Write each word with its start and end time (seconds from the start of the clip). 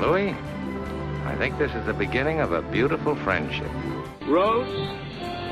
Louis, 0.00 0.30
I 1.26 1.36
think 1.36 1.58
this 1.58 1.70
is 1.72 1.84
the 1.84 1.92
beginning 1.92 2.40
of 2.40 2.52
a 2.52 2.62
beautiful 2.62 3.14
friendship. 3.16 3.70
Roads? 4.26 4.70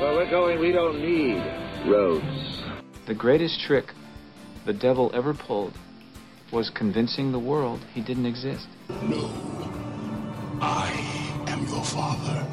Well, 0.01 0.15
we're 0.15 0.27
going, 0.27 0.59
we 0.59 0.71
don't 0.71 0.99
need 0.99 1.37
roads. 1.85 2.63
The 3.05 3.13
greatest 3.13 3.61
trick 3.61 3.93
the 4.65 4.73
devil 4.73 5.11
ever 5.13 5.35
pulled 5.35 5.77
was 6.51 6.71
convincing 6.71 7.31
the 7.31 7.37
world 7.37 7.85
he 7.93 8.01
didn't 8.01 8.25
exist. 8.25 8.67
No. 9.03 9.31
I 10.59 11.45
am 11.47 11.67
your 11.67 11.83
father. 11.83 12.47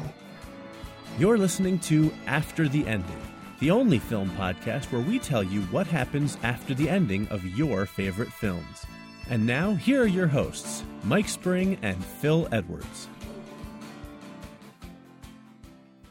You're 1.17 1.39
listening 1.39 1.79
to 1.79 2.13
After 2.27 2.69
the 2.69 2.85
Ending, 2.85 3.21
the 3.59 3.71
only 3.71 3.97
film 3.97 4.29
podcast 4.37 4.91
where 4.91 5.01
we 5.01 5.17
tell 5.17 5.41
you 5.41 5.61
what 5.63 5.87
happens 5.87 6.37
after 6.43 6.75
the 6.75 6.91
ending 6.91 7.27
of 7.29 7.43
your 7.43 7.87
favorite 7.87 8.31
films. 8.31 8.85
And 9.29 9.45
now, 9.45 9.73
here 9.73 10.03
are 10.03 10.07
your 10.07 10.27
hosts, 10.27 10.83
Mike 11.03 11.27
Spring 11.27 11.77
and 11.81 12.03
Phil 12.03 12.47
Edwards. 12.51 13.07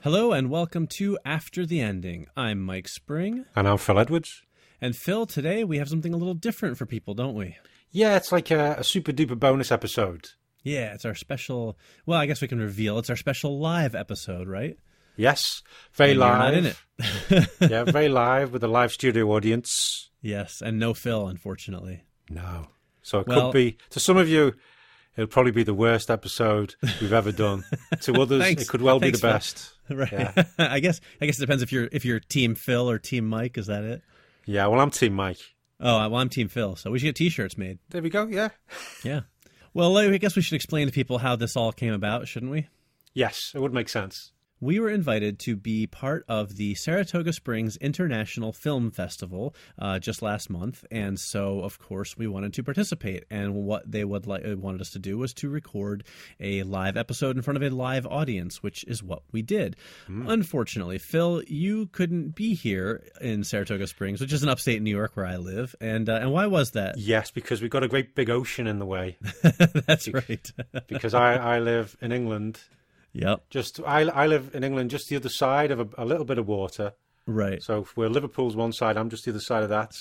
Hello, 0.02 0.32
and 0.32 0.50
welcome 0.50 0.86
to 0.98 1.18
After 1.24 1.64
the 1.64 1.80
Ending. 1.80 2.26
I'm 2.36 2.60
Mike 2.62 2.88
Spring. 2.88 3.46
And 3.56 3.66
I'm 3.66 3.78
Phil 3.78 3.98
Edwards. 3.98 4.42
And 4.80 4.94
Phil, 4.94 5.24
today 5.24 5.64
we 5.64 5.78
have 5.78 5.88
something 5.88 6.12
a 6.12 6.16
little 6.18 6.34
different 6.34 6.76
for 6.76 6.84
people, 6.84 7.14
don't 7.14 7.34
we? 7.34 7.56
Yeah, 7.90 8.16
it's 8.16 8.30
like 8.32 8.50
a, 8.50 8.76
a 8.78 8.84
super 8.84 9.12
duper 9.12 9.38
bonus 9.38 9.72
episode. 9.72 10.26
Yeah, 10.62 10.92
it's 10.92 11.04
our 11.06 11.14
special. 11.14 11.78
Well, 12.04 12.20
I 12.20 12.26
guess 12.26 12.42
we 12.42 12.48
can 12.48 12.58
reveal 12.60 12.98
it's 12.98 13.08
our 13.10 13.16
special 13.16 13.58
live 13.58 13.94
episode, 13.94 14.46
right? 14.46 14.76
Yes, 15.16 15.62
very 15.94 16.10
And 16.10 16.20
live. 16.20 16.38
not 16.38 16.54
in 16.54 16.66
it. 16.66 17.48
yeah, 17.70 17.84
very 17.84 18.10
live 18.10 18.52
with 18.52 18.62
a 18.62 18.68
live 18.68 18.92
studio 18.92 19.30
audience. 19.32 20.10
yes, 20.20 20.60
and 20.60 20.78
no 20.78 20.92
Phil, 20.92 21.26
unfortunately. 21.28 22.02
No, 22.28 22.66
so 23.06 23.20
it 23.20 23.28
Well- 23.28 23.52
could 23.52 23.54
be 23.56 23.76
to 23.90 24.00
some 24.00 24.16
of 24.16 24.28
you. 24.28 24.54
It'll 25.16 25.28
probably 25.28 25.52
be 25.52 25.62
the 25.62 25.72
worst 25.72 26.10
episode 26.10 26.74
we've 27.00 27.12
ever 27.12 27.32
done. 27.32 27.64
to 28.02 28.20
others, 28.20 28.44
it 28.48 28.68
could 28.68 28.82
well 28.82 29.00
Thanks, 29.00 29.18
be 29.18 29.22
the 29.22 29.32
best. 29.32 29.72
Right. 29.88 30.12
Yeah. 30.12 30.32
I 30.58 30.80
guess. 30.80 31.00
I 31.20 31.26
guess 31.26 31.38
it 31.38 31.40
depends 31.40 31.62
if 31.62 31.70
you're 31.72 31.88
if 31.92 32.04
you're 32.04 32.18
Team 32.18 32.56
Phil 32.56 32.90
or 32.90 32.98
Team 32.98 33.24
Mike. 33.26 33.56
Is 33.56 33.68
that 33.68 33.84
it? 33.84 34.02
Yeah, 34.44 34.66
well, 34.66 34.80
I'm 34.80 34.90
Team 34.90 35.14
Mike. 35.14 35.38
Oh, 35.80 36.08
well, 36.08 36.16
I'm 36.16 36.28
Team 36.28 36.48
Phil, 36.48 36.74
so 36.74 36.90
we 36.90 36.98
should 36.98 37.06
get 37.06 37.16
T-shirts 37.16 37.56
made. 37.56 37.78
There 37.90 38.02
we 38.02 38.10
go. 38.10 38.26
Yeah. 38.26 38.48
Yeah. 39.04 39.20
Well, 39.74 39.96
I 39.96 40.16
guess 40.18 40.34
we 40.34 40.42
should 40.42 40.56
explain 40.56 40.86
to 40.88 40.92
people 40.92 41.18
how 41.18 41.36
this 41.36 41.56
all 41.56 41.70
came 41.70 41.92
about, 41.92 42.26
shouldn't 42.28 42.50
we? 42.50 42.66
Yes, 43.14 43.52
it 43.54 43.60
would 43.60 43.72
make 43.74 43.88
sense. 43.88 44.32
We 44.60 44.80
were 44.80 44.88
invited 44.88 45.38
to 45.40 45.54
be 45.54 45.86
part 45.86 46.24
of 46.28 46.56
the 46.56 46.74
Saratoga 46.76 47.34
Springs 47.34 47.76
International 47.76 48.52
Film 48.52 48.90
Festival 48.90 49.54
uh, 49.78 49.98
just 49.98 50.22
last 50.22 50.48
month, 50.48 50.82
and 50.90 51.20
so 51.20 51.60
of 51.60 51.78
course 51.78 52.16
we 52.16 52.26
wanted 52.26 52.54
to 52.54 52.62
participate. 52.62 53.24
And 53.30 53.54
what 53.54 53.90
they 53.90 54.02
would 54.02 54.26
like 54.26 54.44
wanted 54.46 54.80
us 54.80 54.90
to 54.90 54.98
do 54.98 55.18
was 55.18 55.34
to 55.34 55.50
record 55.50 56.04
a 56.40 56.62
live 56.62 56.96
episode 56.96 57.36
in 57.36 57.42
front 57.42 57.56
of 57.56 57.62
a 57.62 57.74
live 57.74 58.06
audience, 58.06 58.62
which 58.62 58.82
is 58.84 59.02
what 59.02 59.22
we 59.30 59.42
did. 59.42 59.76
Unfortunately, 60.08 60.96
Phil, 60.96 61.42
you 61.46 61.86
couldn't 61.88 62.34
be 62.34 62.54
here 62.54 63.02
in 63.20 63.44
Saratoga 63.44 63.86
Springs, 63.86 64.22
which 64.22 64.32
is 64.32 64.42
in 64.42 64.48
upstate 64.48 64.80
New 64.80 64.90
York 64.90 65.16
where 65.16 65.26
I 65.26 65.36
live. 65.36 65.74
And 65.82 66.08
uh, 66.08 66.14
and 66.14 66.32
why 66.32 66.46
was 66.46 66.70
that? 66.70 66.96
Yes, 66.96 67.30
because 67.30 67.60
we've 67.60 67.70
got 67.70 67.82
a 67.82 67.88
great 67.88 68.14
big 68.14 68.30
ocean 68.30 68.66
in 68.66 68.78
the 68.78 68.86
way. 68.86 69.18
That's 69.86 70.08
right. 70.08 70.50
Because 70.88 71.14
I, 71.14 71.34
I 71.34 71.58
live 71.58 71.96
in 72.00 72.12
England. 72.12 72.60
Yep. 73.16 73.44
Just 73.50 73.80
I, 73.86 74.02
I 74.02 74.26
live 74.26 74.54
in 74.54 74.64
England, 74.64 74.90
just 74.90 75.08
the 75.08 75.16
other 75.16 75.28
side 75.28 75.70
of 75.70 75.80
a, 75.80 75.88
a 75.98 76.04
little 76.04 76.24
bit 76.24 76.38
of 76.38 76.46
water. 76.46 76.92
Right. 77.26 77.62
So 77.62 77.80
if 77.80 77.96
we're 77.96 78.08
Liverpool's 78.08 78.54
one 78.56 78.72
side, 78.72 78.96
I'm 78.96 79.10
just 79.10 79.24
the 79.24 79.32
other 79.32 79.40
side 79.40 79.62
of 79.62 79.68
that. 79.70 79.94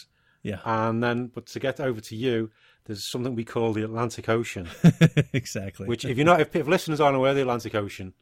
Yeah. 0.44 0.60
And 0.64 1.04
then, 1.04 1.32
but 1.34 1.48
to 1.48 1.60
get 1.60 1.80
over 1.80 2.00
to 2.00 2.16
you, 2.16 2.52
there's 2.86 3.10
something 3.10 3.34
we 3.34 3.44
call 3.44 3.74
the 3.74 3.84
Atlantic 3.84 4.30
Ocean, 4.30 4.68
exactly. 5.34 5.88
which, 5.88 6.06
if 6.06 6.18
you're 6.18 6.26
not, 6.26 6.40
if, 6.40 6.56
if 6.56 6.68
listeners 6.68 7.02
aren't 7.02 7.16
aware 7.16 7.32
of 7.32 7.36
the 7.36 7.42
Atlantic 7.42 7.74
Ocean, 7.74 8.14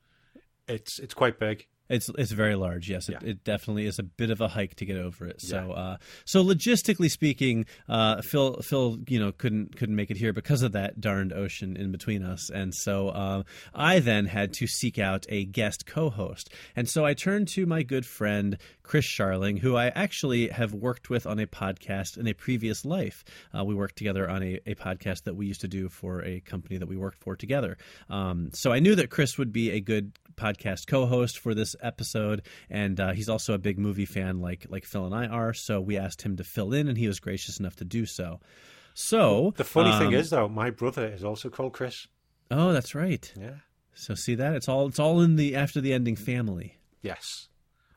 it's 0.68 1.00
it's 1.00 1.14
quite 1.14 1.38
big. 1.38 1.68
It's 1.94 2.10
it's 2.18 2.32
very 2.32 2.56
large. 2.56 2.90
Yes, 2.90 3.08
it, 3.10 3.18
Yeah. 3.22 3.30
it 3.30 3.44
definitely 3.44 3.86
is 3.86 4.00
a 4.00 4.04
bit 4.04 4.30
of 4.30 4.42
a 4.42 4.48
hike 4.48 4.76
to 4.76 4.86
get 4.86 4.98
over 4.98 5.28
it. 5.28 5.42
So 5.42 5.72
uh, 5.72 5.98
so 6.26 6.44
logistically 6.44 7.10
speaking, 7.12 7.66
uh, 7.88 8.22
Phil 8.22 8.62
Phil 8.62 8.98
you 9.08 9.20
know 9.20 9.32
couldn't 9.32 9.76
couldn't 9.78 9.96
make 9.96 10.10
it 10.12 10.18
here 10.18 10.34
because 10.34 10.62
of 10.64 10.72
that 10.74 11.00
darned 11.00 11.34
ocean 11.34 11.76
in 11.78 11.92
between 11.92 12.24
us, 12.24 12.50
and 12.50 12.74
so 12.74 13.10
uh, 13.10 13.44
I 13.74 14.00
then 14.00 14.26
had 14.26 14.54
to 14.54 14.68
seek 14.68 14.98
out 15.00 15.26
a 15.30 15.46
guest 15.46 15.86
co-host, 15.86 16.50
and 16.76 16.90
so 16.90 17.06
I 17.06 17.14
turned 17.14 17.48
to 17.50 17.66
my 17.66 17.84
good 17.84 18.06
friend 18.06 18.58
Chris 18.82 19.06
Sharling, 19.06 19.60
who 19.60 19.76
I 19.76 19.88
actually 19.88 20.50
have 20.50 20.74
worked 20.74 21.10
with 21.10 21.26
on 21.26 21.40
a 21.40 21.48
podcast 21.48 22.18
in 22.18 22.28
a 22.28 22.34
previous 22.34 22.84
life. 22.86 23.24
Uh, 23.58 23.64
we 23.64 23.76
worked 23.76 23.98
together 23.98 24.30
on 24.30 24.44
a, 24.44 24.60
a 24.66 24.76
podcast 24.76 25.24
that 25.24 25.36
we 25.36 25.46
used 25.46 25.62
to 25.62 25.68
do 25.68 25.90
for 25.90 26.24
a 26.24 26.40
company 26.42 26.78
that 26.78 26.88
we 26.88 26.98
worked 26.98 27.20
for 27.24 27.36
together. 27.36 27.78
Um, 28.10 28.50
so 28.54 28.72
I 28.74 28.80
knew 28.80 28.96
that 28.96 29.10
Chris 29.10 29.38
would 29.38 29.54
be 29.54 29.72
a 29.72 29.80
good 29.80 30.18
podcast 30.36 30.88
co-host 30.88 31.38
for 31.40 31.54
this 31.54 31.76
episode, 31.84 32.42
and 32.70 33.00
uh, 33.00 33.12
he's 33.12 33.30
also 33.30 33.54
a 33.54 33.58
big 33.60 33.78
movie 33.78 34.06
fan, 34.06 34.40
like 34.42 34.66
like 34.70 34.86
Phil 34.86 35.06
and 35.06 35.14
I 35.14 35.28
are. 35.28 35.54
So 35.54 35.80
we 35.82 35.98
asked 35.98 36.22
him 36.24 36.38
to 36.38 36.44
fill 36.44 36.74
in, 36.74 36.88
and 36.88 36.98
he 36.98 37.08
was 37.08 37.20
gracious 37.20 37.60
enough 37.60 37.76
to 37.78 37.86
do 37.86 38.06
so. 38.06 38.40
So 38.94 39.54
The 39.58 39.64
funny 39.64 39.92
thing 39.98 40.08
um, 40.10 40.14
is, 40.14 40.30
though, 40.30 40.48
my 40.48 40.70
brother 40.70 41.06
is 41.08 41.24
also 41.24 41.50
called 41.50 41.74
Chris. 41.74 42.08
oh, 42.52 42.72
that's 42.74 42.94
right. 42.96 43.32
Yeah. 43.40 43.56
So 43.96 44.16
see 44.16 44.36
that 44.36 44.56
it's 44.56 44.68
all 44.68 44.88
it's 44.88 45.00
all 45.00 45.22
in 45.22 45.36
the 45.36 45.56
after 45.56 45.80
the 45.82 45.94
ending 45.94 46.16
family. 46.16 46.78
Yes. 47.02 47.48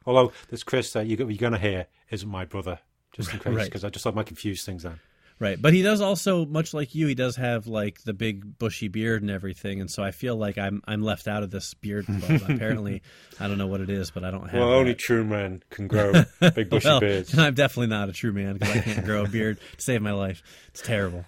Although 0.04 0.32
this 0.50 0.62
Chris 0.62 0.92
that 0.92 1.06
you, 1.06 1.16
you're 1.16 1.26
going 1.38 1.52
to 1.52 1.58
hear 1.58 1.86
isn't 2.10 2.28
my 2.28 2.44
brother, 2.44 2.78
just 3.12 3.32
in 3.32 3.40
case, 3.40 3.54
Right. 3.54 3.64
because 3.64 3.84
I 3.84 3.88
just 3.90 4.04
thought 4.04 4.12
I 4.12 4.16
might 4.16 4.26
confuse 4.26 4.64
things 4.64 4.82
then. 4.84 5.00
Right, 5.38 5.60
but 5.60 5.74
he 5.74 5.82
does 5.82 6.00
also, 6.00 6.46
much 6.46 6.72
like 6.72 6.94
you, 6.94 7.06
he 7.08 7.14
does 7.14 7.36
have 7.36 7.66
like 7.66 8.02
the 8.04 8.14
big 8.14 8.58
bushy 8.58 8.88
beard 8.88 9.20
and 9.20 9.30
everything, 9.30 9.82
and 9.82 9.90
so 9.90 10.02
I 10.02 10.10
feel 10.10 10.34
like 10.34 10.56
I'm 10.56 10.82
I'm 10.86 11.02
left 11.02 11.28
out 11.28 11.42
of 11.42 11.50
this 11.50 11.74
beard 11.74 12.06
club. 12.20 12.40
Apparently, 12.48 13.02
I 13.38 13.46
don't 13.46 13.58
know 13.58 13.66
what 13.66 13.82
it 13.82 13.90
is, 13.90 14.10
but 14.10 14.24
I 14.24 14.30
don't 14.30 14.48
have. 14.48 14.58
Well, 14.58 14.70
that. 14.70 14.76
only 14.76 14.94
true 14.94 15.24
men 15.24 15.62
can 15.68 15.88
grow 15.88 16.12
big 16.54 16.70
bushy 16.70 16.88
well, 16.88 17.00
beards. 17.00 17.36
I'm 17.38 17.52
definitely 17.52 17.88
not 17.88 18.08
a 18.08 18.12
true 18.12 18.32
man 18.32 18.54
because 18.54 18.76
I 18.76 18.80
can't 18.80 19.04
grow 19.04 19.24
a 19.24 19.28
beard 19.28 19.58
to 19.76 19.82
save 19.82 20.00
my 20.00 20.12
life. 20.12 20.42
It's 20.68 20.80
terrible. 20.80 21.26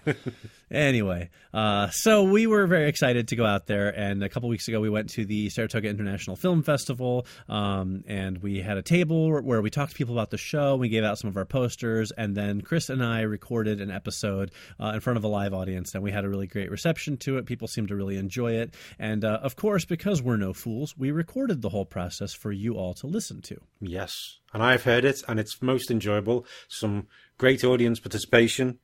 Anyway, 0.71 1.29
uh, 1.53 1.89
so 1.89 2.23
we 2.23 2.47
were 2.47 2.67
very 2.67 2.87
excited 2.87 3.27
to 3.29 3.35
go 3.35 3.45
out 3.45 3.67
there, 3.67 3.89
and 3.89 4.23
a 4.23 4.29
couple 4.29 4.49
weeks 4.49 4.67
ago 4.67 4.79
we 4.79 4.89
went 4.89 5.09
to 5.11 5.25
the 5.25 5.49
Saratoga 5.49 5.89
International 5.89 6.35
Film 6.35 6.63
Festival, 6.63 7.25
um, 7.47 8.03
and 8.07 8.37
we 8.39 8.61
had 8.61 8.77
a 8.77 8.81
table 8.81 9.41
where 9.41 9.61
we 9.61 9.69
talked 9.69 9.91
to 9.91 9.97
people 9.97 10.15
about 10.15 10.29
the 10.29 10.37
show. 10.37 10.75
We 10.75 10.89
gave 10.89 11.03
out 11.03 11.17
some 11.17 11.29
of 11.29 11.37
our 11.37 11.45
posters, 11.45 12.11
and 12.11 12.35
then 12.35 12.61
Chris 12.61 12.89
and 12.89 13.03
I 13.03 13.21
recorded 13.21 13.81
an 13.81 13.91
episode 13.91 14.51
uh, 14.79 14.91
in 14.93 14.99
front 14.99 15.17
of 15.17 15.23
a 15.23 15.27
live 15.27 15.53
audience, 15.53 15.93
and 15.93 16.03
we 16.03 16.11
had 16.11 16.25
a 16.25 16.29
really 16.29 16.47
great 16.47 16.71
reception 16.71 17.17
to 17.17 17.37
it. 17.37 17.45
People 17.45 17.67
seemed 17.67 17.87
to 17.89 17.95
really 17.95 18.17
enjoy 18.17 18.53
it, 18.53 18.75
and 18.97 19.25
uh, 19.25 19.39
of 19.41 19.55
course, 19.55 19.85
because 19.85 20.21
we're 20.21 20.37
no 20.37 20.53
fools, 20.53 20.95
we 20.97 21.11
recorded 21.11 21.61
the 21.61 21.69
whole 21.69 21.85
process 21.85 22.33
for 22.33 22.51
you 22.51 22.75
all 22.75 22.93
to 22.95 23.07
listen 23.07 23.41
to. 23.41 23.57
Yes. 23.81 24.39
And 24.53 24.63
I've 24.63 24.83
heard 24.83 25.05
it, 25.05 25.21
and 25.27 25.39
it's 25.39 25.61
most 25.61 25.91
enjoyable. 25.91 26.45
Some 26.67 27.07
great 27.37 27.63
audience 27.63 27.99
participation. 27.99 28.79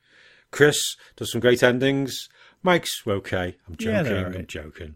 Chris 0.56 0.96
does 1.18 1.34
some 1.34 1.42
great 1.42 1.62
endings. 1.62 2.30
Mike's 2.64 3.02
okay. 3.06 3.58
I'm 3.68 3.76
joking. 3.76 4.04
they're 4.04 4.26
all 4.26 4.34
I'm 4.34 4.48
joking. 4.48 4.96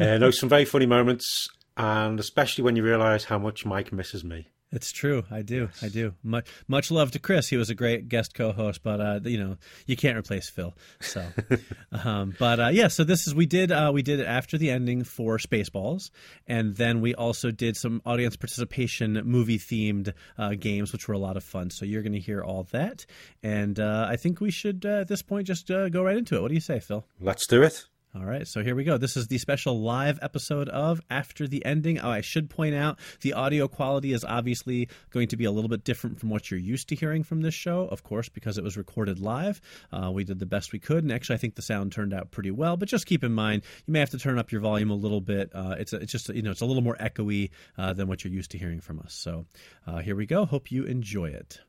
uh, 0.00 0.18
no, 0.18 0.32
some 0.32 0.48
very 0.48 0.64
funny 0.64 0.86
moments, 0.86 1.46
and 1.76 2.18
especially 2.18 2.64
when 2.64 2.74
you 2.74 2.82
realise 2.82 3.24
how 3.24 3.38
much 3.38 3.64
Mike 3.64 3.92
misses 3.92 4.24
me. 4.24 4.48
It's 4.76 4.92
true. 4.92 5.24
I 5.30 5.40
do. 5.40 5.70
I 5.80 5.88
do. 5.88 6.12
Much 6.22 6.46
much 6.68 6.90
love 6.90 7.10
to 7.12 7.18
Chris. 7.18 7.48
He 7.48 7.56
was 7.56 7.70
a 7.70 7.74
great 7.74 8.10
guest 8.10 8.34
co-host, 8.34 8.82
but 8.82 9.00
uh, 9.00 9.20
you 9.24 9.38
know 9.38 9.56
you 9.86 9.96
can't 9.96 10.18
replace 10.18 10.50
Phil. 10.50 10.74
So, 11.00 11.26
um, 12.04 12.34
but 12.38 12.60
uh, 12.60 12.68
yeah. 12.68 12.88
So 12.88 13.02
this 13.02 13.26
is 13.26 13.34
we 13.34 13.46
did 13.46 13.72
uh, 13.72 13.90
we 13.94 14.02
did 14.02 14.20
it 14.20 14.26
after 14.26 14.58
the 14.58 14.70
ending 14.70 15.02
for 15.02 15.38
Spaceballs, 15.38 16.10
and 16.46 16.76
then 16.76 17.00
we 17.00 17.14
also 17.14 17.50
did 17.50 17.74
some 17.78 18.02
audience 18.04 18.36
participation 18.36 19.14
movie 19.24 19.58
themed 19.58 20.12
uh, 20.36 20.50
games, 20.50 20.92
which 20.92 21.08
were 21.08 21.14
a 21.14 21.18
lot 21.18 21.38
of 21.38 21.42
fun. 21.42 21.70
So 21.70 21.86
you're 21.86 22.02
going 22.02 22.12
to 22.12 22.20
hear 22.20 22.42
all 22.42 22.64
that, 22.72 23.06
and 23.42 23.80
uh, 23.80 24.06
I 24.10 24.16
think 24.16 24.42
we 24.42 24.50
should 24.50 24.84
uh, 24.84 25.00
at 25.00 25.08
this 25.08 25.22
point 25.22 25.46
just 25.46 25.70
uh, 25.70 25.88
go 25.88 26.02
right 26.02 26.18
into 26.18 26.36
it. 26.36 26.42
What 26.42 26.48
do 26.48 26.54
you 26.54 26.60
say, 26.60 26.80
Phil? 26.80 27.06
Let's 27.18 27.46
do 27.46 27.62
it. 27.62 27.86
All 28.16 28.24
right, 28.24 28.48
so 28.48 28.62
here 28.62 28.74
we 28.74 28.84
go. 28.84 28.96
This 28.96 29.14
is 29.18 29.28
the 29.28 29.36
special 29.36 29.82
live 29.82 30.18
episode 30.22 30.70
of 30.70 31.02
After 31.10 31.46
the 31.46 31.62
Ending. 31.66 31.98
Oh, 31.98 32.08
I 32.08 32.22
should 32.22 32.48
point 32.48 32.74
out 32.74 32.98
the 33.20 33.34
audio 33.34 33.68
quality 33.68 34.14
is 34.14 34.24
obviously 34.24 34.88
going 35.10 35.28
to 35.28 35.36
be 35.36 35.44
a 35.44 35.50
little 35.50 35.68
bit 35.68 35.84
different 35.84 36.18
from 36.18 36.30
what 36.30 36.50
you're 36.50 36.58
used 36.58 36.88
to 36.88 36.94
hearing 36.94 37.24
from 37.24 37.42
this 37.42 37.52
show, 37.52 37.82
of 37.88 38.02
course, 38.04 38.30
because 38.30 38.56
it 38.56 38.64
was 38.64 38.78
recorded 38.78 39.20
live. 39.20 39.60
Uh, 39.92 40.10
we 40.10 40.24
did 40.24 40.38
the 40.38 40.46
best 40.46 40.72
we 40.72 40.78
could, 40.78 41.04
and 41.04 41.12
actually, 41.12 41.34
I 41.34 41.38
think 41.38 41.56
the 41.56 41.62
sound 41.62 41.92
turned 41.92 42.14
out 42.14 42.30
pretty 42.30 42.50
well. 42.50 42.78
But 42.78 42.88
just 42.88 43.04
keep 43.04 43.22
in 43.22 43.32
mind, 43.32 43.64
you 43.84 43.92
may 43.92 44.00
have 44.00 44.10
to 44.10 44.18
turn 44.18 44.38
up 44.38 44.50
your 44.50 44.62
volume 44.62 44.90
a 44.90 44.94
little 44.94 45.20
bit. 45.20 45.50
Uh, 45.54 45.74
it's 45.78 45.92
it's 45.92 46.10
just 46.10 46.30
you 46.30 46.40
know 46.40 46.52
it's 46.52 46.62
a 46.62 46.66
little 46.66 46.82
more 46.82 46.96
echoey 46.96 47.50
uh, 47.76 47.92
than 47.92 48.08
what 48.08 48.24
you're 48.24 48.32
used 48.32 48.52
to 48.52 48.58
hearing 48.58 48.80
from 48.80 48.98
us. 49.00 49.12
So 49.12 49.44
uh, 49.86 49.98
here 49.98 50.16
we 50.16 50.24
go. 50.24 50.46
Hope 50.46 50.72
you 50.72 50.84
enjoy 50.84 51.26
it. 51.26 51.60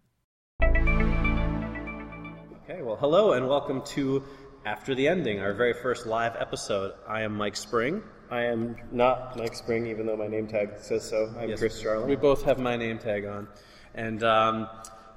Okay, 2.69 2.81
well, 2.81 2.95
hello 2.95 3.33
and 3.33 3.49
welcome 3.49 3.81
to 3.81 4.23
After 4.67 4.93
the 4.93 5.07
Ending, 5.07 5.39
our 5.39 5.53
very 5.53 5.71
first 5.71 6.05
live 6.05 6.35
episode. 6.37 6.93
I 7.07 7.21
am 7.21 7.37
Mike 7.37 7.55
Spring. 7.55 8.03
I 8.29 8.41
am 8.41 8.75
not 8.91 9.37
Mike 9.37 9.55
Spring, 9.55 9.87
even 9.87 10.05
though 10.05 10.17
my 10.17 10.27
name 10.27 10.45
tag 10.45 10.71
says 10.81 11.07
so. 11.09 11.33
I'm 11.39 11.47
Yes. 11.47 11.59
Chris 11.59 11.81
Charlin. 11.81 12.05
We 12.05 12.17
both 12.17 12.43
have 12.43 12.59
my 12.59 12.75
name 12.75 12.99
tag 12.99 13.23
on. 13.23 13.47
And 13.95 14.21
um, 14.25 14.67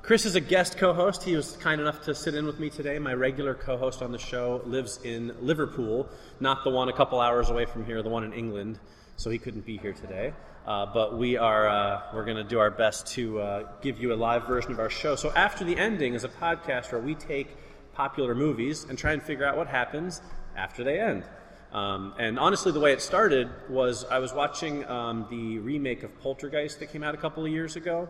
Chris 0.03 0.25
is 0.25 0.37
a 0.37 0.41
guest 0.41 0.79
co-host. 0.79 1.25
He 1.25 1.35
was 1.35 1.57
kind 1.57 1.81
enough 1.81 2.01
to 2.03 2.15
sit 2.15 2.37
in 2.37 2.47
with 2.47 2.61
me 2.61 2.71
today. 2.71 2.97
My 3.01 3.13
regular 3.13 3.55
co-host 3.55 4.03
on 4.03 4.13
the 4.13 4.21
show 4.21 4.63
lives 4.67 5.01
in 5.03 5.35
Liverpool, 5.41 6.09
not 6.39 6.63
the 6.63 6.71
one 6.71 6.89
a 6.89 6.93
couple 6.93 7.21
hours 7.21 7.51
away 7.51 7.65
from 7.65 7.85
here, 7.85 8.05
the 8.05 8.09
one 8.09 8.23
in 8.23 8.33
England. 8.33 8.79
So 9.17 9.31
he 9.31 9.39
couldn't 9.39 9.67
be 9.67 9.79
here 9.79 9.95
today. 9.95 10.33
Uh, 10.65 10.87
but 10.95 11.19
we 11.19 11.37
are 11.37 11.69
uh, 11.69 12.03
we're 12.15 12.25
going 12.25 12.37
to 12.37 12.45
do 12.45 12.61
our 12.61 12.71
best 12.71 13.09
to 13.15 13.41
uh, 13.41 13.69
give 13.83 14.01
you 14.01 14.13
a 14.13 14.19
live 14.29 14.47
version 14.47 14.71
of 14.71 14.79
our 14.79 14.91
show. 14.91 15.17
So 15.17 15.33
after 15.33 15.65
the 15.65 15.77
ending 15.77 16.15
is 16.15 16.23
a 16.23 16.29
podcast 16.29 16.93
where 16.93 17.01
we 17.01 17.17
take 17.17 17.49
popular 18.01 18.35
movies 18.35 18.87
and 18.89 18.97
try 18.97 19.13
and 19.13 19.23
figure 19.23 19.45
out 19.45 19.59
what 19.59 19.67
happens 19.67 20.23
after 20.57 20.83
they 20.83 20.99
end. 20.99 21.23
Um, 21.71 22.15
and 22.19 22.39
honestly, 22.39 22.73
the 22.73 22.81
way 22.81 22.95
it 22.95 23.03
started 23.03 23.51
was 23.69 24.07
I 24.07 24.21
was 24.21 24.33
watching 24.33 24.87
um, 24.87 25.27
the 25.29 25.59
remake 25.59 26.03
of 26.03 26.11
Poltergeist 26.23 26.79
that 26.81 26.91
came 26.93 27.03
out 27.03 27.15
a 27.15 27.19
couple 27.19 27.45
of 27.45 27.53
years 27.53 27.77
ago. 27.77 28.09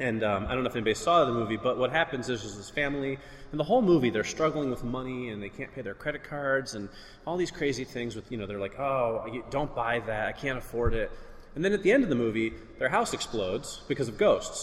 And 0.00 0.24
um, 0.24 0.46
I 0.48 0.54
don't 0.54 0.64
know 0.64 0.68
if 0.68 0.74
anybody 0.74 0.94
saw 0.94 1.24
the 1.24 1.32
movie, 1.32 1.56
but 1.56 1.78
what 1.78 1.92
happens 1.92 2.28
is 2.28 2.42
there's 2.42 2.56
this 2.56 2.70
family, 2.70 3.16
and 3.52 3.60
the 3.60 3.68
whole 3.70 3.82
movie 3.82 4.10
they're 4.10 4.24
struggling 4.24 4.68
with 4.68 4.82
money, 4.82 5.28
and 5.28 5.40
they 5.40 5.48
can't 5.48 5.72
pay 5.72 5.82
their 5.82 5.94
credit 5.94 6.24
cards, 6.24 6.74
and 6.74 6.88
all 7.24 7.36
these 7.36 7.52
crazy 7.52 7.84
things. 7.84 8.16
With 8.16 8.26
you 8.32 8.36
know, 8.36 8.46
they're 8.48 8.64
like, 8.66 8.76
"Oh, 8.80 9.24
don't 9.50 9.72
buy 9.72 10.00
that. 10.10 10.26
I 10.26 10.32
can't 10.32 10.58
afford 10.58 10.94
it." 10.94 11.12
And 11.54 11.64
then 11.64 11.72
at 11.72 11.84
the 11.84 11.92
end 11.92 12.02
of 12.02 12.10
the 12.10 12.20
movie, 12.26 12.52
their 12.80 12.88
house 12.88 13.14
explodes 13.14 13.82
because 13.86 14.08
of 14.08 14.18
ghosts, 14.18 14.60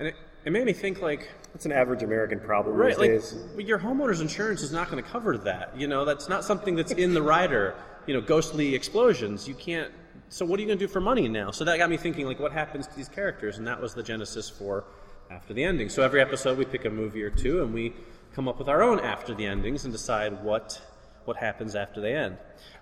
and 0.00 0.08
it, 0.08 0.16
it 0.44 0.50
made 0.50 0.66
me 0.66 0.72
think 0.72 1.00
like, 1.00 1.30
That's 1.56 1.64
an 1.64 1.72
average 1.72 2.02
American 2.02 2.38
problem 2.38 2.76
right, 2.76 2.90
these 2.90 2.98
like 2.98 3.56
days. 3.56 3.66
your 3.66 3.78
homeowner's 3.78 4.20
insurance 4.20 4.60
is 4.60 4.72
not 4.72 4.90
going 4.90 5.02
to 5.02 5.08
cover 5.08 5.38
that. 5.38 5.72
You 5.74 5.88
know, 5.88 6.04
that's 6.04 6.28
not 6.28 6.44
something 6.44 6.74
that's 6.74 6.92
in 6.92 7.14
the 7.14 7.22
rider. 7.22 7.74
You 8.06 8.12
know, 8.12 8.20
ghostly 8.20 8.74
explosions. 8.74 9.48
You 9.48 9.54
can't. 9.54 9.90
So 10.28 10.44
what 10.44 10.58
are 10.58 10.60
you 10.60 10.66
going 10.66 10.78
to 10.78 10.86
do 10.86 10.92
for 10.92 11.00
money 11.00 11.28
now? 11.28 11.52
So 11.52 11.64
that 11.64 11.78
got 11.78 11.88
me 11.88 11.96
thinking, 11.96 12.26
like, 12.26 12.38
what 12.38 12.52
happens 12.52 12.86
to 12.88 12.94
these 12.94 13.08
characters? 13.08 13.56
And 13.56 13.66
that 13.66 13.80
was 13.80 13.94
the 13.94 14.02
genesis 14.02 14.50
for 14.50 14.84
after 15.30 15.54
the 15.54 15.64
ending. 15.64 15.88
So 15.88 16.02
every 16.02 16.20
episode 16.20 16.58
we 16.58 16.66
pick 16.66 16.84
a 16.84 16.90
movie 16.90 17.22
or 17.22 17.30
two, 17.30 17.62
and 17.62 17.72
we 17.72 17.94
come 18.34 18.48
up 18.48 18.58
with 18.58 18.68
our 18.68 18.82
own 18.82 19.00
after 19.00 19.32
the 19.32 19.46
endings 19.46 19.84
and 19.84 19.94
decide 19.94 20.44
what 20.44 20.78
what 21.26 21.36
happens 21.36 21.74
after 21.74 22.00
they 22.00 22.14
end. 22.14 22.36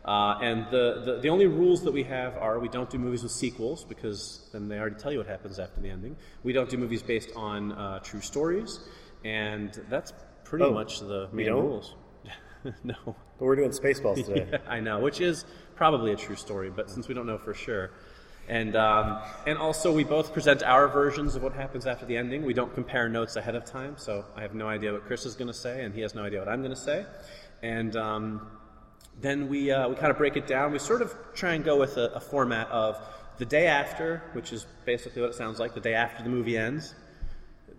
Uh, 0.04 0.38
and 0.42 0.66
the, 0.70 1.02
the 1.04 1.20
the 1.22 1.28
only 1.28 1.46
rules 1.46 1.82
that 1.82 1.92
we 1.92 2.02
have 2.04 2.36
are 2.36 2.58
we 2.58 2.68
don't 2.68 2.90
do 2.90 2.98
movies 2.98 3.22
with 3.22 3.32
sequels 3.32 3.84
because 3.84 4.48
then 4.52 4.68
they 4.68 4.78
already 4.78 4.96
tell 4.96 5.10
you 5.12 5.18
what 5.18 5.26
happens 5.26 5.58
after 5.58 5.80
the 5.80 5.88
ending. 5.88 6.16
We 6.42 6.52
don't 6.52 6.68
do 6.68 6.76
movies 6.76 7.02
based 7.02 7.30
on 7.34 7.72
uh, 7.72 7.98
true 8.00 8.20
stories, 8.20 8.80
and 9.24 9.72
that's 9.88 10.12
pretty 10.44 10.64
Oh, 10.66 10.72
much 10.72 11.00
the 11.00 11.28
main 11.32 11.52
rules. 11.52 11.94
no. 12.84 12.94
But 13.04 13.44
we're 13.46 13.56
doing 13.56 13.70
Spaceballs 13.70 14.24
today. 14.26 14.46
Yeah, 14.52 14.58
I 14.68 14.80
know, 14.80 15.00
which 15.00 15.20
is 15.20 15.44
probably 15.74 16.12
a 16.12 16.16
true 16.16 16.36
story, 16.36 16.70
but 16.70 16.90
since 16.90 17.08
we 17.08 17.14
don't 17.14 17.26
know 17.26 17.38
for 17.38 17.54
sure. 17.54 17.90
And, 18.46 18.76
um, 18.76 19.20
and 19.46 19.56
also, 19.56 19.90
we 19.90 20.04
both 20.04 20.34
present 20.34 20.62
our 20.62 20.86
versions 20.86 21.34
of 21.34 21.42
what 21.42 21.54
happens 21.54 21.86
after 21.86 22.04
the 22.04 22.16
ending. 22.18 22.44
We 22.44 22.52
don't 22.52 22.74
compare 22.74 23.08
notes 23.08 23.36
ahead 23.36 23.54
of 23.54 23.64
time, 23.64 23.94
so 23.96 24.24
I 24.36 24.42
have 24.42 24.54
no 24.54 24.68
idea 24.68 24.92
what 24.92 25.06
Chris 25.06 25.24
is 25.24 25.34
going 25.34 25.48
to 25.48 25.54
say, 25.54 25.82
and 25.82 25.94
he 25.94 26.02
has 26.02 26.14
no 26.14 26.22
idea 26.24 26.40
what 26.40 26.48
I'm 26.48 26.60
going 26.60 26.74
to 26.74 26.80
say. 26.80 27.06
And 27.64 27.96
um, 27.96 28.46
then 29.22 29.48
we, 29.48 29.70
uh, 29.70 29.88
we 29.88 29.94
kind 29.94 30.10
of 30.10 30.18
break 30.18 30.36
it 30.36 30.46
down. 30.46 30.70
We 30.70 30.78
sort 30.78 31.00
of 31.00 31.14
try 31.34 31.54
and 31.54 31.64
go 31.64 31.78
with 31.78 31.96
a, 31.96 32.12
a 32.14 32.20
format 32.20 32.68
of 32.68 33.00
the 33.38 33.46
day 33.46 33.68
after, 33.68 34.22
which 34.34 34.52
is 34.52 34.66
basically 34.84 35.22
what 35.22 35.30
it 35.30 35.34
sounds 35.34 35.58
like 35.58 35.72
the 35.72 35.80
day 35.80 35.94
after 35.94 36.22
the 36.22 36.28
movie 36.28 36.58
ends. 36.58 36.94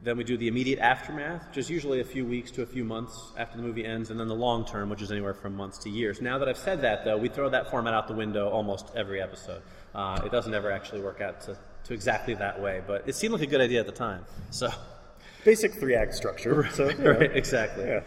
Then 0.01 0.17
we 0.17 0.23
do 0.23 0.37
the 0.37 0.47
immediate 0.47 0.79
aftermath, 0.79 1.47
which 1.49 1.59
is 1.59 1.69
usually 1.69 1.99
a 1.99 2.03
few 2.03 2.25
weeks 2.25 2.49
to 2.51 2.63
a 2.63 2.65
few 2.65 2.83
months 2.83 3.31
after 3.37 3.57
the 3.57 3.63
movie 3.63 3.85
ends, 3.85 4.09
and 4.09 4.19
then 4.19 4.27
the 4.27 4.35
long 4.35 4.65
term, 4.65 4.89
which 4.89 5.03
is 5.03 5.11
anywhere 5.11 5.35
from 5.35 5.55
months 5.55 5.77
to 5.79 5.89
years. 5.89 6.19
Now 6.19 6.39
that 6.39 6.49
I've 6.49 6.57
said 6.57 6.81
that, 6.81 7.05
though, 7.05 7.17
we 7.17 7.29
throw 7.29 7.49
that 7.49 7.69
format 7.69 7.93
out 7.93 8.07
the 8.07 8.15
window 8.15 8.49
almost 8.49 8.91
every 8.95 9.21
episode. 9.21 9.61
Uh, 9.93 10.19
it 10.25 10.31
doesn't 10.31 10.53
ever 10.53 10.71
actually 10.71 11.01
work 11.01 11.21
out 11.21 11.41
to, 11.41 11.57
to 11.85 11.93
exactly 11.93 12.33
that 12.33 12.59
way, 12.59 12.81
but 12.87 13.07
it 13.07 13.13
seemed 13.13 13.33
like 13.33 13.43
a 13.43 13.47
good 13.47 13.61
idea 13.61 13.81
at 13.81 13.85
the 13.85 13.91
time. 13.91 14.25
So, 14.49 14.69
Basic 15.45 15.75
three 15.75 15.93
act 15.93 16.15
structure. 16.15 16.67
So, 16.71 16.91
right, 16.99 17.35
exactly. 17.35 17.85
Yeah. 17.85 18.01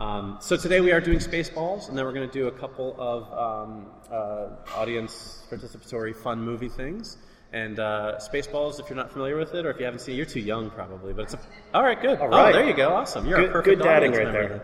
Um, 0.00 0.38
so 0.40 0.56
today 0.56 0.80
we 0.80 0.92
are 0.92 1.00
doing 1.00 1.18
Spaceballs, 1.18 1.90
and 1.90 1.98
then 1.98 2.06
we're 2.06 2.14
going 2.14 2.26
to 2.26 2.32
do 2.32 2.48
a 2.48 2.52
couple 2.52 2.96
of 2.98 3.30
um, 3.34 3.86
uh, 4.10 4.48
audience 4.74 5.42
participatory 5.50 6.16
fun 6.16 6.40
movie 6.42 6.70
things. 6.70 7.18
And 7.52 7.78
uh, 7.78 8.14
Spaceballs, 8.18 8.80
if 8.80 8.88
you're 8.88 8.96
not 8.96 9.12
familiar 9.12 9.36
with 9.36 9.54
it, 9.54 9.66
or 9.66 9.70
if 9.70 9.78
you 9.78 9.84
haven't 9.84 10.00
seen 10.00 10.14
it, 10.14 10.16
you're 10.16 10.24
too 10.26 10.40
young 10.40 10.70
probably. 10.70 11.12
But 11.12 11.24
it's 11.24 11.34
a 11.34 11.40
all 11.74 11.82
right, 11.82 12.00
good. 12.00 12.18
All 12.18 12.28
right. 12.28 12.48
Oh, 12.54 12.58
there 12.58 12.66
you 12.66 12.74
go. 12.74 12.94
Awesome. 12.94 13.26
You're 13.26 13.38
a 13.40 13.42
Good- 13.42 13.52
perfect 13.52 13.78
good 13.78 13.84
dadding 13.84 14.12
right 14.12 14.32
there. 14.32 14.62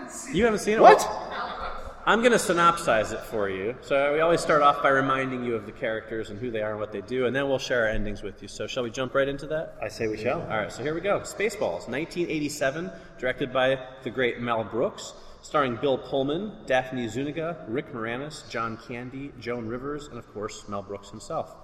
then. 0.00 0.34
You 0.34 0.44
haven't 0.44 0.60
seen 0.60 0.74
it? 0.74 0.80
What? 0.80 1.06
I'm 2.04 2.18
going 2.18 2.32
to 2.32 2.38
synopsize 2.38 3.12
it 3.12 3.20
for 3.20 3.48
you. 3.48 3.76
So 3.80 4.12
we 4.12 4.20
always 4.20 4.40
start 4.40 4.60
off 4.60 4.82
by 4.82 4.88
reminding 4.88 5.44
you 5.44 5.54
of 5.54 5.66
the 5.66 5.72
characters 5.72 6.30
and 6.30 6.38
who 6.40 6.50
they 6.50 6.60
are 6.60 6.72
and 6.72 6.80
what 6.80 6.90
they 6.90 7.00
do, 7.00 7.26
and 7.26 7.36
then 7.36 7.48
we'll 7.48 7.60
share 7.60 7.82
our 7.82 7.90
endings 7.90 8.24
with 8.24 8.42
you. 8.42 8.48
So 8.48 8.66
shall 8.66 8.82
we 8.82 8.90
jump 8.90 9.14
right 9.14 9.28
into 9.28 9.46
that? 9.46 9.76
I 9.80 9.86
say 9.86 10.08
we 10.08 10.16
shall. 10.16 10.40
All 10.40 10.48
right, 10.48 10.72
so 10.72 10.82
here 10.82 10.94
we 10.94 11.00
go. 11.00 11.20
Spaceballs, 11.20 11.86
1987, 11.88 12.90
directed 13.20 13.52
by 13.52 13.78
the 14.02 14.10
great 14.10 14.40
Mel 14.40 14.64
Brooks, 14.64 15.12
starring 15.42 15.76
Bill 15.76 15.96
Pullman, 15.96 16.52
Daphne 16.66 17.06
Zuniga, 17.06 17.64
Rick 17.68 17.92
Moranis, 17.92 18.50
John 18.50 18.78
Candy, 18.88 19.30
Joan 19.38 19.68
Rivers, 19.68 20.08
and 20.08 20.18
of 20.18 20.26
course 20.34 20.68
Mel 20.68 20.82
Brooks 20.82 21.08
himself. 21.08 21.54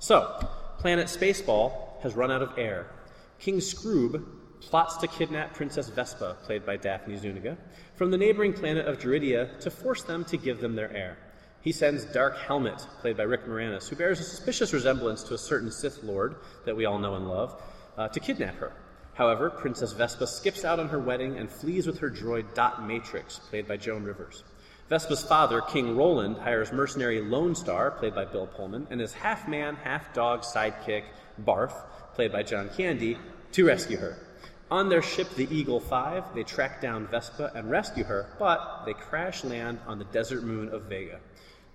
So, 0.00 0.44
planet 0.78 1.06
Spaceball 1.06 2.02
has 2.02 2.16
run 2.16 2.32
out 2.32 2.42
of 2.42 2.58
air. 2.58 2.90
King 3.38 3.58
Skroob 3.58 4.24
plots 4.60 4.96
to 4.96 5.06
kidnap 5.06 5.54
Princess 5.54 5.88
Vespa, 5.88 6.36
played 6.42 6.64
by 6.64 6.76
Daphne 6.76 7.16
Zuniga, 7.16 7.56
from 7.94 8.10
the 8.10 8.18
neighboring 8.18 8.52
planet 8.52 8.86
of 8.86 8.98
Druidia 8.98 9.58
to 9.60 9.70
force 9.70 10.02
them 10.02 10.24
to 10.26 10.36
give 10.36 10.60
them 10.60 10.74
their 10.74 10.92
air. 10.92 11.16
He 11.60 11.72
sends 11.72 12.04
Dark 12.04 12.36
Helmet, 12.38 12.86
played 13.00 13.16
by 13.16 13.22
Rick 13.22 13.46
Moranis, 13.46 13.88
who 13.88 13.96
bears 13.96 14.20
a 14.20 14.24
suspicious 14.24 14.72
resemblance 14.72 15.22
to 15.24 15.34
a 15.34 15.38
certain 15.38 15.70
Sith 15.70 16.02
Lord 16.02 16.36
that 16.66 16.76
we 16.76 16.84
all 16.84 16.98
know 16.98 17.14
and 17.14 17.28
love, 17.28 17.62
uh, 17.96 18.08
to 18.08 18.20
kidnap 18.20 18.56
her. 18.56 18.72
However, 19.14 19.48
Princess 19.48 19.92
Vespa 19.92 20.26
skips 20.26 20.64
out 20.64 20.80
on 20.80 20.88
her 20.88 20.98
wedding 20.98 21.38
and 21.38 21.50
flees 21.50 21.86
with 21.86 21.98
her 22.00 22.10
droid 22.10 22.52
Dot 22.54 22.86
Matrix, 22.86 23.38
played 23.38 23.68
by 23.68 23.76
Joan 23.76 24.02
Rivers. 24.02 24.42
Vespa's 24.90 25.24
father, 25.24 25.62
King 25.62 25.96
Roland, 25.96 26.36
hires 26.36 26.72
mercenary 26.72 27.22
Lone 27.22 27.54
Star, 27.54 27.92
played 27.92 28.14
by 28.14 28.24
Bill 28.26 28.46
Pullman, 28.46 28.86
and 28.90 29.00
his 29.00 29.14
half 29.14 29.48
man, 29.48 29.76
half 29.76 30.12
dog 30.12 30.42
sidekick, 30.42 31.04
Barf, 31.42 31.72
played 32.14 32.32
by 32.32 32.42
John 32.42 32.68
Candy, 32.76 33.16
to 33.52 33.64
rescue 33.64 33.96
her. 33.96 34.18
On 34.74 34.88
their 34.88 35.02
ship, 35.02 35.32
the 35.36 35.46
Eagle 35.54 35.78
5, 35.78 36.34
they 36.34 36.42
track 36.42 36.80
down 36.80 37.06
Vespa 37.06 37.52
and 37.54 37.70
rescue 37.70 38.02
her, 38.02 38.26
but 38.40 38.82
they 38.84 38.92
crash 38.92 39.44
land 39.44 39.78
on 39.86 40.00
the 40.00 40.04
desert 40.06 40.42
moon 40.42 40.68
of 40.70 40.86
Vega. 40.86 41.20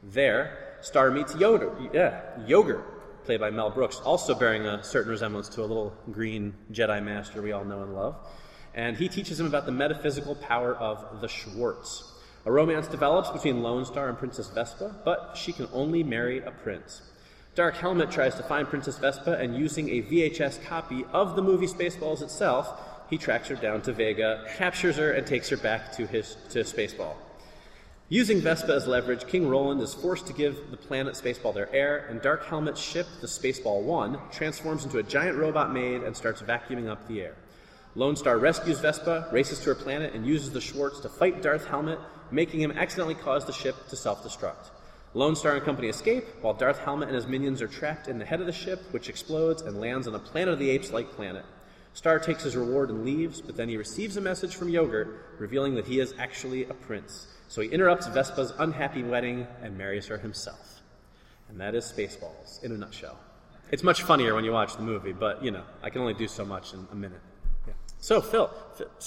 There, 0.03 0.75
Star 0.81 1.09
meets 1.09 1.33
Yoder, 1.33 1.71
yeah, 1.93 2.19
Yogurt, 2.45 3.23
played 3.23 3.39
by 3.39 3.51
Mel 3.51 3.69
Brooks, 3.69 4.01
also 4.01 4.35
bearing 4.35 4.65
a 4.65 4.83
certain 4.83 5.11
resemblance 5.11 5.47
to 5.47 5.61
a 5.61 5.63
little 5.63 5.95
green 6.11 6.53
Jedi 6.73 7.01
master 7.01 7.41
we 7.41 7.53
all 7.53 7.63
know 7.63 7.83
and 7.83 7.95
love. 7.95 8.17
And 8.73 8.97
he 8.97 9.07
teaches 9.07 9.39
him 9.39 9.45
about 9.45 9.65
the 9.65 9.71
metaphysical 9.71 10.35
power 10.35 10.75
of 10.75 11.21
the 11.21 11.29
Schwartz. 11.29 12.03
A 12.45 12.51
romance 12.51 12.89
develops 12.89 13.29
between 13.29 13.63
Lone 13.63 13.85
Star 13.85 14.09
and 14.09 14.17
Princess 14.17 14.49
Vespa, 14.49 14.93
but 15.05 15.37
she 15.37 15.53
can 15.53 15.69
only 15.71 16.03
marry 16.03 16.39
a 16.39 16.51
prince. 16.51 17.01
Dark 17.55 17.75
Helmet 17.75 18.11
tries 18.11 18.35
to 18.35 18.43
find 18.43 18.67
Princess 18.67 18.97
Vespa, 18.97 19.33
and 19.33 19.55
using 19.55 19.89
a 19.89 20.01
VHS 20.03 20.63
copy 20.65 21.05
of 21.11 21.35
the 21.35 21.41
movie 21.41 21.67
Spaceballs 21.67 22.21
itself, 22.21 22.88
he 23.09 23.17
tracks 23.17 23.47
her 23.47 23.55
down 23.55 23.81
to 23.83 23.93
Vega, 23.93 24.45
captures 24.57 24.97
her, 24.97 25.11
and 25.11 25.25
takes 25.25 25.49
her 25.49 25.57
back 25.57 25.91
to 25.93 26.05
his 26.05 26.37
to 26.49 26.59
Spaceball. 26.59 27.15
Using 28.11 28.41
Vespa 28.41 28.73
as 28.73 28.87
leverage, 28.87 29.27
King 29.27 29.47
Roland 29.47 29.81
is 29.81 29.93
forced 29.93 30.25
to 30.27 30.33
give 30.33 30.71
the 30.71 30.77
planet 30.77 31.13
Spaceball 31.13 31.53
their 31.53 31.71
air, 31.73 32.07
and 32.09 32.19
Dark 32.21 32.43
Helmet's 32.45 32.81
ship, 32.81 33.05
the 33.21 33.27
Spaceball 33.27 33.83
1, 33.83 34.17
transforms 34.31 34.83
into 34.83 34.97
a 34.97 35.03
giant 35.03 35.37
robot 35.37 35.71
maid 35.71 36.01
and 36.01 36.17
starts 36.17 36.41
vacuuming 36.41 36.89
up 36.89 37.07
the 37.07 37.21
air. 37.21 37.35
Lone 37.95 38.15
Star 38.15 38.39
rescues 38.39 38.79
Vespa, 38.79 39.29
races 39.31 39.59
to 39.59 39.65
her 39.65 39.75
planet, 39.75 40.13
and 40.15 40.25
uses 40.25 40.51
the 40.51 40.61
Schwartz 40.61 40.99
to 41.01 41.09
fight 41.09 41.43
Darth 41.43 41.67
Helmet, 41.67 41.99
making 42.31 42.61
him 42.61 42.71
accidentally 42.71 43.15
cause 43.15 43.45
the 43.45 43.53
ship 43.53 43.75
to 43.89 43.95
self 43.95 44.23
destruct. 44.23 44.71
Lone 45.13 45.35
Star 45.35 45.55
and 45.55 45.63
company 45.63 45.87
escape, 45.87 46.23
while 46.41 46.53
Darth 46.53 46.79
Helmet 46.79 47.09
and 47.09 47.15
his 47.15 47.27
minions 47.27 47.61
are 47.61 47.67
trapped 47.67 48.07
in 48.07 48.17
the 48.17 48.25
head 48.25 48.41
of 48.41 48.47
the 48.47 48.53
ship, 48.53 48.81
which 48.91 49.09
explodes 49.09 49.63
and 49.63 49.79
lands 49.79 50.07
on 50.07 50.15
a 50.15 50.19
Planet 50.19 50.53
of 50.53 50.59
the 50.59 50.69
Apes 50.69 50.91
like 50.91 51.11
planet. 51.11 51.45
Star 51.93 52.19
takes 52.19 52.43
his 52.43 52.55
reward 52.55 52.89
and 52.89 53.03
leaves, 53.03 53.41
but 53.41 53.57
then 53.57 53.67
he 53.67 53.77
receives 53.77 54.15
a 54.17 54.21
message 54.21 54.55
from 54.55 54.69
Yogurt 54.69 55.35
revealing 55.37 55.75
that 55.75 55.85
he 55.85 55.99
is 55.99 56.13
actually 56.17 56.65
a 56.65 56.73
prince. 56.73 57.27
So 57.47 57.61
he 57.61 57.69
interrupts 57.69 58.07
Vespa's 58.07 58.53
unhappy 58.59 59.03
wedding 59.03 59.47
and 59.61 59.77
marries 59.77 60.07
her 60.07 60.17
himself. 60.17 60.81
And 61.49 61.59
that 61.59 61.73
is 61.73 61.85
Spaceballs 61.85 62.63
in 62.63 62.71
a 62.71 62.77
nutshell. 62.77 63.17
It's 63.71 63.83
much 63.83 64.03
funnier 64.03 64.35
when 64.35 64.45
you 64.45 64.51
watch 64.51 64.75
the 64.75 64.83
movie, 64.83 65.13
but 65.13 65.43
you 65.43 65.51
know, 65.51 65.63
I 65.83 65.89
can 65.89 66.01
only 66.01 66.13
do 66.13 66.27
so 66.27 66.45
much 66.45 66.73
in 66.73 66.87
a 66.91 66.95
minute. 66.95 67.21
Yeah. 67.67 67.73
So, 67.99 68.21
Phil. 68.21 68.51
Phil- 68.75 68.87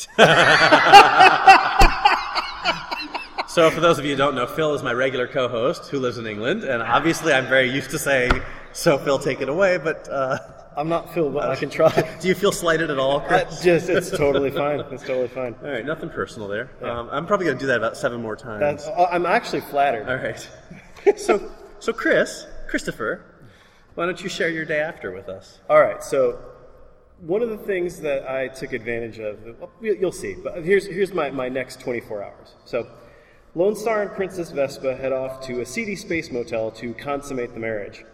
so, 3.48 3.70
for 3.70 3.80
those 3.80 3.98
of 3.98 4.04
you 4.04 4.12
who 4.12 4.16
don't 4.16 4.34
know, 4.34 4.46
Phil 4.46 4.74
is 4.74 4.82
my 4.82 4.92
regular 4.92 5.26
co 5.26 5.48
host 5.48 5.88
who 5.90 5.98
lives 5.98 6.18
in 6.18 6.26
England, 6.26 6.64
and 6.64 6.82
obviously 6.82 7.32
I'm 7.32 7.46
very 7.46 7.70
used 7.70 7.90
to 7.90 7.98
saying, 7.98 8.32
So, 8.72 8.98
Phil, 8.98 9.18
take 9.18 9.40
it 9.40 9.48
away, 9.48 9.78
but 9.78 10.08
uh, 10.08 10.38
I'm 10.76 10.88
not 10.88 11.12
Phil, 11.12 11.30
but 11.30 11.48
I 11.48 11.56
can 11.56 11.70
try. 11.70 11.90
do 12.20 12.28
you 12.28 12.34
feel 12.34 12.52
slighted 12.52 12.90
at 12.90 12.98
all, 12.98 13.20
Chris? 13.20 13.62
just, 13.62 13.88
it's 13.88 14.10
totally 14.10 14.50
fine. 14.50 14.80
It's 14.80 15.02
totally 15.02 15.28
fine. 15.28 15.54
All 15.62 15.70
right, 15.70 15.84
nothing 15.84 16.10
personal 16.10 16.48
there. 16.48 16.70
Um, 16.82 17.08
I'm 17.10 17.26
probably 17.26 17.46
going 17.46 17.58
to 17.58 17.62
do 17.62 17.66
that 17.68 17.78
about 17.78 17.96
seven 17.96 18.22
more 18.22 18.36
times. 18.36 18.60
That's, 18.60 18.86
uh, 18.86 19.08
I'm 19.10 19.26
actually 19.26 19.60
flattered. 19.62 20.08
All 20.08 20.16
right. 20.16 21.18
so, 21.18 21.50
so 21.78 21.92
Chris, 21.92 22.46
Christopher, 22.68 23.24
why 23.94 24.06
don't 24.06 24.22
you 24.22 24.28
share 24.28 24.48
your 24.48 24.64
day 24.64 24.80
after 24.80 25.10
with 25.10 25.28
us? 25.28 25.60
All 25.68 25.80
right, 25.80 26.02
so 26.02 26.38
one 27.20 27.42
of 27.42 27.50
the 27.50 27.58
things 27.58 28.00
that 28.00 28.28
I 28.28 28.48
took 28.48 28.72
advantage 28.72 29.18
of, 29.18 29.38
you'll 29.80 30.12
see, 30.12 30.34
but 30.42 30.64
here's, 30.64 30.86
here's 30.86 31.12
my, 31.12 31.30
my 31.30 31.48
next 31.48 31.80
24 31.80 32.24
hours. 32.24 32.54
So, 32.64 32.88
Lone 33.54 33.76
Star 33.76 34.00
and 34.02 34.10
Princess 34.12 34.50
Vespa 34.50 34.96
head 34.96 35.12
off 35.12 35.44
to 35.46 35.60
a 35.60 35.66
seedy 35.66 35.94
space 35.94 36.32
motel 36.32 36.70
to 36.72 36.94
consummate 36.94 37.52
the 37.52 37.60
marriage. 37.60 38.04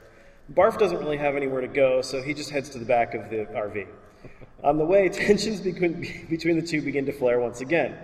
Barf 0.53 0.79
doesn't 0.79 0.99
really 0.99 1.19
have 1.19 1.37
anywhere 1.37 1.61
to 1.61 1.69
go, 1.69 2.01
so 2.01 2.23
he 2.23 2.33
just 2.33 2.51
heads 2.51 2.71
to 2.71 2.79
the 2.79 2.85
back 2.85 3.15
of 3.15 3.29
the 3.29 3.47
RV. 3.55 3.87
On 4.65 4.79
the 4.79 4.85
way, 4.85 5.09
tensions 5.11 5.61
between, 5.61 6.27
between 6.29 6.59
the 6.59 6.67
two 6.67 6.81
begin 6.81 7.07
to 7.07 7.13
flare 7.13 7.41
once 7.41 7.61
again. 7.61 7.97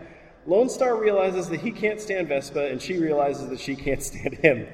Lone 0.46 0.68
Star 0.68 1.00
realizes 1.00 1.48
that 1.48 1.60
he 1.60 1.70
can't 1.70 2.00
stand 2.00 2.28
Vespa, 2.28 2.66
and 2.66 2.80
she 2.80 2.98
realizes 2.98 3.48
that 3.48 3.58
she 3.58 3.74
can't 3.74 4.02
stand 4.02 4.34
him. 4.34 4.66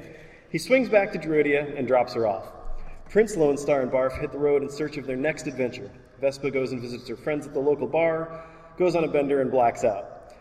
He 0.50 0.58
swings 0.58 0.88
back 0.88 1.12
to 1.12 1.18
Druidia 1.18 1.78
and 1.78 1.86
drops 1.86 2.14
her 2.14 2.26
off. 2.26 2.44
Prince 3.08 3.36
Lone 3.36 3.56
Star 3.56 3.82
and 3.82 3.90
Barf 3.90 4.20
hit 4.20 4.32
the 4.32 4.38
road 4.38 4.62
in 4.62 4.68
search 4.68 4.96
of 4.96 5.06
their 5.06 5.16
next 5.16 5.46
adventure. 5.46 5.90
Vespa 6.20 6.50
goes 6.50 6.72
and 6.72 6.82
visits 6.82 7.08
her 7.08 7.16
friends 7.16 7.46
at 7.46 7.54
the 7.54 7.60
local 7.60 7.86
bar, 7.86 8.44
goes 8.76 8.96
on 8.96 9.04
a 9.04 9.08
bender, 9.08 9.40
and 9.40 9.50
blacks 9.50 9.84
out. 9.84 10.34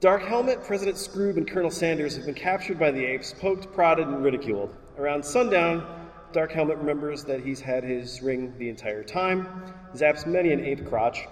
Dark 0.00 0.22
Helmet, 0.22 0.64
President 0.64 0.96
Skroob, 0.96 1.36
and 1.36 1.48
Colonel 1.48 1.70
Sanders 1.70 2.16
have 2.16 2.24
been 2.24 2.34
captured 2.34 2.78
by 2.78 2.90
the 2.90 3.04
apes, 3.04 3.34
poked, 3.34 3.72
prodded, 3.74 4.06
and 4.06 4.22
ridiculed. 4.22 4.74
Around 4.96 5.24
sundown, 5.24 5.97
Dark 6.32 6.52
Helmet 6.52 6.78
remembers 6.78 7.24
that 7.24 7.40
he's 7.40 7.60
had 7.60 7.84
his 7.84 8.22
ring 8.22 8.54
the 8.58 8.68
entire 8.68 9.02
time, 9.02 9.48
zaps 9.94 10.26
many 10.26 10.52
an 10.52 10.64
ape 10.64 10.86
crotch, 10.88 11.26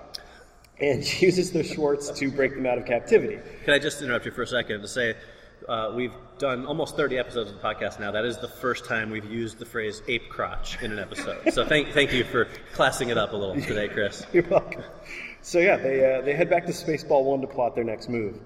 and 0.80 1.02
uses 1.22 1.52
the 1.52 1.62
Schwartz 1.62 2.10
to 2.10 2.30
break 2.30 2.54
them 2.54 2.66
out 2.66 2.78
of 2.78 2.86
captivity. 2.86 3.38
Can 3.64 3.74
I 3.74 3.78
just 3.78 4.00
interrupt 4.02 4.26
you 4.26 4.32
for 4.32 4.42
a 4.42 4.46
second 4.46 4.80
to 4.82 4.88
say 4.88 5.14
uh, 5.68 5.92
we've 5.94 6.14
done 6.38 6.66
almost 6.66 6.96
30 6.96 7.18
episodes 7.18 7.50
of 7.50 7.56
the 7.56 7.62
podcast 7.62 7.98
now. 7.98 8.12
That 8.12 8.24
is 8.24 8.38
the 8.38 8.48
first 8.48 8.84
time 8.84 9.10
we've 9.10 9.24
used 9.24 9.58
the 9.58 9.64
phrase 9.64 10.02
ape 10.06 10.28
crotch 10.28 10.80
in 10.82 10.92
an 10.92 10.98
episode. 10.98 11.52
So 11.52 11.64
thank, 11.64 11.92
thank 11.92 12.12
you 12.12 12.24
for 12.24 12.46
classing 12.74 13.08
it 13.08 13.18
up 13.18 13.32
a 13.32 13.36
little 13.36 13.60
today, 13.60 13.88
Chris. 13.88 14.24
You're 14.32 14.44
welcome. 14.44 14.84
So 15.42 15.58
yeah, 15.58 15.76
they 15.76 16.14
uh, 16.14 16.22
they 16.22 16.34
head 16.34 16.50
back 16.50 16.66
to 16.66 16.72
Spaceball 16.72 17.24
One 17.24 17.40
to 17.40 17.46
plot 17.46 17.74
their 17.74 17.84
next 17.84 18.08
move. 18.08 18.40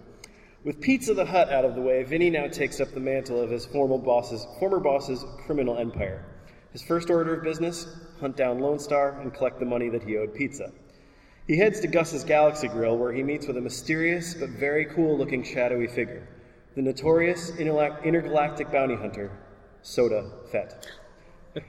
With 0.65 0.81
Pizza 0.81 1.15
the 1.15 1.25
Hut 1.25 1.51
out 1.51 1.65
of 1.65 1.75
the 1.75 1.81
way, 1.81 2.03
Vinny 2.03 2.29
now 2.31 2.47
takes 2.47 2.81
up 2.81 2.93
the 2.93 3.01
mantle 3.01 3.41
of 3.41 3.51
his 3.51 3.65
former 3.67 3.99
boss's 3.99 4.47
former 4.59 4.81
boss's 4.81 5.25
criminal 5.47 5.79
empire. 5.79 6.25
His 6.73 6.83
first 6.83 7.11
order 7.11 7.35
of 7.35 7.43
business: 7.43 7.87
hunt 8.21 8.37
down 8.37 8.61
Lone 8.61 8.79
Star 8.79 9.21
and 9.21 9.35
collect 9.35 9.59
the 9.59 9.67
money 9.67 9.89
that 9.89 10.05
he 10.05 10.17
owed 10.17 10.35
Pizza. 10.35 10.71
He 11.47 11.57
heads 11.57 11.81
to 11.81 11.89
Gus's 11.89 12.23
Galaxy 12.23 12.69
Grill, 12.69 12.97
where 12.97 13.13
he 13.13 13.25
meets 13.25 13.49
with 13.49 13.57
a 13.57 13.61
mysterious 13.61 14.35
but 14.35 14.51
very 14.51 14.85
cool-looking 14.85 15.43
shadowy 15.43 15.89
figure, 15.89 16.29
the 16.77 16.83
notorious 16.83 17.51
intergalactic 17.59 18.71
bounty 18.71 18.95
hunter, 18.95 19.33
Soda 19.83 20.31
Fett. 20.53 20.87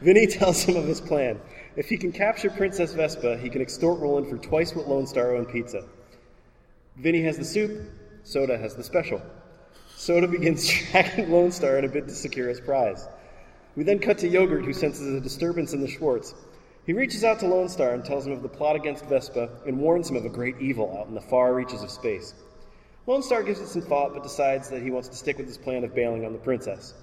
Vinny 0.00 0.26
tells 0.26 0.62
him 0.62 0.76
of 0.76 0.84
his 0.84 1.00
plan. 1.00 1.38
If 1.76 1.88
he 1.88 1.98
can 1.98 2.12
capture 2.12 2.48
Princess 2.48 2.94
Vespa, 2.94 3.36
he 3.36 3.50
can 3.50 3.60
extort 3.60 4.00
Roland 4.00 4.28
for 4.28 4.38
twice 4.38 4.74
what 4.74 4.88
Lone 4.88 5.06
Star 5.06 5.36
owned 5.36 5.50
pizza. 5.50 5.84
Vinny 6.96 7.22
has 7.22 7.36
the 7.36 7.44
soup, 7.44 7.90
Soda 8.22 8.56
has 8.56 8.74
the 8.74 8.84
special. 8.84 9.20
Soda 10.02 10.26
begins 10.26 10.66
tracking 10.90 11.30
Lone 11.30 11.52
Star 11.52 11.78
in 11.78 11.84
a 11.84 11.88
bid 11.88 12.08
to 12.08 12.14
secure 12.16 12.48
his 12.48 12.60
prize. 12.60 13.06
We 13.76 13.84
then 13.84 14.00
cut 14.00 14.18
to 14.18 14.28
Yogurt, 14.28 14.64
who 14.64 14.72
senses 14.72 15.14
a 15.14 15.20
disturbance 15.20 15.74
in 15.74 15.80
the 15.80 15.86
Schwartz. 15.86 16.34
He 16.84 16.92
reaches 16.92 17.22
out 17.22 17.38
to 17.38 17.46
Lone 17.46 17.68
Star 17.68 17.94
and 17.94 18.04
tells 18.04 18.26
him 18.26 18.32
of 18.32 18.42
the 18.42 18.48
plot 18.48 18.74
against 18.74 19.04
Vespa 19.04 19.48
and 19.64 19.78
warns 19.78 20.10
him 20.10 20.16
of 20.16 20.24
a 20.24 20.28
great 20.28 20.56
evil 20.58 20.98
out 20.98 21.06
in 21.06 21.14
the 21.14 21.20
far 21.20 21.54
reaches 21.54 21.84
of 21.84 21.90
space. 21.92 22.34
Lone 23.06 23.22
Star 23.22 23.44
gives 23.44 23.60
it 23.60 23.68
some 23.68 23.82
thought 23.82 24.12
but 24.12 24.24
decides 24.24 24.68
that 24.70 24.82
he 24.82 24.90
wants 24.90 25.06
to 25.06 25.14
stick 25.14 25.38
with 25.38 25.46
his 25.46 25.56
plan 25.56 25.84
of 25.84 25.94
bailing 25.94 26.26
on 26.26 26.32
the 26.32 26.38
princess. 26.40 26.94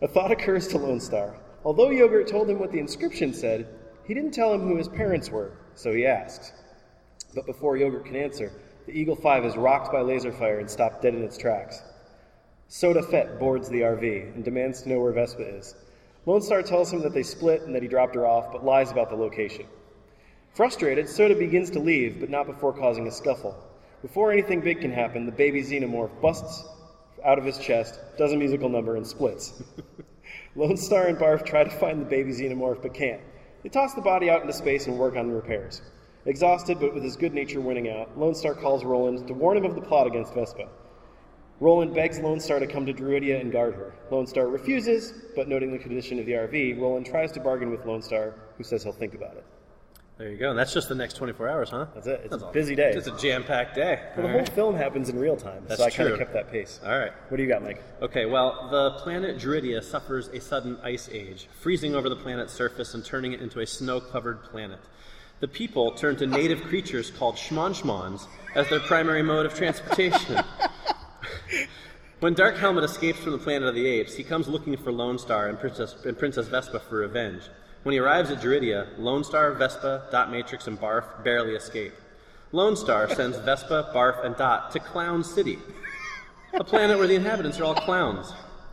A 0.00 0.08
thought 0.08 0.32
occurs 0.32 0.66
to 0.66 0.78
Lone 0.78 0.98
Star. 0.98 1.36
Although 1.64 1.90
Yogurt 1.90 2.26
told 2.26 2.50
him 2.50 2.58
what 2.58 2.72
the 2.72 2.80
inscription 2.80 3.32
said, 3.32 3.68
he 4.04 4.14
didn't 4.14 4.34
tell 4.34 4.52
him 4.52 4.62
who 4.62 4.74
his 4.78 4.88
parents 4.88 5.30
were, 5.30 5.52
so 5.76 5.92
he 5.92 6.06
asks. 6.06 6.52
But 7.36 7.46
before 7.46 7.76
Yogurt 7.76 8.06
can 8.06 8.16
answer, 8.16 8.50
the 8.86 8.98
Eagle 8.98 9.14
5 9.14 9.44
is 9.44 9.56
rocked 9.56 9.92
by 9.92 10.00
laser 10.00 10.32
fire 10.32 10.58
and 10.58 10.68
stopped 10.68 11.02
dead 11.02 11.14
in 11.14 11.22
its 11.22 11.38
tracks. 11.38 11.80
Soda 12.74 13.02
Fett 13.02 13.38
boards 13.38 13.68
the 13.68 13.82
RV 13.82 14.34
and 14.34 14.42
demands 14.42 14.80
to 14.80 14.88
know 14.88 14.98
where 14.98 15.12
Vespa 15.12 15.42
is. 15.42 15.74
Lone 16.24 16.40
Star 16.40 16.62
tells 16.62 16.90
him 16.90 17.02
that 17.02 17.12
they 17.12 17.22
split 17.22 17.60
and 17.60 17.74
that 17.74 17.82
he 17.82 17.88
dropped 17.88 18.14
her 18.14 18.26
off, 18.26 18.50
but 18.50 18.64
lies 18.64 18.90
about 18.90 19.10
the 19.10 19.14
location. 19.14 19.66
Frustrated, 20.54 21.06
Soda 21.06 21.34
begins 21.34 21.68
to 21.68 21.80
leave, 21.80 22.18
but 22.18 22.30
not 22.30 22.46
before 22.46 22.72
causing 22.72 23.06
a 23.06 23.10
scuffle. 23.10 23.54
Before 24.00 24.32
anything 24.32 24.62
big 24.62 24.80
can 24.80 24.90
happen, 24.90 25.26
the 25.26 25.32
baby 25.32 25.62
xenomorph 25.62 26.18
busts 26.22 26.64
out 27.22 27.38
of 27.38 27.44
his 27.44 27.58
chest, 27.58 28.00
does 28.16 28.32
a 28.32 28.38
musical 28.38 28.70
number, 28.70 28.96
and 28.96 29.06
splits. 29.06 29.62
Lone 30.56 30.78
Star 30.78 31.08
and 31.08 31.18
Barf 31.18 31.44
try 31.44 31.64
to 31.64 31.70
find 31.70 32.00
the 32.00 32.06
baby 32.06 32.32
xenomorph, 32.32 32.80
but 32.80 32.94
can't. 32.94 33.20
They 33.62 33.68
toss 33.68 33.92
the 33.92 34.00
body 34.00 34.30
out 34.30 34.40
into 34.40 34.54
space 34.54 34.86
and 34.86 34.98
work 34.98 35.14
on 35.14 35.28
the 35.28 35.34
repairs. 35.34 35.82
Exhausted, 36.24 36.80
but 36.80 36.94
with 36.94 37.04
his 37.04 37.16
good 37.16 37.34
nature 37.34 37.60
winning 37.60 37.90
out, 37.90 38.18
Lone 38.18 38.34
Star 38.34 38.54
calls 38.54 38.82
Roland 38.82 39.28
to 39.28 39.34
warn 39.34 39.58
him 39.58 39.66
of 39.66 39.74
the 39.74 39.82
plot 39.82 40.06
against 40.06 40.32
Vespa. 40.32 40.70
Roland 41.62 41.94
begs 41.94 42.18
Lone 42.18 42.40
Star 42.40 42.58
to 42.58 42.66
come 42.66 42.84
to 42.86 42.92
Druidia 42.92 43.40
and 43.40 43.52
guard 43.52 43.74
her. 43.74 43.94
Lone 44.10 44.26
Star 44.26 44.48
refuses, 44.48 45.14
but 45.36 45.46
noting 45.46 45.70
the 45.70 45.78
condition 45.78 46.18
of 46.18 46.26
the 46.26 46.32
RV, 46.32 46.80
Roland 46.80 47.06
tries 47.06 47.30
to 47.32 47.40
bargain 47.40 47.70
with 47.70 47.86
Lone 47.86 48.02
Star, 48.02 48.34
who 48.58 48.64
says 48.64 48.82
he'll 48.82 48.92
think 48.92 49.14
about 49.14 49.36
it. 49.36 49.44
There 50.18 50.28
you 50.28 50.38
go. 50.38 50.50
And 50.50 50.58
that's 50.58 50.74
just 50.74 50.88
the 50.88 50.96
next 50.96 51.14
24 51.14 51.48
hours, 51.48 51.70
huh? 51.70 51.86
That's 51.94 52.08
it. 52.08 52.20
It's 52.24 52.30
That's 52.30 52.42
a 52.42 52.50
busy 52.50 52.74
day. 52.74 52.90
It's 52.90 53.06
a 53.06 53.16
jam-packed 53.16 53.76
day. 53.76 54.00
Well, 54.16 54.26
the 54.26 54.32
whole 54.32 54.44
film 54.46 54.74
happens 54.74 55.08
in 55.08 55.20
real 55.20 55.36
time, 55.36 55.62
That's 55.68 55.80
so 55.80 55.86
I 55.86 55.90
kind 55.90 56.08
of 56.08 56.18
kept 56.18 56.32
that 56.32 56.50
pace. 56.50 56.80
All 56.84 56.98
right. 56.98 57.12
What 57.28 57.36
do 57.36 57.44
you 57.44 57.48
got, 57.48 57.62
Mike? 57.62 57.80
Okay, 58.02 58.26
well, 58.26 58.68
the 58.68 58.98
planet 59.00 59.38
Druidia 59.38 59.84
suffers 59.84 60.26
a 60.28 60.40
sudden 60.40 60.78
ice 60.82 61.08
age, 61.12 61.46
freezing 61.60 61.94
over 61.94 62.08
the 62.08 62.16
planet's 62.16 62.52
surface 62.52 62.94
and 62.94 63.04
turning 63.04 63.34
it 63.34 63.40
into 63.40 63.60
a 63.60 63.66
snow 63.68 64.00
covered 64.00 64.42
planet. 64.42 64.80
The 65.38 65.46
people 65.48 65.92
turn 65.92 66.16
to 66.16 66.26
native 66.26 66.64
creatures 66.64 67.12
called 67.12 67.36
schmonschmons 67.36 68.26
as 68.56 68.68
their 68.68 68.80
primary 68.80 69.22
mode 69.22 69.46
of 69.46 69.54
transportation. 69.54 70.42
when 72.20 72.34
Dark 72.34 72.56
Helmet 72.56 72.84
escapes 72.84 73.18
from 73.18 73.32
the 73.32 73.38
planet 73.38 73.68
of 73.68 73.74
the 73.74 73.86
apes, 73.86 74.14
he 74.14 74.22
comes 74.22 74.48
looking 74.48 74.76
for 74.76 74.92
Lone 74.92 75.18
Star 75.18 75.48
and 75.48 75.58
Princess, 75.58 75.96
and 76.04 76.18
Princess 76.18 76.48
Vespa 76.48 76.80
for 76.80 76.98
revenge. 76.98 77.42
When 77.82 77.92
he 77.92 77.98
arrives 77.98 78.30
at 78.30 78.40
Druidia, 78.40 78.86
Lone 78.98 79.24
Star, 79.24 79.52
Vespa, 79.52 80.06
Dot 80.12 80.30
Matrix, 80.30 80.66
and 80.66 80.80
Barf 80.80 81.24
barely 81.24 81.54
escape. 81.54 81.94
Lone 82.52 82.76
Star 82.76 83.12
sends 83.12 83.38
Vespa, 83.44 83.90
Barf, 83.94 84.24
and 84.24 84.36
Dot 84.36 84.70
to 84.72 84.78
Clown 84.78 85.24
City, 85.24 85.58
a 86.54 86.62
planet 86.62 86.98
where 86.98 87.08
the 87.08 87.16
inhabitants 87.16 87.58
are 87.58 87.64
all 87.64 87.74
clowns. 87.74 88.32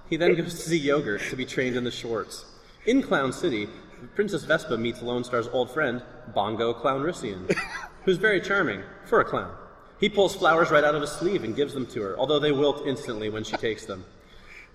He 0.09 0.17
then 0.17 0.35
goes 0.35 0.53
to 0.53 0.69
see 0.69 0.77
Yogurt 0.77 1.21
to 1.29 1.35
be 1.35 1.45
trained 1.45 1.75
in 1.75 1.83
the 1.83 1.91
Schwartz. 1.91 2.45
In 2.85 3.01
Clown 3.01 3.31
City, 3.31 3.67
Princess 4.15 4.43
Vespa 4.43 4.77
meets 4.77 5.01
Lone 5.01 5.23
Star's 5.23 5.47
old 5.47 5.71
friend, 5.71 6.01
Bongo 6.33 6.73
Clownrissian, 6.73 7.55
who's 8.05 8.17
very 8.17 8.41
charming 8.41 8.81
for 9.05 9.21
a 9.21 9.25
clown. 9.25 9.55
He 9.99 10.09
pulls 10.09 10.35
flowers 10.35 10.71
right 10.71 10.83
out 10.83 10.95
of 10.95 11.01
his 11.01 11.11
sleeve 11.11 11.43
and 11.43 11.55
gives 11.55 11.73
them 11.73 11.85
to 11.87 12.01
her, 12.01 12.17
although 12.17 12.39
they 12.39 12.51
wilt 12.51 12.87
instantly 12.87 13.29
when 13.29 13.43
she 13.43 13.57
takes 13.57 13.85
them. 13.85 14.05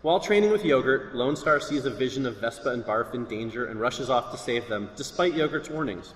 While 0.03 0.21
training 0.21 0.51
with 0.51 0.67
Yogurt, 0.67 1.15
Lone 1.15 1.35
Star 1.35 1.61
sees 1.61 1.87
a 1.87 1.91
vision 1.91 2.27
of 2.27 2.37
Vespa 2.37 2.69
and 2.69 2.85
Barf 2.85 3.15
in 3.15 3.25
danger 3.25 3.65
and 3.65 3.81
rushes 3.81 4.11
off 4.11 4.31
to 4.33 4.37
save 4.37 4.69
them, 4.69 4.91
despite 4.97 5.33
Yogurt's 5.33 5.71
warnings. 5.71 6.13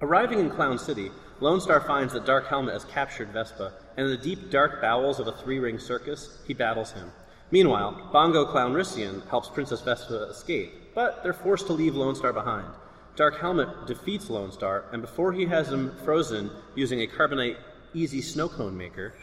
Arriving 0.00 0.38
in 0.38 0.48
Clown 0.48 0.78
City, 0.78 1.10
Lone 1.40 1.60
Star 1.60 1.80
finds 1.80 2.12
that 2.12 2.24
Dark 2.24 2.46
Helmet 2.46 2.74
has 2.74 2.84
captured 2.84 3.32
Vespa, 3.32 3.72
and 3.96 4.06
in 4.06 4.12
the 4.12 4.22
deep, 4.22 4.48
dark 4.48 4.80
bowels 4.80 5.18
of 5.18 5.26
a 5.26 5.32
three 5.32 5.58
ring 5.58 5.78
circus, 5.78 6.38
he 6.46 6.54
battles 6.54 6.92
him. 6.92 7.10
Meanwhile, 7.50 8.10
Bongo 8.12 8.46
Clownrissian 8.46 9.28
helps 9.28 9.48
Princess 9.48 9.80
Vespa 9.80 10.28
escape, 10.30 10.94
but 10.94 11.24
they're 11.24 11.32
forced 11.32 11.66
to 11.66 11.72
leave 11.72 11.96
Lone 11.96 12.14
Star 12.14 12.32
behind. 12.32 12.68
Dark 13.16 13.40
Helmet 13.40 13.88
defeats 13.88 14.30
Lone 14.30 14.52
Star, 14.52 14.84
and 14.92 15.02
before 15.02 15.32
he 15.32 15.46
has 15.46 15.68
him 15.68 15.92
frozen 16.04 16.50
using 16.76 17.02
a 17.02 17.08
carbonite 17.08 17.56
easy 17.94 18.20
snow 18.22 18.48
cone 18.48 18.76
maker, 18.76 19.14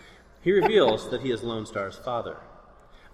he 0.41 0.51
reveals 0.51 1.09
that 1.09 1.21
he 1.21 1.31
is 1.31 1.43
Lone 1.43 1.65
Star's 1.65 1.95
father. 1.97 2.37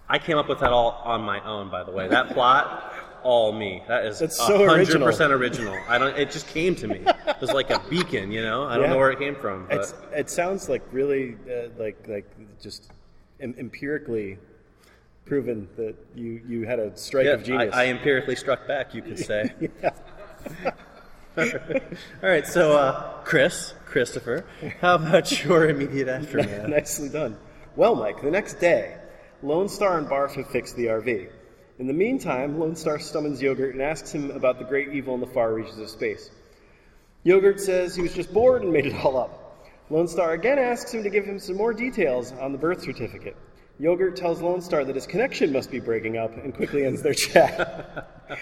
I 0.10 0.20
came 0.20 0.38
up 0.38 0.50
with 0.50 0.60
that 0.60 0.72
all 0.72 1.02
on 1.06 1.22
my 1.22 1.44
own, 1.46 1.70
by 1.70 1.84
the 1.84 1.92
way. 1.92 2.08
That 2.08 2.30
plot, 2.34 2.94
all 3.24 3.54
me. 3.54 3.82
That 3.88 4.06
is 4.06 4.20
That's 4.20 4.36
so 4.38 4.64
original. 4.64 5.08
percent 5.08 5.32
original. 5.32 5.78
I 5.88 5.98
don't. 5.98 6.16
It 6.18 6.30
just 6.30 6.48
came 6.48 6.76
to 6.76 6.88
me. 6.88 7.02
It 7.28 7.40
was 7.42 7.52
like 7.52 7.70
a 7.70 7.80
beacon, 7.90 8.32
you 8.32 8.42
know. 8.44 8.64
I 8.64 8.76
don't 8.76 8.84
Yeah. 8.86 8.90
know 8.92 8.98
where 8.98 9.12
it 9.12 9.20
came 9.20 9.36
from, 9.36 9.66
but 9.68 9.78
It's, 9.80 9.94
it 10.14 10.30
sounds 10.30 10.68
like 10.70 10.82
really 10.92 11.38
uh, 11.50 11.70
like 11.80 12.06
like 12.08 12.30
just 12.62 12.92
em- 13.40 13.56
empirically 13.58 14.38
proven 15.26 15.70
that 15.78 15.96
you 16.16 16.42
you 16.46 16.66
had 16.68 16.80
a 16.80 16.96
strike 16.98 17.26
yeah, 17.26 17.32
of 17.34 17.44
genius. 17.44 17.74
I, 17.74 17.84
I 17.84 17.88
empirically 17.88 18.36
struck 18.36 18.68
back. 18.68 18.94
You 18.94 19.02
could 19.02 19.18
say. 19.20 19.54
all 21.38 22.30
right, 22.30 22.46
so 22.46 22.78
uh, 22.78 23.24
Chris, 23.24 23.74
Christopher, 23.86 24.46
how 24.82 24.96
about 24.96 25.44
your 25.44 25.68
immediate 25.70 26.08
aftermath? 26.08 26.68
Nicely 26.68 27.10
done. 27.10 27.38
Well, 27.76 27.96
Mike, 27.96 28.22
the 28.22 28.30
next 28.30 28.60
day, 28.60 28.98
Lone 29.42 29.68
Star 29.68 29.98
and 29.98 30.08
Barf 30.08 30.34
have 30.34 30.48
fixed 30.50 30.76
the 30.76 30.86
RV. 30.86 31.30
In 31.80 31.88
the 31.88 31.94
meantime, 31.94 32.60
Lone 32.60 32.76
Star 32.76 33.00
summons 33.00 33.42
Yogurt 33.42 33.74
and 33.74 33.82
asks 33.82 34.12
him 34.12 34.30
about 34.32 34.60
the 34.60 34.66
great 34.66 34.90
evil 34.90 35.16
in 35.16 35.22
the 35.22 35.28
far 35.28 35.54
reaches 35.54 35.80
of 35.80 35.90
space. 35.90 36.30
Yogurt 37.24 37.60
says 37.60 37.96
he 37.96 38.04
was 38.04 38.14
just 38.14 38.32
bored 38.32 38.62
and 38.62 38.72
made 38.72 38.86
it 38.86 38.94
all 39.04 39.18
up. 39.18 39.68
Lone 39.90 40.08
Star 40.08 40.34
again 40.34 40.60
asks 40.60 40.94
him 40.94 41.04
to 41.04 41.10
give 41.10 41.26
him 41.26 41.40
some 41.40 41.58
more 41.58 41.74
details 41.74 42.32
on 42.34 42.52
the 42.52 42.58
birth 42.58 42.84
certificate. 42.84 43.36
Yogurt 43.80 44.16
tells 44.16 44.40
Lone 44.42 44.62
Star 44.62 44.86
that 44.86 44.96
his 44.96 45.08
connection 45.08 45.52
must 45.52 45.72
be 45.72 45.80
breaking 45.80 46.16
up 46.16 46.32
and 46.38 46.54
quickly 46.54 46.86
ends 46.86 47.02
their 47.02 47.14
chat. 47.16 48.40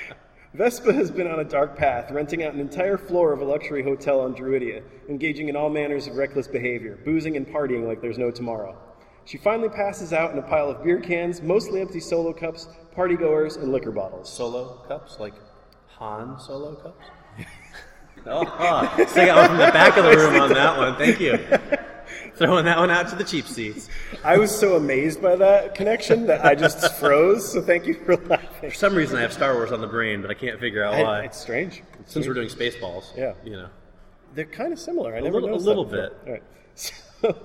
Vespa 0.54 0.92
has 0.92 1.10
been 1.10 1.28
on 1.28 1.40
a 1.40 1.46
dark 1.46 1.78
path, 1.78 2.12
renting 2.12 2.44
out 2.44 2.54
an 2.54 2.60
entire 2.60 2.98
floor 2.98 3.32
of 3.32 3.40
a 3.40 3.46
luxury 3.46 3.82
hotel 3.82 4.20
on 4.20 4.36
Druidia, 4.36 4.84
engaging 5.08 5.48
in 5.48 5.56
all 5.56 5.70
manners 5.70 6.08
of 6.08 6.18
reckless 6.18 6.46
behavior, 6.46 7.00
boozing 7.06 7.38
and 7.38 7.48
partying 7.48 7.88
like 7.88 8.02
there's 8.02 8.18
no 8.18 8.32
tomorrow. 8.32 8.78
She 9.24 9.38
finally 9.38 9.70
passes 9.70 10.12
out 10.12 10.34
in 10.34 10.40
a 10.40 10.42
pile 10.42 10.70
of 10.70 10.84
beer 10.84 11.00
cans, 11.00 11.42
mostly 11.42 11.80
empty 11.80 12.02
solo 12.02 12.34
cups, 12.34 12.68
partygoers, 12.94 13.62
and 13.62 13.72
liquor 13.72 13.92
bottles. 13.92 14.32
Solo 14.32 14.84
cups, 14.90 15.20
like 15.20 15.36
Han 15.88 16.38
Solo 16.38 16.76
cups. 16.76 17.06
oh, 18.26 19.06
so 19.08 19.22
I 19.22 19.26
got 19.28 19.38
one 19.38 19.48
from 19.48 19.58
the 19.58 19.72
back 19.72 19.96
of 19.96 20.04
the 20.04 20.18
room 20.18 20.42
on 20.42 20.50
that 20.50 20.78
one. 20.78 20.98
Thank 20.98 21.22
you. 21.22 21.40
Throwing 22.36 22.66
that 22.66 22.78
one 22.78 22.90
out 22.90 23.10
to 23.10 23.16
the 23.16 23.24
cheap 23.24 23.46
seats. 23.46 23.90
I 24.24 24.38
was 24.38 24.58
so 24.58 24.76
amazed 24.76 25.22
by 25.22 25.36
that 25.36 25.76
connection 25.76 26.28
that 26.28 26.46
I 26.46 26.56
just 26.56 26.94
froze, 27.00 27.52
so 27.52 27.62
thank 27.62 27.86
you 27.86 27.94
for 27.94 28.16
laughing. 28.18 28.70
For 28.70 28.76
some 28.76 28.96
reason, 28.96 29.18
I 29.18 29.22
have 29.22 29.34
Star 29.34 29.54
Wars 29.54 29.72
on 29.72 29.82
the 29.82 29.88
brain, 29.88 30.22
but 30.22 30.32
I 30.32 30.34
can't 30.34 30.60
figure 30.60 30.84
out 30.84 30.94
I- 30.96 31.04
why. 31.04 31.22
it's 31.24 31.40
strange. 31.40 31.84
It's 32.00 32.14
Since 32.14 32.28
we're 32.28 32.34
strange. 32.34 32.56
doing 32.56 32.72
Spaceballs, 32.72 33.16
Yeah. 33.18 33.34
you 33.44 33.52
know. 33.52 33.70
They're 34.34 34.46
kind 34.46 34.72
of 34.74 34.80
similar. 34.80 35.14
I 35.14 35.18
A 35.18 35.22
never 35.22 35.42
little- 35.42 35.58
a 35.58 35.60
little 35.60 35.86
bit. 35.86 36.14
All 36.26 36.34
right. 36.34 36.44
So, 37.22 37.36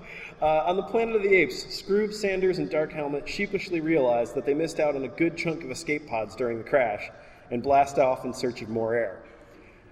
uh, 0.40 0.46
on 0.64 0.76
the 0.76 0.82
planet 0.82 1.16
of 1.16 1.22
the 1.22 1.34
apes, 1.34 1.62
Skroob, 1.64 2.14
Sanders, 2.14 2.56
and 2.58 2.70
Dark 2.70 2.92
Helmet 2.94 3.28
sheepishly 3.28 3.80
realize 3.80 4.32
that 4.32 4.46
they 4.46 4.54
missed 4.54 4.80
out 4.80 4.94
on 4.96 5.04
a 5.04 5.08
good 5.08 5.36
chunk 5.36 5.62
of 5.64 5.70
escape 5.70 6.06
pods 6.06 6.34
during 6.34 6.56
the 6.56 6.64
crash 6.64 7.10
and 7.50 7.62
blast 7.62 7.98
off 7.98 8.24
in 8.24 8.32
search 8.32 8.62
of 8.62 8.70
more 8.70 8.94
air. 8.94 9.22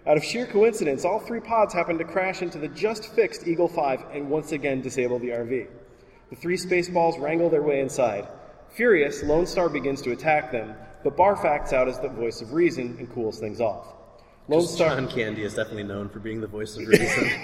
Out 0.07 0.17
of 0.19 0.25
sheer 0.25 0.47
coincidence, 0.47 1.05
all 1.05 1.19
three 1.19 1.41
pods 1.41 1.73
happen 1.73 1.97
to 1.99 2.05
crash 2.05 2.43
into 2.43 2.59
the 2.59 2.69
just 2.69 3.15
fixed 3.15 3.47
Eagle 3.47 3.69
5 3.69 4.05
and 4.13 4.29
once 4.29 4.53
again 4.53 4.83
disable 4.83 5.19
the 5.19 5.29
RV. 5.31 5.67
The 6.31 6.37
three 6.37 6.57
Spaceballs 6.57 7.19
wrangle 7.21 7.49
their 7.49 7.63
way 7.63 7.81
inside. 7.81 8.29
Furious, 8.75 9.23
Lone 9.23 9.47
Star 9.47 9.69
begins 9.69 10.03
to 10.03 10.13
attack 10.13 10.53
them, 10.53 10.75
but 11.05 11.17
Barf 11.17 11.45
acts 11.45 11.73
out 11.73 11.89
as 11.89 11.99
the 12.01 12.09
voice 12.09 12.43
of 12.43 12.53
reason 12.53 12.97
and 12.99 13.11
cools 13.13 13.39
things 13.39 13.61
off. 13.61 13.87
Lone 14.49 14.61
Just 14.61 14.75
Star. 14.75 14.91
John 14.91 15.09
Candy 15.09 15.43
is 15.43 15.55
definitely 15.55 15.85
known 15.85 16.11
for 16.11 16.19
being 16.19 16.41
the 16.41 16.47
voice 16.47 16.77
of 16.77 16.87
reason. 16.87 17.31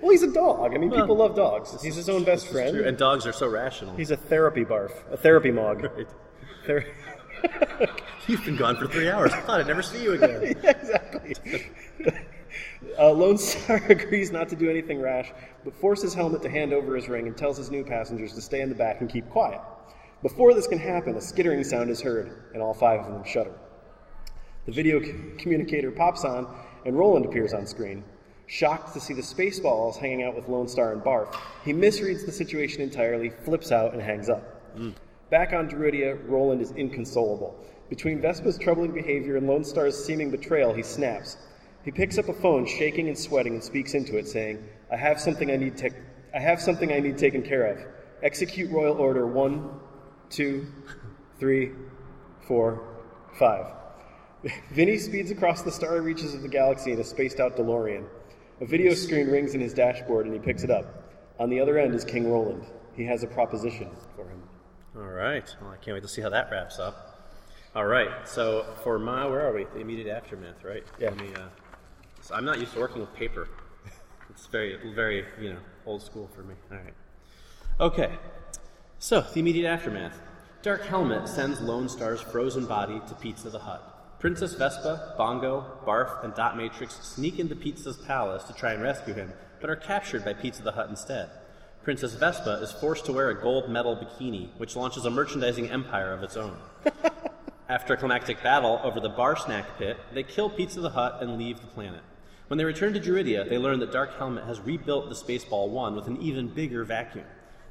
Well, 0.00 0.10
he's 0.10 0.24
a 0.24 0.32
dog. 0.32 0.74
I 0.74 0.78
mean, 0.78 0.90
Well, 0.90 1.02
people 1.02 1.16
love 1.16 1.36
dogs. 1.36 1.80
He's 1.80 1.94
his 1.94 2.08
own 2.08 2.24
best 2.24 2.48
friend. 2.48 2.74
True, 2.76 2.84
and 2.88 2.98
dogs 2.98 3.24
are 3.24 3.32
so 3.32 3.46
rational. 3.46 3.94
He's 3.94 4.10
a 4.10 4.16
therapy 4.16 4.64
barf, 4.64 4.90
a 5.12 5.16
therapy 5.16 5.52
mog. 5.52 5.86
Right. 5.96 6.06
Ther- 6.66 6.86
You've 8.26 8.44
been 8.44 8.56
gone 8.56 8.76
for 8.76 8.86
three 8.86 9.10
hours. 9.10 9.32
I 9.32 9.40
thought 9.40 9.60
I'd 9.60 9.66
never 9.66 9.82
see 9.82 10.02
you 10.02 10.12
again. 10.12 10.42
exactly. 10.62 11.34
uh, 12.98 13.10
Lone 13.10 13.38
Star 13.38 13.76
agrees 13.88 14.30
not 14.30 14.48
to 14.50 14.56
do 14.56 14.70
anything 14.70 15.00
rash, 15.00 15.32
but 15.64 15.74
forces 15.74 16.14
Helmet 16.14 16.42
to 16.42 16.48
hand 16.48 16.72
over 16.72 16.94
his 16.94 17.08
ring 17.08 17.26
and 17.26 17.36
tells 17.36 17.56
his 17.56 17.70
new 17.70 17.84
passengers 17.84 18.32
to 18.34 18.40
stay 18.40 18.60
in 18.60 18.68
the 18.68 18.74
back 18.74 19.00
and 19.00 19.10
keep 19.10 19.28
quiet. 19.30 19.60
Before 20.22 20.54
this 20.54 20.68
can 20.68 20.78
happen, 20.78 21.16
a 21.16 21.20
skittering 21.20 21.64
sound 21.64 21.90
is 21.90 22.00
heard, 22.00 22.44
and 22.54 22.62
all 22.62 22.74
five 22.74 23.00
of 23.00 23.12
them 23.12 23.24
shudder. 23.24 23.54
The 24.66 24.72
video 24.72 25.02
c- 25.02 25.14
communicator 25.38 25.90
pops 25.90 26.24
on, 26.24 26.46
and 26.86 26.96
Roland 26.96 27.26
appears 27.26 27.52
on 27.52 27.66
screen. 27.66 28.04
Shocked 28.46 28.92
to 28.94 29.00
see 29.00 29.14
the 29.14 29.22
Spaceballs 29.22 29.96
hanging 29.96 30.22
out 30.22 30.36
with 30.36 30.48
Lone 30.48 30.68
Star 30.68 30.92
and 30.92 31.02
Barf, 31.02 31.34
he 31.64 31.72
misreads 31.72 32.24
the 32.24 32.30
situation 32.30 32.82
entirely, 32.82 33.30
flips 33.30 33.72
out, 33.72 33.94
and 33.94 34.02
hangs 34.02 34.28
up. 34.28 34.60
Back 35.32 35.54
on 35.54 35.66
Druidia, 35.66 36.18
Roland 36.28 36.60
is 36.60 36.72
inconsolable. 36.72 37.58
Between 37.88 38.20
Vespa's 38.20 38.58
troubling 38.58 38.92
behavior 38.92 39.38
and 39.38 39.46
Lone 39.46 39.64
Star's 39.64 39.96
seeming 39.96 40.30
betrayal, 40.30 40.74
he 40.74 40.82
snaps. 40.82 41.38
He 41.86 41.90
picks 41.90 42.18
up 42.18 42.28
a 42.28 42.34
phone, 42.34 42.66
shaking 42.66 43.08
and 43.08 43.16
sweating, 43.16 43.54
and 43.54 43.64
speaks 43.64 43.94
into 43.94 44.18
it, 44.18 44.28
saying, 44.28 44.62
"I 44.90 44.96
have 44.98 45.18
something 45.18 45.50
I 45.50 45.56
need. 45.56 45.78
Te- 45.78 45.96
I 46.34 46.38
have 46.38 46.60
something 46.60 46.92
I 46.92 47.00
need 47.00 47.16
taken 47.16 47.40
care 47.40 47.64
of. 47.64 47.78
Execute 48.22 48.70
Royal 48.70 48.94
Order 48.98 49.26
one, 49.26 49.80
two, 50.28 50.66
three, 51.40 51.70
four, 52.46 52.82
five. 53.38 53.68
Vinny 54.72 54.98
speeds 54.98 55.30
across 55.30 55.62
the 55.62 55.72
starry 55.72 56.02
reaches 56.02 56.34
of 56.34 56.42
the 56.42 56.48
galaxy 56.48 56.92
in 56.92 57.00
a 57.00 57.04
spaced 57.04 57.40
out 57.40 57.56
DeLorean. 57.56 58.04
A 58.60 58.66
video 58.66 58.92
screen 58.92 59.28
rings 59.28 59.54
in 59.54 59.62
his 59.62 59.72
dashboard 59.72 60.26
and 60.26 60.34
he 60.34 60.40
picks 60.40 60.62
it 60.62 60.70
up. 60.70 60.84
On 61.38 61.48
the 61.48 61.58
other 61.58 61.78
end 61.78 61.94
is 61.94 62.04
King 62.04 62.30
Roland. 62.30 62.66
He 62.94 63.04
has 63.06 63.22
a 63.22 63.26
proposition. 63.26 63.88
All 64.94 65.02
right. 65.02 65.56
Well, 65.60 65.70
I 65.70 65.76
can't 65.76 65.94
wait 65.94 66.02
to 66.02 66.08
see 66.08 66.20
how 66.20 66.28
that 66.28 66.50
wraps 66.50 66.78
up. 66.78 67.34
All 67.74 67.86
right. 67.86 68.28
So 68.28 68.66
for 68.84 68.98
my, 68.98 69.26
where 69.26 69.40
are 69.40 69.54
we? 69.54 69.64
The 69.64 69.80
immediate 69.80 70.14
aftermath, 70.14 70.62
right? 70.62 70.84
Yeah. 70.98 71.08
Let 71.10 71.18
me, 71.18 71.34
uh, 71.34 71.48
so 72.20 72.34
I'm 72.34 72.44
not 72.44 72.58
used 72.60 72.74
to 72.74 72.80
working 72.80 73.00
with 73.00 73.14
paper. 73.14 73.48
It's 74.28 74.46
very, 74.46 74.78
very, 74.94 75.24
you 75.40 75.54
know, 75.54 75.58
old 75.86 76.02
school 76.02 76.28
for 76.34 76.42
me. 76.42 76.54
All 76.70 76.76
right. 76.76 76.94
Okay. 77.80 78.12
So 78.98 79.22
the 79.22 79.40
immediate 79.40 79.68
aftermath. 79.68 80.20
Dark 80.62 80.84
Helmet 80.84 81.26
sends 81.26 81.60
Lone 81.60 81.88
Star's 81.88 82.20
frozen 82.20 82.66
body 82.66 83.00
to 83.08 83.14
Pizza 83.14 83.50
the 83.50 83.58
Hut. 83.58 84.18
Princess 84.20 84.54
Vespa, 84.54 85.14
Bongo, 85.18 85.66
Barf, 85.84 86.22
and 86.22 86.32
Dot 86.34 86.56
Matrix 86.56 86.94
sneak 87.00 87.40
into 87.40 87.56
Pizza's 87.56 87.96
palace 87.96 88.44
to 88.44 88.52
try 88.52 88.72
and 88.72 88.82
rescue 88.82 89.14
him, 89.14 89.32
but 89.60 89.68
are 89.68 89.76
captured 89.76 90.24
by 90.24 90.32
Pizza 90.32 90.62
the 90.62 90.70
Hut 90.70 90.88
instead. 90.88 91.28
Princess 91.84 92.14
Vespa 92.14 92.60
is 92.62 92.70
forced 92.70 93.06
to 93.06 93.12
wear 93.12 93.30
a 93.30 93.40
gold 93.40 93.68
medal 93.68 93.96
bikini, 93.96 94.48
which 94.56 94.76
launches 94.76 95.04
a 95.04 95.10
merchandising 95.10 95.68
empire 95.68 96.12
of 96.12 96.22
its 96.22 96.36
own. 96.36 96.56
After 97.68 97.94
a 97.94 97.96
climactic 97.96 98.42
battle 98.42 98.80
over 98.84 99.00
the 99.00 99.08
bar 99.08 99.36
snack 99.36 99.78
pit, 99.78 99.96
they 100.14 100.22
kill 100.22 100.48
Pizza 100.48 100.80
the 100.80 100.90
Hut 100.90 101.18
and 101.20 101.38
leave 101.38 101.60
the 101.60 101.66
planet. 101.66 102.02
When 102.46 102.58
they 102.58 102.64
return 102.64 102.92
to 102.92 103.00
Druidia, 103.00 103.48
they 103.48 103.58
learn 103.58 103.80
that 103.80 103.92
Dark 103.92 104.16
Helmet 104.18 104.44
has 104.44 104.60
rebuilt 104.60 105.08
the 105.08 105.14
Spaceball 105.14 105.70
1 105.70 105.96
with 105.96 106.06
an 106.06 106.20
even 106.20 106.48
bigger 106.48 106.84
vacuum. 106.84 107.24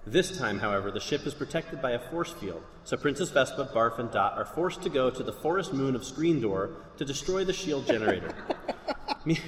This 0.05 0.35
time, 0.37 0.59
however, 0.59 0.89
the 0.89 0.99
ship 0.99 1.27
is 1.27 1.33
protected 1.35 1.81
by 1.81 1.91
a 1.91 1.99
force 1.99 2.33
field, 2.33 2.63
so 2.83 2.97
Princess 2.97 3.29
Vespa, 3.29 3.69
Barf, 3.73 3.99
and 3.99 4.11
Dot 4.11 4.37
are 4.37 4.45
forced 4.45 4.81
to 4.81 4.89
go 4.89 5.11
to 5.11 5.21
the 5.23 5.31
forest 5.31 5.71
moon 5.71 5.95
of 5.95 6.03
Screen 6.03 6.41
Door 6.41 6.71
to 6.97 7.05
destroy 7.05 7.45
the 7.45 7.53
shield 7.53 7.85
generator. 7.85 8.33
Me- 9.25 9.39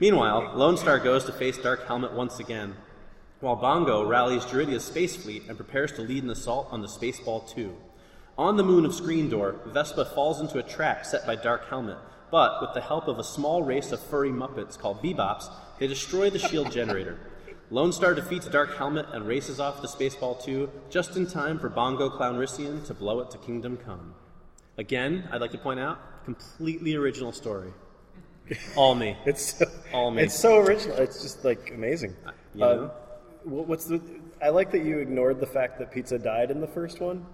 Meanwhile, 0.00 0.52
Lone 0.56 0.76
Star 0.76 0.98
goes 0.98 1.24
to 1.24 1.32
face 1.32 1.56
Dark 1.56 1.86
Helmet 1.86 2.12
once 2.12 2.40
again, 2.40 2.74
while 3.44 3.56
Bongo 3.56 4.02
rallies 4.06 4.46
Druidia's 4.46 4.84
space 4.86 5.14
fleet 5.16 5.42
and 5.48 5.56
prepares 5.58 5.92
to 5.92 6.00
lead 6.02 6.24
an 6.24 6.30
assault 6.30 6.66
on 6.70 6.80
the 6.80 6.88
Spaceball 6.88 7.46
2. 7.54 7.76
On 8.38 8.56
the 8.56 8.64
moon 8.64 8.86
of 8.86 8.94
Screen 8.94 9.28
Door, 9.28 9.56
Vespa 9.66 10.06
falls 10.06 10.40
into 10.40 10.58
a 10.58 10.62
trap 10.62 11.04
set 11.04 11.26
by 11.26 11.34
Dark 11.36 11.68
Helmet, 11.68 11.98
but 12.30 12.62
with 12.62 12.70
the 12.72 12.80
help 12.80 13.06
of 13.06 13.18
a 13.18 13.22
small 13.24 13.62
race 13.62 13.92
of 13.92 14.00
furry 14.00 14.30
Muppets 14.30 14.78
called 14.78 15.02
Bebops, 15.02 15.50
they 15.78 15.86
destroy 15.86 16.30
the 16.30 16.38
shield 16.38 16.72
generator. 16.72 17.18
Lone 17.70 17.92
Star 17.92 18.14
defeats 18.14 18.46
Dark 18.48 18.78
Helmet 18.78 19.04
and 19.12 19.28
races 19.28 19.60
off 19.60 19.82
the 19.82 19.88
Spaceball 19.88 20.42
2 20.42 20.70
just 20.88 21.14
in 21.14 21.26
time 21.26 21.58
for 21.58 21.68
Bongo 21.68 22.08
Clownrissian 22.08 22.86
to 22.86 22.94
blow 22.94 23.20
it 23.20 23.30
to 23.32 23.36
Kingdom 23.38 23.76
Come. 23.76 24.14
Again, 24.78 25.28
I'd 25.30 25.42
like 25.42 25.52
to 25.52 25.58
point 25.58 25.80
out, 25.80 26.24
completely 26.24 26.94
original 26.94 27.30
story. 27.32 27.72
All 28.74 28.94
me. 28.94 29.18
It's 29.26 29.58
so, 29.58 29.66
All 29.92 30.10
me. 30.10 30.22
it's 30.22 30.34
so 30.38 30.56
original. 30.60 30.96
It's 30.96 31.20
just 31.20 31.44
like 31.44 31.70
amazing. 31.74 32.16
you 32.54 32.64
Uh, 32.64 32.74
know? 32.74 32.86
wh- 32.88 33.03
what's 33.44 33.84
the? 33.86 34.00
I 34.42 34.48
like 34.50 34.70
that 34.72 34.84
you 34.84 34.98
ignored 34.98 35.40
the 35.40 35.46
fact 35.46 35.78
that 35.78 35.90
Pizza 35.92 36.18
died 36.18 36.50
in 36.50 36.60
the 36.60 36.66
first 36.66 37.00
one 37.00 37.24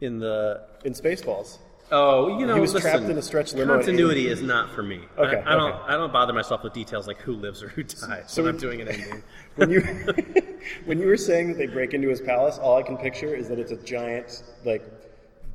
In 0.00 0.18
the 0.18 0.62
in 0.84 0.92
Spaceballs. 0.92 1.58
Oh, 1.92 2.38
you 2.38 2.46
know, 2.46 2.54
He 2.54 2.60
was 2.60 2.72
listen, 2.72 2.88
trapped 2.92 3.10
in 3.10 3.18
a 3.18 3.22
stretch 3.22 3.52
limo 3.52 3.74
Continuity 3.74 4.28
is 4.28 4.40
not 4.42 4.70
for 4.70 4.82
me. 4.82 5.00
Okay, 5.18 5.42
I, 5.44 5.54
I 5.54 5.56
don't. 5.56 5.72
okay. 5.72 5.82
I 5.88 5.96
don't 5.96 6.12
bother 6.12 6.32
myself 6.32 6.62
with 6.62 6.72
details 6.72 7.08
like 7.08 7.18
who 7.18 7.32
lives 7.32 7.64
or 7.64 7.68
who 7.68 7.82
dies 7.82 8.24
So 8.28 8.42
when 8.42 8.46
when- 8.46 8.54
I'm 8.54 8.60
doing 8.60 8.80
an 8.82 8.88
ending. 8.88 9.22
When 9.56 9.70
you 9.70 9.80
when 10.84 11.00
you 11.00 11.06
were 11.08 11.16
saying 11.16 11.48
that 11.48 11.58
they 11.58 11.66
break 11.66 11.92
into 11.92 12.08
his 12.08 12.20
palace, 12.20 12.58
all 12.58 12.76
I 12.76 12.82
can 12.84 12.96
picture 12.96 13.34
is 13.34 13.48
that 13.48 13.58
it's 13.58 13.72
a 13.72 13.76
giant, 13.76 14.44
like, 14.64 14.84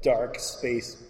dark 0.03 0.37
space 0.39 1.01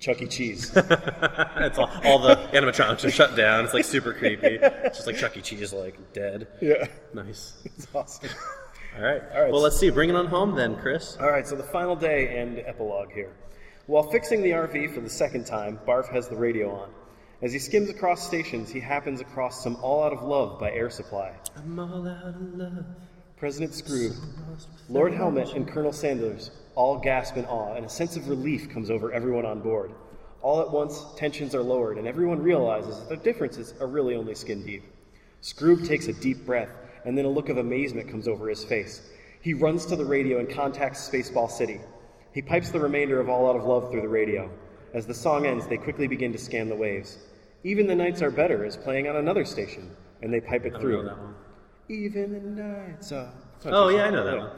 Chuck 0.00 0.20
E. 0.22 0.26
Cheese. 0.26 0.70
it's 0.76 1.78
all, 1.78 1.90
all 2.04 2.18
the 2.18 2.36
animatronics 2.52 3.04
are 3.04 3.10
shut 3.10 3.36
down. 3.36 3.64
It's 3.64 3.74
like 3.74 3.84
super 3.84 4.12
creepy. 4.12 4.58
It's 4.60 4.98
just 4.98 5.06
like 5.06 5.16
Chuck 5.16 5.36
E. 5.36 5.40
Cheese, 5.40 5.72
like 5.72 5.96
dead. 6.12 6.46
yeah, 6.60 6.86
Nice. 7.14 7.54
it's 7.64 7.86
awesome. 7.94 8.28
All 8.96 9.02
right. 9.02 9.22
All 9.34 9.42
right. 9.42 9.52
Well, 9.52 9.62
let's 9.62 9.76
see. 9.78 9.90
Bring 9.90 10.10
it 10.10 10.16
on 10.16 10.26
home 10.26 10.54
then, 10.54 10.76
Chris. 10.76 11.16
All 11.20 11.30
right, 11.30 11.46
so 11.46 11.56
the 11.56 11.62
final 11.64 11.96
day 11.96 12.38
and 12.38 12.58
epilogue 12.60 13.12
here. 13.12 13.32
While 13.86 14.04
fixing 14.10 14.42
the 14.42 14.50
RV 14.50 14.94
for 14.94 15.00
the 15.00 15.10
second 15.10 15.46
time, 15.46 15.78
Barf 15.86 16.08
has 16.12 16.28
the 16.28 16.36
radio 16.36 16.70
on. 16.74 16.90
As 17.42 17.52
he 17.52 17.58
skims 17.58 17.90
across 17.90 18.26
stations, 18.26 18.70
he 18.70 18.80
happens 18.80 19.20
across 19.20 19.62
some 19.62 19.76
All 19.82 20.02
Out 20.04 20.12
of 20.12 20.22
Love 20.22 20.58
by 20.60 20.70
Air 20.70 20.88
Supply. 20.90 21.32
I'm 21.56 21.78
all 21.78 22.06
out 22.08 22.24
of 22.34 22.54
love. 22.54 22.84
President 23.36 23.74
Scrooge, 23.74 24.12
Lord 24.88 25.12
Helmet, 25.12 25.52
and 25.54 25.68
Colonel 25.68 25.92
Sanders 25.92 26.50
all 26.74 26.98
gasp 26.98 27.36
in 27.36 27.44
awe, 27.46 27.74
and 27.74 27.86
a 27.86 27.88
sense 27.88 28.16
of 28.16 28.28
relief 28.28 28.68
comes 28.70 28.90
over 28.90 29.12
everyone 29.12 29.46
on 29.46 29.60
board. 29.60 29.92
All 30.42 30.60
at 30.60 30.70
once, 30.70 31.04
tensions 31.16 31.54
are 31.54 31.62
lowered, 31.62 31.98
and 31.98 32.06
everyone 32.06 32.42
realizes 32.42 32.98
that 32.98 33.08
their 33.08 33.16
differences 33.16 33.74
are 33.80 33.86
really 33.86 34.14
only 34.14 34.34
skin 34.34 34.64
deep. 34.64 34.82
Scrooge 35.40 35.86
takes 35.86 36.08
a 36.08 36.12
deep 36.12 36.44
breath, 36.44 36.70
and 37.04 37.16
then 37.16 37.24
a 37.24 37.30
look 37.30 37.48
of 37.48 37.58
amazement 37.58 38.08
comes 38.08 38.28
over 38.28 38.48
his 38.48 38.64
face. 38.64 39.02
He 39.40 39.54
runs 39.54 39.86
to 39.86 39.96
the 39.96 40.04
radio 40.04 40.38
and 40.38 40.48
contacts 40.48 41.08
Spaceball 41.08 41.50
City. 41.50 41.80
He 42.32 42.42
pipes 42.42 42.70
the 42.70 42.80
remainder 42.80 43.20
of 43.20 43.28
All 43.28 43.48
Out 43.48 43.56
of 43.56 43.64
Love 43.64 43.90
through 43.90 44.02
the 44.02 44.08
radio. 44.08 44.50
As 44.92 45.06
the 45.06 45.14
song 45.14 45.46
ends, 45.46 45.66
they 45.66 45.76
quickly 45.76 46.06
begin 46.08 46.32
to 46.32 46.38
scan 46.38 46.68
the 46.68 46.76
waves. 46.76 47.18
Even 47.62 47.86
the 47.86 47.94
Nights 47.94 48.22
Are 48.22 48.30
Better 48.30 48.64
is 48.64 48.76
playing 48.76 49.08
on 49.08 49.16
another 49.16 49.44
station, 49.44 49.94
and 50.22 50.32
they 50.32 50.40
pipe 50.40 50.64
it 50.64 50.74
through. 50.80 51.04
know 51.04 51.08
that 51.08 51.18
one. 51.18 51.34
Even 51.88 52.32
the 52.32 52.62
nights 52.62 53.12
are. 53.12 53.30
Oh 53.66 53.88
yeah, 53.88 54.06
I 54.06 54.10
know 54.10 54.24
that 54.24 54.38
one. 54.38 54.50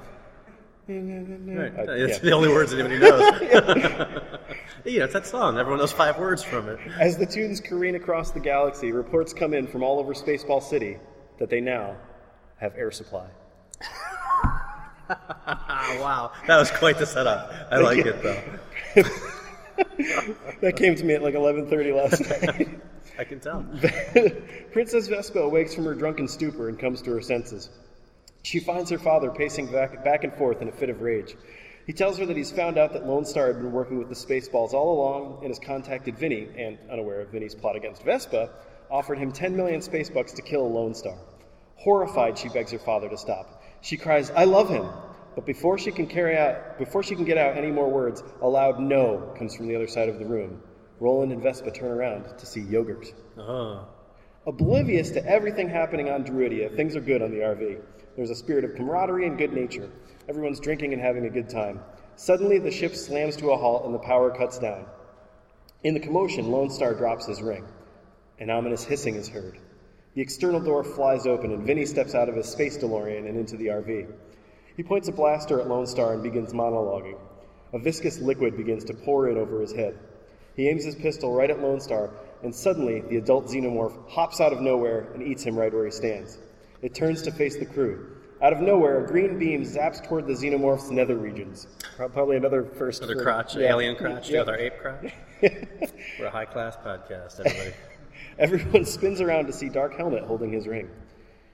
Right. 0.89 1.73
Uh, 1.77 1.93
It's 1.93 2.19
yeah. 2.19 2.25
the 2.25 2.33
only 2.33 2.49
words 2.49 2.73
anybody 2.73 2.99
knows. 2.99 3.21
you 4.85 4.99
know, 5.01 5.05
it's 5.05 5.13
that 5.15 5.27
song. 5.27 5.59
Everyone 5.59 5.81
knows 5.81 5.91
five 5.93 6.19
words 6.19 6.45
from 6.45 6.69
it. 6.69 6.79
As 7.01 7.17
the 7.19 7.27
tunes 7.27 7.61
careen 7.61 7.97
across 7.97 8.31
the 8.31 8.39
galaxy, 8.41 8.93
reports 8.93 9.33
come 9.33 9.53
in 9.53 9.67
from 9.67 9.83
all 9.83 9.99
over 9.99 10.15
Spaceball 10.15 10.63
City 10.63 10.99
that 11.39 11.51
they 11.51 11.61
now 11.61 11.97
have 12.59 12.75
air 12.77 12.91
supply. 12.91 13.27
Wow. 15.09 16.33
That 16.49 16.57
was 16.59 16.69
quite 16.73 16.99
the 16.99 17.07
setup. 17.07 17.53
I 17.71 17.79
like 17.79 18.05
it, 18.05 18.21
though. 18.25 18.43
That 20.61 20.75
came 20.77 20.97
to 20.97 21.05
me 21.05 21.15
at 21.15 21.23
like 21.23 21.35
11:30 21.35 21.95
last 21.95 22.29
night. 22.59 22.69
I 23.17 23.23
can 23.23 23.39
tell. 23.39 23.65
Princess 24.73 25.07
Vespa 25.07 25.39
awakes 25.39 25.77
from 25.77 25.85
her 25.85 25.95
drunken 25.95 26.27
stupor 26.27 26.69
and 26.69 26.77
comes 26.77 27.03
to 27.03 27.13
her 27.13 27.21
senses. 27.21 27.71
She 28.47 28.61
finds 28.61 28.93
her 28.93 28.99
father 28.99 29.33
pacing 29.33 29.73
back, 29.73 30.05
back 30.05 30.23
and 30.23 30.33
forth 30.33 30.63
in 30.63 30.69
a 30.69 30.73
fit 30.73 30.89
of 30.89 31.01
rage. 31.01 31.35
He 31.85 31.93
tells 31.93 32.17
her 32.19 32.27
that 32.27 32.37
he's 32.37 32.53
found 32.53 32.79
out 32.79 32.93
that 32.93 33.05
Lone 33.05 33.25
Star 33.25 33.49
had 33.49 33.57
been 33.57 33.73
working 33.73 33.99
with 33.99 34.09
the 34.09 34.15
Spaceballs 34.15 34.73
all 34.73 34.93
along 34.93 35.39
and 35.41 35.49
has 35.49 35.59
contacted 35.59 36.17
Vinny, 36.17 36.47
and, 36.57 36.79
unaware 36.89 37.23
of 37.23 37.31
Vinny's 37.31 37.57
plot 37.57 37.75
against 37.75 38.05
Vespa, 38.05 38.51
offered 38.89 39.19
him 39.19 39.33
10 39.33 39.57
million 39.57 39.83
space 39.83 40.09
bucks 40.09 40.33
to 40.35 40.43
kill 40.43 40.73
Lone 40.73 40.95
Star. 40.95 41.19
Horrified, 41.75 42.39
she 42.39 42.49
begs 42.49 42.71
her 42.71 42.79
father 42.79 43.09
to 43.09 43.19
stop. 43.19 43.65
She 43.81 43.97
cries, 43.97 44.31
I 44.31 44.45
love 44.45 44.69
him! 44.69 44.91
But 45.35 45.45
before 45.45 45.77
she 45.77 45.91
can 45.91 46.07
carry 46.07 46.37
out, 46.39 46.79
before 46.79 47.03
she 47.03 47.17
can 47.17 47.25
get 47.25 47.39
out 47.39 47.57
any 47.57 47.73
more 47.73 47.91
words, 47.91 48.23
a 48.41 48.49
loud 48.49 48.79
no 48.79 49.35
comes 49.37 49.57
from 49.57 49.67
the 49.67 49.75
other 49.75 49.89
side 49.89 50.09
of 50.09 50.21
the 50.21 50.25
room. 50.25 50.63
Roland 51.01 51.33
and 51.33 51.43
Vespa 51.43 51.73
turn 51.73 51.91
around 51.91 52.39
to 52.39 52.47
see 52.47 52.61
Yogurt. 52.61 53.13
Oh. 53.37 53.89
Oblivious 54.47 55.11
to 55.11 55.27
everything 55.27 55.69
happening 55.69 56.11
on 56.11 56.23
Druidia, 56.23 56.77
things 56.77 56.95
are 56.95 57.01
good 57.01 57.23
on 57.23 57.33
the 57.33 57.39
RV. 57.39 57.81
There's 58.17 58.31
a 58.31 58.35
spirit 58.35 58.65
of 58.65 58.75
camaraderie 58.75 59.27
and 59.27 59.37
good 59.37 59.53
nature. 59.53 59.91
Everyone's 60.29 60.59
drinking 60.59 60.95
and 60.95 61.03
having 61.03 61.27
a 61.27 61.31
good 61.31 61.51
time. 61.51 61.81
Suddenly, 62.17 62.59
the 62.59 62.71
ship 62.71 62.97
slams 62.97 63.37
to 63.37 63.51
a 63.51 63.57
halt 63.57 63.85
and 63.85 63.95
the 63.95 63.99
power 63.99 64.31
cuts 64.31 64.59
down. 64.59 64.87
In 65.85 65.93
the 65.93 66.01
commotion, 66.01 66.51
Lone 66.51 66.71
Star 66.71 66.95
drops 66.95 67.27
his 67.27 67.43
ring. 67.43 67.67
An 68.39 68.49
ominous 68.49 68.85
hissing 68.85 69.17
is 69.17 69.29
heard. 69.29 69.59
The 70.15 70.23
external 70.23 70.61
door 70.61 70.83
flies 70.83 71.27
open 71.27 71.53
and 71.53 71.67
Vinny 71.67 71.85
steps 71.85 72.15
out 72.15 72.31
of 72.31 72.37
his 72.37 72.49
space 72.49 72.79
DeLorean 72.79 73.29
and 73.29 73.37
into 73.37 73.59
the 73.59 73.67
RV. 73.67 74.11
He 74.77 74.83
points 74.83 75.09
a 75.09 75.13
blaster 75.13 75.61
at 75.61 75.69
Lone 75.69 75.87
Star 75.87 76.15
and 76.15 76.23
begins 76.23 76.55
monologuing. 76.55 77.19
A 77.75 77.79
viscous 77.79 78.19
liquid 78.19 78.57
begins 78.57 78.85
to 78.85 78.95
pour 78.95 79.29
in 79.29 79.37
over 79.37 79.61
his 79.61 79.73
head. 79.73 79.99
He 80.55 80.69
aims 80.69 80.85
his 80.85 80.95
pistol 80.95 81.35
right 81.35 81.51
at 81.51 81.61
Lone 81.61 81.81
Star, 81.81 82.11
and 82.43 82.55
suddenly 82.55 83.03
the 83.03 83.19
adult 83.19 83.49
xenomorph 83.49 84.09
hops 84.09 84.41
out 84.41 84.55
of 84.55 84.63
nowhere 84.63 85.09
and 85.13 85.23
eats 85.23 85.43
him 85.43 85.59
right 85.59 85.73
where 85.73 85.85
he 85.85 85.91
stands. 85.91 86.39
It 86.87 86.95
turns 86.95 87.21
to 87.23 87.33
face 87.33 87.57
the 87.57 87.67
crew. 87.67 88.07
Out 88.41 88.53
of 88.53 88.61
nowhere, 88.61 89.05
a 89.05 89.09
green 89.09 89.41
beam 89.41 89.65
zaps 89.65 90.01
toward 90.07 90.29
the 90.29 90.35
xenomorph's 90.35 90.89
nether 90.89 91.17
regions. 91.17 91.67
Probably 91.97 92.37
another 92.37 92.63
first. 92.63 93.03
Another 93.03 93.17
for- 93.17 93.23
crotch, 93.25 93.57
yeah. 93.57 93.71
alien 93.71 93.97
crotch, 93.97 94.31
Yeah. 94.31 94.43
our 94.43 94.57
ape 94.57 94.79
crotch. 94.79 95.13
We're 95.43 96.27
a 96.27 96.31
high 96.31 96.45
class 96.45 96.77
podcast, 96.77 97.41
everybody. 97.41 97.75
Everyone 98.39 98.85
spins 98.85 99.21
around 99.21 99.47
to 99.47 99.53
see 99.53 99.69
Dark 99.69 99.97
Helmet 99.97 100.23
holding 100.23 100.53
his 100.53 100.69
ring. 100.69 100.89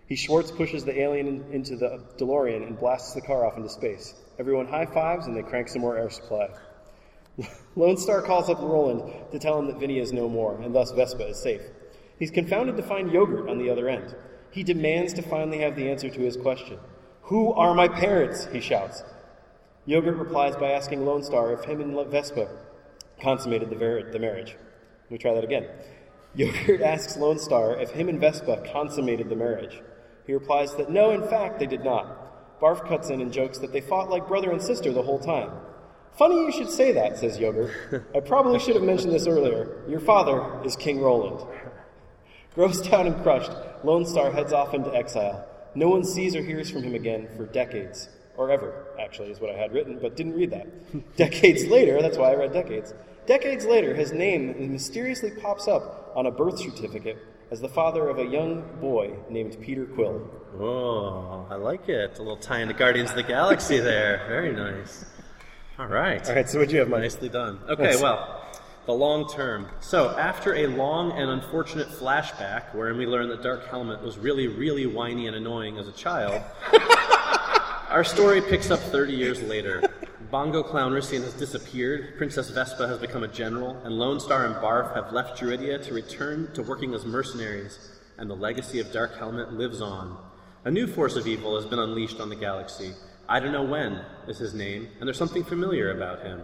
He 0.07 0.17
Schwartz 0.17 0.51
pushes 0.51 0.85
the 0.85 1.01
alien 1.01 1.47
into 1.51 1.77
the 1.77 2.03
DeLorean 2.19 2.67
and 2.67 2.79
blasts 2.79 3.15
the 3.15 3.23
car 3.23 3.47
off 3.47 3.57
into 3.57 3.71
space. 3.71 4.13
Everyone 4.39 4.67
high 4.67 4.85
fives 4.85 5.27
and 5.29 5.35
they 5.35 5.43
crank 5.43 5.69
some 5.71 5.81
more 5.81 5.97
air 5.97 6.11
supply. 6.11 6.51
Lone 7.77 7.97
Star 7.97 8.21
calls 8.21 8.51
up 8.51 8.61
Roland 8.61 9.11
to 9.33 9.39
tell 9.39 9.59
him 9.59 9.67
that 9.69 9.79
Vinny 9.81 9.99
is 9.99 10.13
no 10.13 10.29
more, 10.29 10.61
and 10.61 10.75
thus 10.75 10.91
Vespa 10.91 11.27
is 11.29 11.41
safe. 11.41 11.63
He's 12.19 12.31
confounded 12.31 12.77
to 12.77 12.83
find 12.83 13.11
Yogurt 13.11 13.49
on 13.49 13.57
the 13.57 13.71
other 13.71 13.89
end. 13.89 14.15
He 14.53 14.63
demands 14.63 15.15
to 15.15 15.23
finally 15.23 15.61
have 15.61 15.77
the 15.77 15.91
answer 15.91 16.11
to 16.11 16.21
his 16.21 16.37
question. 16.37 16.79
Who 17.23 17.53
are 17.55 17.75
my 17.75 17.89
parents? 17.89 18.47
he 18.53 18.61
shouts. 18.61 19.03
Yogurt 19.87 20.17
replies 20.17 20.55
by 20.57 20.73
asking 20.73 21.05
Lone 21.05 21.23
Star 21.23 21.53
if 21.55 21.65
him 21.65 21.81
and 21.81 22.11
Vespa 22.11 22.49
consummated 23.21 23.71
the, 23.71 23.77
ver- 23.77 24.13
the 24.13 24.19
marriage. 24.19 24.57
Let 25.05 25.11
me 25.11 25.19
try 25.19 25.35
that 25.35 25.43
again. 25.43 25.67
Yogurt 26.35 26.83
asks 26.83 27.17
Lone 27.17 27.39
Star 27.39 27.81
if 27.81 27.91
him 27.91 28.11
and 28.11 28.21
Vespa 28.21 28.63
consummated 28.73 29.31
the 29.31 29.37
marriage. 29.37 29.81
He 30.27 30.35
replies 30.35 30.77
that 30.77 30.91
no, 30.91 31.11
in 31.13 31.27
fact, 31.27 31.59
they 31.59 31.67
did 31.67 31.83
not. 31.83 32.61
Barf 32.61 32.87
cuts 32.87 33.09
in 33.09 33.21
and 33.21 33.33
jokes 33.33 33.59
that 33.59 33.73
they 33.73 33.81
fought 33.81 34.11
like 34.11 34.29
brother 34.29 34.53
and 34.53 34.63
sister 34.63 34.93
the 34.93 35.03
whole 35.03 35.19
time. 35.19 35.51
Funny 36.19 36.37
you 36.37 36.53
should 36.53 36.71
say 36.71 36.93
that, 36.93 37.17
says 37.19 37.39
Yogurt. 37.39 38.05
I 38.15 38.21
probably 38.21 38.59
should 38.59 38.75
have 38.75 38.85
mentioned 38.85 39.15
this 39.15 39.27
earlier. 39.27 39.83
Your 39.89 40.01
father 40.01 40.61
is 40.63 40.77
King 40.77 41.01
Roland. 41.01 41.45
Grossed 42.55 42.91
down 42.91 43.07
and 43.07 43.23
crushed, 43.23 43.51
Lone 43.83 44.05
Star 44.05 44.31
heads 44.31 44.53
off 44.53 44.75
into 44.75 44.95
exile. 44.95 45.47
No 45.75 45.89
one 45.89 46.05
sees 46.05 46.37
or 46.37 46.43
hears 46.43 46.71
from 46.71 46.83
him 46.83 46.95
again 46.95 47.29
for 47.37 47.47
decades. 47.47 48.11
Or 48.37 48.51
ever, 48.51 48.87
actually, 49.01 49.31
is 49.31 49.41
what 49.41 49.51
I 49.51 49.59
had 49.59 49.73
written, 49.73 49.99
but 50.01 50.17
didn't 50.17 50.35
read 50.35 50.51
that. 50.51 51.17
decades 51.17 51.67
later, 51.67 52.01
that's 52.03 52.19
why 52.19 52.31
I 52.31 52.35
read 52.35 52.53
decades. 52.53 52.93
Decades 53.27 53.65
later, 53.65 53.95
his 53.95 54.13
name 54.13 54.73
mysteriously 54.73 55.31
pops 55.31 55.69
up 55.69 56.13
on 56.15 56.27
a 56.27 56.31
birth 56.31 56.59
certificate 56.59 57.19
as 57.51 57.61
the 57.61 57.69
father 57.69 58.09
of 58.09 58.19
a 58.19 58.25
young 58.25 58.63
boy 58.81 59.15
named 59.31 59.57
Peter 59.61 59.87
Quill. 59.87 60.29
Oh, 60.59 61.47
I 61.51 61.55
like 61.55 61.89
it. 61.89 62.19
A 62.19 62.23
little 62.23 62.37
tie 62.37 62.61
into 62.61 62.75
Guardians 62.75 63.11
of 63.11 63.17
the 63.17 63.23
Galaxy 63.23 63.79
there. 63.79 64.25
Very 64.29 64.53
nice. 64.53 65.05
All 65.79 65.87
right. 65.87 66.27
All 66.29 66.35
right, 66.35 66.49
so 66.49 66.59
what 66.59 66.69
do 66.69 66.75
you 66.75 66.81
have, 66.81 66.89
Mike? 66.89 67.03
Nicely 67.03 67.29
done. 67.29 67.61
Okay, 67.69 67.97
well, 68.01 68.42
the 68.87 68.93
long 68.93 69.29
term. 69.29 69.69
So, 69.81 70.11
after 70.19 70.55
a 70.55 70.67
long 70.67 71.13
and 71.13 71.31
unfortunate 71.31 71.89
flashback 71.89 72.75
wherein 72.75 72.97
we 72.97 73.07
learn 73.07 73.29
that 73.29 73.43
Dark 73.43 73.69
Helmet 73.69 74.03
was 74.03 74.19
really, 74.19 74.49
really 74.49 74.87
whiny 74.87 75.27
and 75.29 75.37
annoying 75.37 75.79
as 75.79 75.87
a 75.89 75.93
child, 75.93 76.43
our 77.89 78.05
story 78.05 78.41
picks 78.41 78.71
up 78.71 78.81
30 78.81 79.13
years 79.13 79.43
later. 79.43 79.83
Bongo 80.31 80.63
Clown 80.63 80.93
Rissian 80.93 81.23
has 81.23 81.35
disappeared, 81.35 82.17
Princess 82.17 82.49
Vespa 82.49 82.89
has 82.89 82.99
become 82.99 83.23
a 83.23 83.29
general, 83.29 83.77
and 83.85 83.99
Lone 83.99 84.19
Star 84.19 84.47
and 84.47 84.55
Barf 84.57 84.95
have 84.95 85.13
left 85.13 85.39
Druidia 85.39 85.85
to 85.85 85.93
return 85.93 86.51
to 86.55 86.63
working 86.63 86.95
as 86.95 87.05
mercenaries, 87.05 88.01
and 88.17 88.31
the 88.31 88.35
legacy 88.35 88.81
of 88.81 88.91
Dark 88.93 89.19
Helmet 89.19 89.53
lives 89.53 89.83
on. 89.83 90.17
A 90.65 90.71
new 90.71 90.87
force 90.87 91.17
of 91.17 91.27
evil 91.27 91.55
has 91.57 91.67
been 91.69 91.79
unleashed 91.79 92.19
on 92.19 92.31
the 92.31 92.37
galaxy. 92.37 92.95
I 93.29 93.41
don't 93.41 93.53
know 93.53 93.65
when 93.65 94.01
is 94.27 94.39
his 94.39 94.55
name, 94.55 94.89
and 94.99 95.07
there's 95.07 95.19
something 95.19 95.45
familiar 95.45 95.91
about 95.91 96.23
him. 96.23 96.41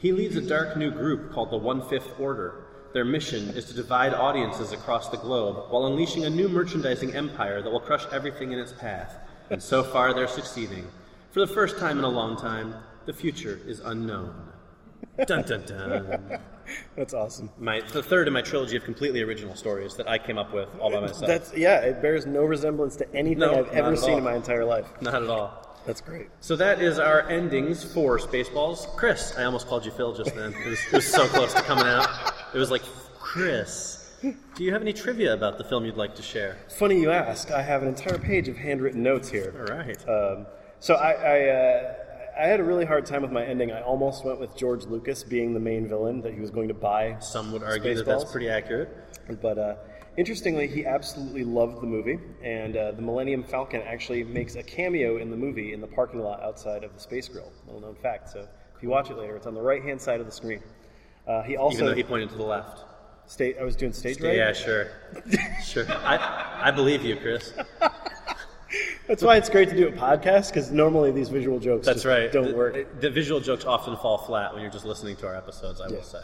He 0.00 0.12
leads 0.12 0.34
a 0.34 0.40
dark 0.40 0.78
new 0.78 0.90
group 0.90 1.30
called 1.30 1.50
the 1.50 1.58
One 1.58 1.86
Fifth 1.86 2.18
Order. 2.18 2.64
Their 2.94 3.04
mission 3.04 3.50
is 3.50 3.66
to 3.66 3.74
divide 3.74 4.14
audiences 4.14 4.72
across 4.72 5.10
the 5.10 5.18
globe 5.18 5.70
while 5.70 5.84
unleashing 5.84 6.24
a 6.24 6.30
new 6.30 6.48
merchandising 6.48 7.14
empire 7.14 7.60
that 7.60 7.70
will 7.70 7.80
crush 7.80 8.06
everything 8.10 8.50
in 8.52 8.58
its 8.58 8.72
path. 8.72 9.14
And 9.50 9.62
so 9.62 9.82
far, 9.84 10.14
they're 10.14 10.26
succeeding. 10.26 10.86
For 11.32 11.40
the 11.40 11.46
first 11.46 11.76
time 11.78 11.98
in 11.98 12.04
a 12.04 12.08
long 12.08 12.36
time, 12.38 12.74
the 13.04 13.12
future 13.12 13.60
is 13.66 13.80
unknown. 13.80 14.34
Dun 15.26 15.42
dun 15.42 15.64
dun. 15.66 16.38
That's 16.96 17.12
awesome. 17.12 17.50
My, 17.58 17.82
the 17.92 18.02
third 18.02 18.26
in 18.26 18.32
my 18.32 18.42
trilogy 18.42 18.76
of 18.76 18.84
completely 18.84 19.20
original 19.20 19.54
stories 19.54 19.96
that 19.96 20.08
I 20.08 20.16
came 20.16 20.38
up 20.38 20.54
with 20.54 20.68
all 20.80 20.90
by 20.90 21.00
myself. 21.00 21.26
That's 21.26 21.54
yeah, 21.54 21.80
it 21.80 22.00
bears 22.00 22.24
no 22.24 22.44
resemblance 22.44 22.96
to 22.96 23.14
anything 23.14 23.40
No, 23.40 23.58
I've 23.66 23.68
ever 23.68 23.96
seen 23.96 24.12
all. 24.12 24.18
in 24.18 24.24
my 24.24 24.34
entire 24.34 24.64
life. 24.64 24.86
Not 25.02 25.22
at 25.22 25.28
all. 25.28 25.69
That's 25.90 26.00
great. 26.00 26.28
So 26.38 26.54
that 26.54 26.80
is 26.80 27.00
our 27.00 27.28
endings 27.28 27.82
for 27.82 28.16
Spaceballs. 28.20 28.86
Chris, 28.94 29.34
I 29.36 29.42
almost 29.42 29.66
called 29.66 29.84
you 29.84 29.90
Phil 29.90 30.14
just 30.14 30.32
then. 30.36 30.54
It 30.54 30.68
was, 30.68 30.78
it 30.86 30.92
was 30.92 31.04
so 31.04 31.26
close 31.26 31.52
to 31.52 31.62
coming 31.62 31.84
out. 31.84 32.08
It 32.54 32.58
was 32.58 32.70
like, 32.70 32.82
Chris, 33.18 34.14
do 34.22 34.62
you 34.62 34.72
have 34.72 34.82
any 34.82 34.92
trivia 34.92 35.34
about 35.34 35.58
the 35.58 35.64
film 35.64 35.84
you'd 35.84 35.96
like 35.96 36.14
to 36.14 36.22
share? 36.22 36.58
Funny 36.68 37.00
you 37.00 37.10
ask. 37.10 37.50
I 37.50 37.60
have 37.60 37.82
an 37.82 37.88
entire 37.88 38.18
page 38.18 38.46
of 38.46 38.56
handwritten 38.56 39.02
notes 39.02 39.28
here. 39.28 39.52
All 39.58 39.76
right. 39.76 40.08
Um, 40.08 40.46
so 40.78 40.94
I 40.94 41.10
I, 41.10 41.48
uh, 41.48 41.94
I 42.38 42.46
had 42.46 42.60
a 42.60 42.64
really 42.64 42.84
hard 42.84 43.04
time 43.04 43.22
with 43.22 43.32
my 43.32 43.44
ending. 43.44 43.72
I 43.72 43.82
almost 43.82 44.24
went 44.24 44.38
with 44.38 44.56
George 44.56 44.84
Lucas 44.84 45.24
being 45.24 45.54
the 45.54 45.60
main 45.60 45.88
villain 45.88 46.20
that 46.20 46.32
he 46.34 46.40
was 46.40 46.50
going 46.50 46.68
to 46.68 46.74
buy. 46.74 47.16
Some 47.18 47.50
would 47.50 47.64
argue 47.64 47.96
that 47.96 48.06
that's 48.06 48.30
pretty 48.30 48.48
accurate. 48.48 48.96
But 49.42 49.58
uh, 49.58 49.74
interestingly, 50.16 50.66
he 50.66 50.84
absolutely 50.86 51.44
loved 51.44 51.80
the 51.80 51.86
movie, 51.86 52.18
and 52.42 52.76
uh, 52.76 52.92
the 52.92 53.02
Millennium 53.02 53.42
Falcon 53.42 53.82
actually 53.82 54.24
makes 54.24 54.56
a 54.56 54.62
cameo 54.62 55.18
in 55.18 55.30
the 55.30 55.36
movie 55.36 55.72
in 55.72 55.80
the 55.80 55.86
parking 55.86 56.20
lot 56.20 56.42
outside 56.42 56.84
of 56.84 56.94
the 56.94 57.00
Space 57.00 57.28
Grill. 57.28 57.52
Little 57.66 57.80
known 57.80 57.94
fact. 57.96 58.30
So 58.30 58.46
if 58.76 58.82
you 58.82 58.88
watch 58.88 59.10
it 59.10 59.18
later, 59.18 59.36
it's 59.36 59.46
on 59.46 59.54
the 59.54 59.62
right 59.62 59.82
hand 59.82 60.00
side 60.00 60.20
of 60.20 60.26
the 60.26 60.32
screen. 60.32 60.62
Uh, 61.26 61.42
he 61.42 61.56
also 61.56 61.76
Even 61.76 61.86
though 61.86 61.94
he 61.94 62.02
pointed 62.02 62.30
to 62.30 62.36
the 62.36 62.42
left. 62.44 62.84
State. 63.26 63.56
I 63.60 63.62
was 63.62 63.76
doing 63.76 63.92
stage 63.92 64.20
right. 64.20 64.34
Yeah, 64.34 64.52
sure. 64.52 64.88
Sure. 65.64 65.86
I, 65.88 66.62
I 66.64 66.70
believe 66.72 67.04
you, 67.04 67.14
Chris. 67.14 67.52
That's 69.06 69.22
why 69.22 69.36
it's 69.36 69.48
great 69.48 69.68
to 69.68 69.76
do 69.76 69.88
a 69.88 69.92
podcast 69.92 70.48
because 70.48 70.72
normally 70.72 71.12
these 71.12 71.28
visual 71.28 71.60
jokes 71.60 71.86
That's 71.86 72.04
right. 72.04 72.30
don't 72.32 72.48
the, 72.48 72.56
work. 72.56 73.00
The 73.00 73.10
visual 73.10 73.40
jokes 73.40 73.64
often 73.64 73.96
fall 73.96 74.18
flat 74.18 74.52
when 74.52 74.62
you're 74.62 74.70
just 74.70 74.84
listening 74.84 75.16
to 75.16 75.26
our 75.26 75.36
episodes, 75.36 75.80
I 75.80 75.88
will 75.88 76.02
say. 76.02 76.20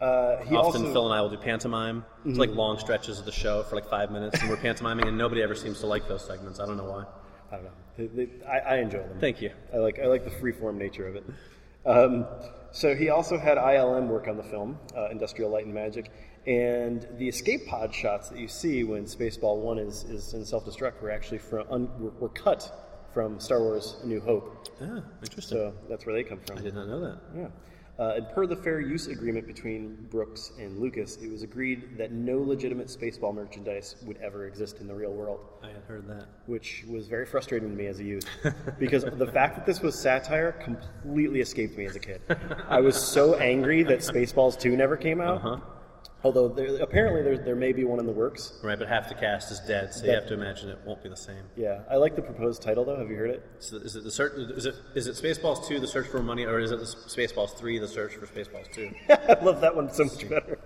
Uh, 0.00 0.38
he 0.44 0.54
Often 0.54 0.56
also 0.56 0.78
Mm-hmm. 0.78 0.92
Phil 0.92 1.04
and 1.06 1.14
I 1.14 1.20
will 1.22 1.30
do 1.30 1.36
pantomime. 1.38 2.04
It's 2.24 2.38
like 2.38 2.50
long 2.50 2.78
stretches 2.78 3.18
of 3.18 3.24
the 3.24 3.32
show 3.32 3.62
for 3.62 3.76
like 3.76 3.88
five 3.88 4.10
minutes, 4.10 4.40
and 4.40 4.50
we're 4.50 4.56
pantomiming, 4.58 5.08
and 5.08 5.16
nobody 5.16 5.42
ever 5.42 5.54
seems 5.54 5.80
to 5.80 5.86
like 5.86 6.06
those 6.06 6.24
segments. 6.26 6.60
I 6.60 6.66
don't 6.66 6.76
know 6.76 6.84
why. 6.84 7.04
I 7.50 7.56
don't 7.56 7.64
know. 7.64 7.70
They, 7.96 8.06
they, 8.08 8.28
I, 8.46 8.58
I 8.58 8.76
enjoy 8.78 8.98
them. 8.98 9.18
Thank 9.20 9.40
you. 9.40 9.52
I 9.72 9.78
like 9.78 9.98
I 9.98 10.06
like 10.06 10.24
the 10.24 10.30
freeform 10.30 10.76
nature 10.76 11.06
of 11.08 11.16
it. 11.16 11.24
Um, 11.86 12.26
so 12.72 12.94
he 12.94 13.08
also 13.08 13.38
had 13.38 13.56
ILM 13.56 14.08
work 14.08 14.28
on 14.28 14.36
the 14.36 14.42
film, 14.42 14.78
uh, 14.94 15.08
Industrial 15.08 15.50
Light 15.50 15.64
and 15.64 15.72
Magic, 15.72 16.10
and 16.46 17.06
the 17.16 17.28
escape 17.28 17.66
pod 17.66 17.94
shots 17.94 18.28
that 18.28 18.38
you 18.38 18.48
see 18.48 18.84
when 18.84 19.04
Spaceball 19.04 19.58
One 19.58 19.78
is, 19.78 20.04
is 20.04 20.34
in 20.34 20.44
self 20.44 20.66
destruct 20.66 21.00
were 21.00 21.10
actually 21.10 21.38
from 21.38 21.66
un, 21.70 21.88
were, 21.98 22.10
were 22.20 22.28
cut 22.28 22.70
from 23.14 23.40
Star 23.40 23.60
Wars: 23.60 23.96
A 24.02 24.06
New 24.06 24.20
Hope. 24.20 24.68
Ah, 24.82 25.00
interesting. 25.22 25.56
So 25.58 25.72
that's 25.88 26.04
where 26.04 26.14
they 26.14 26.22
come 26.24 26.40
from. 26.44 26.58
I 26.58 26.60
did 26.60 26.74
not 26.74 26.86
know 26.88 27.00
that. 27.00 27.18
Yeah. 27.34 27.46
Uh, 27.98 28.14
and 28.16 28.28
per 28.30 28.46
the 28.46 28.56
fair 28.56 28.80
use 28.80 29.06
agreement 29.06 29.46
between 29.46 29.96
Brooks 30.10 30.52
and 30.58 30.78
Lucas, 30.78 31.16
it 31.16 31.30
was 31.30 31.42
agreed 31.42 31.96
that 31.96 32.12
no 32.12 32.38
legitimate 32.38 32.88
Spaceball 32.88 33.34
merchandise 33.34 33.96
would 34.04 34.18
ever 34.18 34.46
exist 34.46 34.80
in 34.80 34.86
the 34.86 34.94
real 34.94 35.12
world, 35.12 35.40
I 35.62 35.68
had 35.68 35.82
heard 35.88 36.06
that. 36.08 36.26
which 36.44 36.84
was 36.88 37.08
very 37.08 37.24
frustrating 37.24 37.70
to 37.70 37.74
me 37.74 37.86
as 37.86 37.98
a 38.00 38.04
youth 38.04 38.28
because 38.78 39.04
the 39.12 39.26
fact 39.26 39.56
that 39.56 39.64
this 39.64 39.80
was 39.80 39.98
satire 39.98 40.52
completely 40.52 41.40
escaped 41.40 41.78
me 41.78 41.86
as 41.86 41.96
a 41.96 42.00
kid. 42.00 42.20
I 42.68 42.80
was 42.80 42.96
so 42.96 43.34
angry 43.36 43.82
that 43.84 44.00
Spaceballs 44.00 44.60
2 44.60 44.76
never 44.76 44.96
came 44.96 45.20
out. 45.22 45.36
Uh-huh. 45.38 45.56
Although 46.26 46.48
there, 46.48 46.82
apparently 46.82 47.22
there, 47.22 47.38
there 47.38 47.54
may 47.54 47.72
be 47.72 47.84
one 47.84 48.00
in 48.00 48.06
the 48.06 48.10
works. 48.10 48.54
Right, 48.60 48.76
but 48.76 48.88
half 48.88 49.08
the 49.08 49.14
cast 49.14 49.52
is 49.52 49.60
dead, 49.60 49.94
so 49.94 50.04
you 50.06 50.10
have 50.10 50.26
to 50.26 50.34
imagine 50.34 50.70
it 50.70 50.80
won't 50.84 51.00
be 51.00 51.08
the 51.08 51.16
same. 51.16 51.44
Yeah, 51.54 51.82
I 51.88 51.98
like 51.98 52.16
the 52.16 52.22
proposed 52.22 52.62
title 52.62 52.84
though. 52.84 52.96
Have 52.96 53.08
you 53.08 53.14
heard 53.14 53.30
it? 53.30 53.48
So 53.60 53.76
is 53.76 53.94
it 53.94 54.02
the 54.02 54.10
search? 54.10 54.32
Is 54.36 54.66
it 54.66 54.74
is 54.96 55.06
it 55.06 55.14
Spaceballs 55.14 55.68
two, 55.68 55.78
the 55.78 55.86
search 55.86 56.08
for 56.08 56.20
money, 56.24 56.44
or 56.44 56.58
is 56.58 56.72
it 56.72 56.80
the 56.80 56.84
Spaceballs 56.84 57.56
three, 57.56 57.78
the 57.78 57.86
search 57.86 58.14
for 58.14 58.26
Spaceballs 58.26 58.72
two? 58.72 58.92
I 59.08 59.38
love 59.40 59.60
that 59.60 59.76
one 59.76 59.88
so 59.92 60.02
much 60.02 60.28
better. 60.28 60.58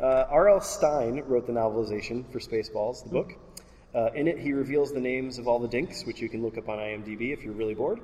Uh, 0.00 0.24
R.L. 0.30 0.62
Stine 0.62 1.24
wrote 1.26 1.46
the 1.46 1.52
novelization 1.52 2.24
for 2.32 2.38
Spaceballs, 2.38 3.04
the 3.04 3.10
book. 3.10 3.34
Uh, 3.94 4.08
in 4.14 4.28
it, 4.28 4.38
he 4.38 4.54
reveals 4.54 4.94
the 4.94 5.00
names 5.00 5.36
of 5.36 5.46
all 5.46 5.58
the 5.58 5.68
dinks, 5.68 6.06
which 6.06 6.22
you 6.22 6.30
can 6.30 6.42
look 6.42 6.56
up 6.56 6.70
on 6.70 6.78
IMDb 6.78 7.34
if 7.34 7.42
you're 7.42 7.52
really 7.52 7.74
bored. 7.74 8.00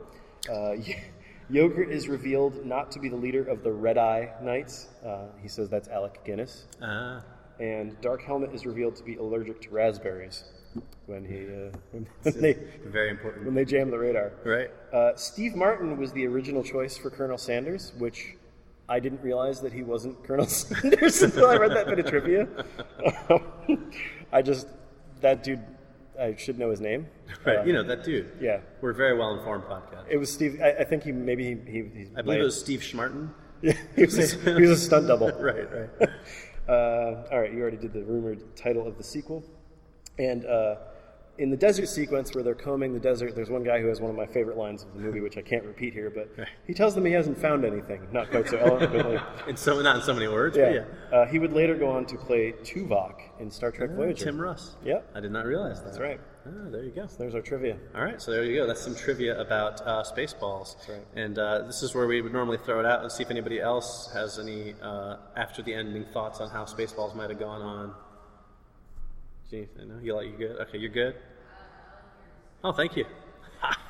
Uh, 0.46 0.74
Yogurt 1.48 1.90
is 1.90 2.08
revealed 2.08 2.64
not 2.66 2.90
to 2.92 2.98
be 2.98 3.08
the 3.08 3.16
leader 3.16 3.44
of 3.44 3.62
the 3.62 3.72
Red 3.72 3.98
Eye 3.98 4.32
Knights. 4.42 4.88
Uh, 5.04 5.26
he 5.40 5.48
says 5.48 5.68
that's 5.68 5.88
Alec 5.88 6.24
Guinness. 6.24 6.64
Ah, 6.82 7.22
And 7.60 7.98
Dark 8.00 8.22
Helmet 8.22 8.52
is 8.52 8.66
revealed 8.66 8.96
to 8.96 9.04
be 9.04 9.16
allergic 9.16 9.60
to 9.62 9.70
raspberries 9.70 10.44
when 11.06 11.24
he 11.24 11.46
uh, 11.46 11.70
when, 11.92 12.06
when 12.22 12.40
they 12.40 12.54
very 12.84 13.10
important. 13.10 13.46
when 13.46 13.54
they 13.54 13.64
jam 13.64 13.90
the 13.90 13.98
radar. 13.98 14.32
Right. 14.44 14.70
Uh, 14.92 15.14
Steve 15.16 15.54
Martin 15.54 15.96
was 15.96 16.12
the 16.12 16.26
original 16.26 16.62
choice 16.62 16.96
for 16.96 17.10
Colonel 17.10 17.38
Sanders, 17.38 17.92
which 17.98 18.34
I 18.88 18.98
didn't 19.00 19.22
realize 19.22 19.60
that 19.62 19.72
he 19.72 19.82
wasn't 19.82 20.22
Colonel 20.24 20.46
Sanders 20.62 21.22
until 21.22 21.46
I 21.46 21.56
read 21.56 21.70
that 21.72 21.86
bit 21.86 21.98
of 22.00 22.06
trivia. 22.06 22.48
Um, 23.30 23.92
I 24.32 24.42
just 24.42 24.66
that 25.20 25.44
dude. 25.44 25.62
I 26.20 26.34
should 26.36 26.58
know 26.58 26.70
his 26.70 26.80
name. 26.80 27.06
Right, 27.44 27.58
Uh, 27.58 27.64
you 27.64 27.72
know 27.72 27.82
that 27.82 28.04
dude. 28.04 28.30
Yeah. 28.40 28.60
we're 28.80 28.90
a 28.90 28.94
very 28.94 29.16
well 29.16 29.36
informed 29.36 29.64
podcast. 29.64 30.04
It 30.08 30.16
was 30.16 30.32
Steve. 30.32 30.60
I, 30.62 30.70
I 30.80 30.84
think 30.84 31.02
he 31.04 31.12
maybe 31.12 31.44
he. 31.44 31.70
he, 31.70 31.78
he 31.94 32.06
I 32.16 32.22
believe 32.22 32.40
it 32.40 32.44
was 32.44 32.58
Steve 32.58 32.80
Schmartin. 32.80 33.30
Yeah, 33.62 33.72
he 33.96 34.04
was, 34.04 34.18
a, 34.18 34.54
he 34.54 34.60
was 34.60 34.70
a 34.70 34.76
stunt 34.76 35.06
double. 35.12 35.30
Right, 35.32 35.66
right. 35.72 36.10
Uh, 36.68 37.24
all 37.32 37.40
right, 37.40 37.52
you 37.52 37.60
already 37.62 37.78
did 37.78 37.92
the 37.94 38.04
rumored 38.04 38.54
title 38.54 38.86
of 38.86 38.98
the 38.98 39.02
sequel. 39.04 39.42
And 40.18 40.44
uh, 40.44 40.76
in 41.38 41.50
the 41.50 41.56
desert 41.56 41.86
sequence 41.88 42.34
where 42.34 42.42
they're 42.42 42.54
combing 42.54 42.92
the 42.94 43.00
desert, 43.00 43.34
there's 43.34 43.50
one 43.50 43.62
guy 43.62 43.80
who 43.80 43.88
has 43.88 44.00
one 44.00 44.10
of 44.10 44.16
my 44.16 44.26
favorite 44.26 44.56
lines 44.56 44.82
of 44.84 44.92
the 44.94 45.00
movie, 45.00 45.20
which 45.20 45.36
I 45.36 45.42
can't 45.42 45.64
repeat 45.64 45.92
here, 45.92 46.10
but 46.10 46.30
he 46.66 46.72
tells 46.74 46.94
them 46.94 47.04
he 47.04 47.12
hasn't 47.12 47.38
found 47.38 47.64
anything. 47.64 48.06
Not 48.12 48.30
quite 48.30 48.48
so 48.48 48.56
eloquently. 48.58 49.18
In 49.48 49.56
so 49.56 49.80
not 49.82 49.96
in 49.96 50.02
so 50.02 50.14
many 50.14 50.28
words, 50.28 50.56
Yeah. 50.56 50.70
yeah. 50.70 50.84
Uh, 51.16 51.26
he 51.26 51.38
would 51.38 51.52
later 51.52 51.74
go 51.76 51.88
on 51.90 52.06
to 52.06 52.16
play 52.16 52.52
Tuvok 52.62 53.20
in 53.40 53.50
Star 53.50 53.70
Trek 53.70 53.90
Voyager. 53.90 54.24
Tim 54.24 54.40
Russ. 54.40 54.76
Yep. 54.84 55.10
I 55.14 55.20
did 55.20 55.30
not 55.30 55.44
realize 55.46 55.78
that. 55.80 55.86
That's 55.86 55.98
right. 55.98 56.20
Ah, 56.46 56.70
there 56.70 56.84
you 56.84 56.90
go. 56.90 57.06
There's 57.18 57.34
our 57.34 57.40
trivia. 57.42 57.76
All 57.94 58.02
right, 58.04 58.20
so 58.22 58.30
there 58.30 58.44
you 58.44 58.56
go. 58.56 58.66
That's 58.66 58.80
some 58.80 58.94
trivia 58.94 59.38
about 59.40 59.80
uh, 59.86 60.02
Spaceballs. 60.04 60.76
That's 60.76 60.88
right. 60.88 61.02
And 61.16 61.38
uh, 61.38 61.62
this 61.66 61.82
is 61.82 61.94
where 61.94 62.06
we 62.06 62.22
would 62.22 62.32
normally 62.32 62.58
throw 62.58 62.78
it 62.80 62.86
out 62.86 63.02
and 63.02 63.10
see 63.10 63.22
if 63.24 63.30
anybody 63.30 63.60
else 63.60 64.10
has 64.14 64.38
any 64.38 64.74
uh, 64.80 65.16
after 65.36 65.62
the 65.62 65.74
ending 65.74 66.04
thoughts 66.12 66.40
on 66.40 66.48
how 66.50 66.64
Spaceballs 66.64 67.14
might 67.16 67.30
have 67.30 67.38
gone 67.40 67.62
on. 67.62 67.94
I 69.52 69.84
know 69.84 69.98
you 70.02 70.14
like 70.14 70.26
you 70.26 70.36
good. 70.36 70.56
Okay, 70.62 70.78
you're 70.78 70.90
good. 70.90 71.14
Oh, 72.64 72.72
thank 72.72 72.96
you. 72.96 73.04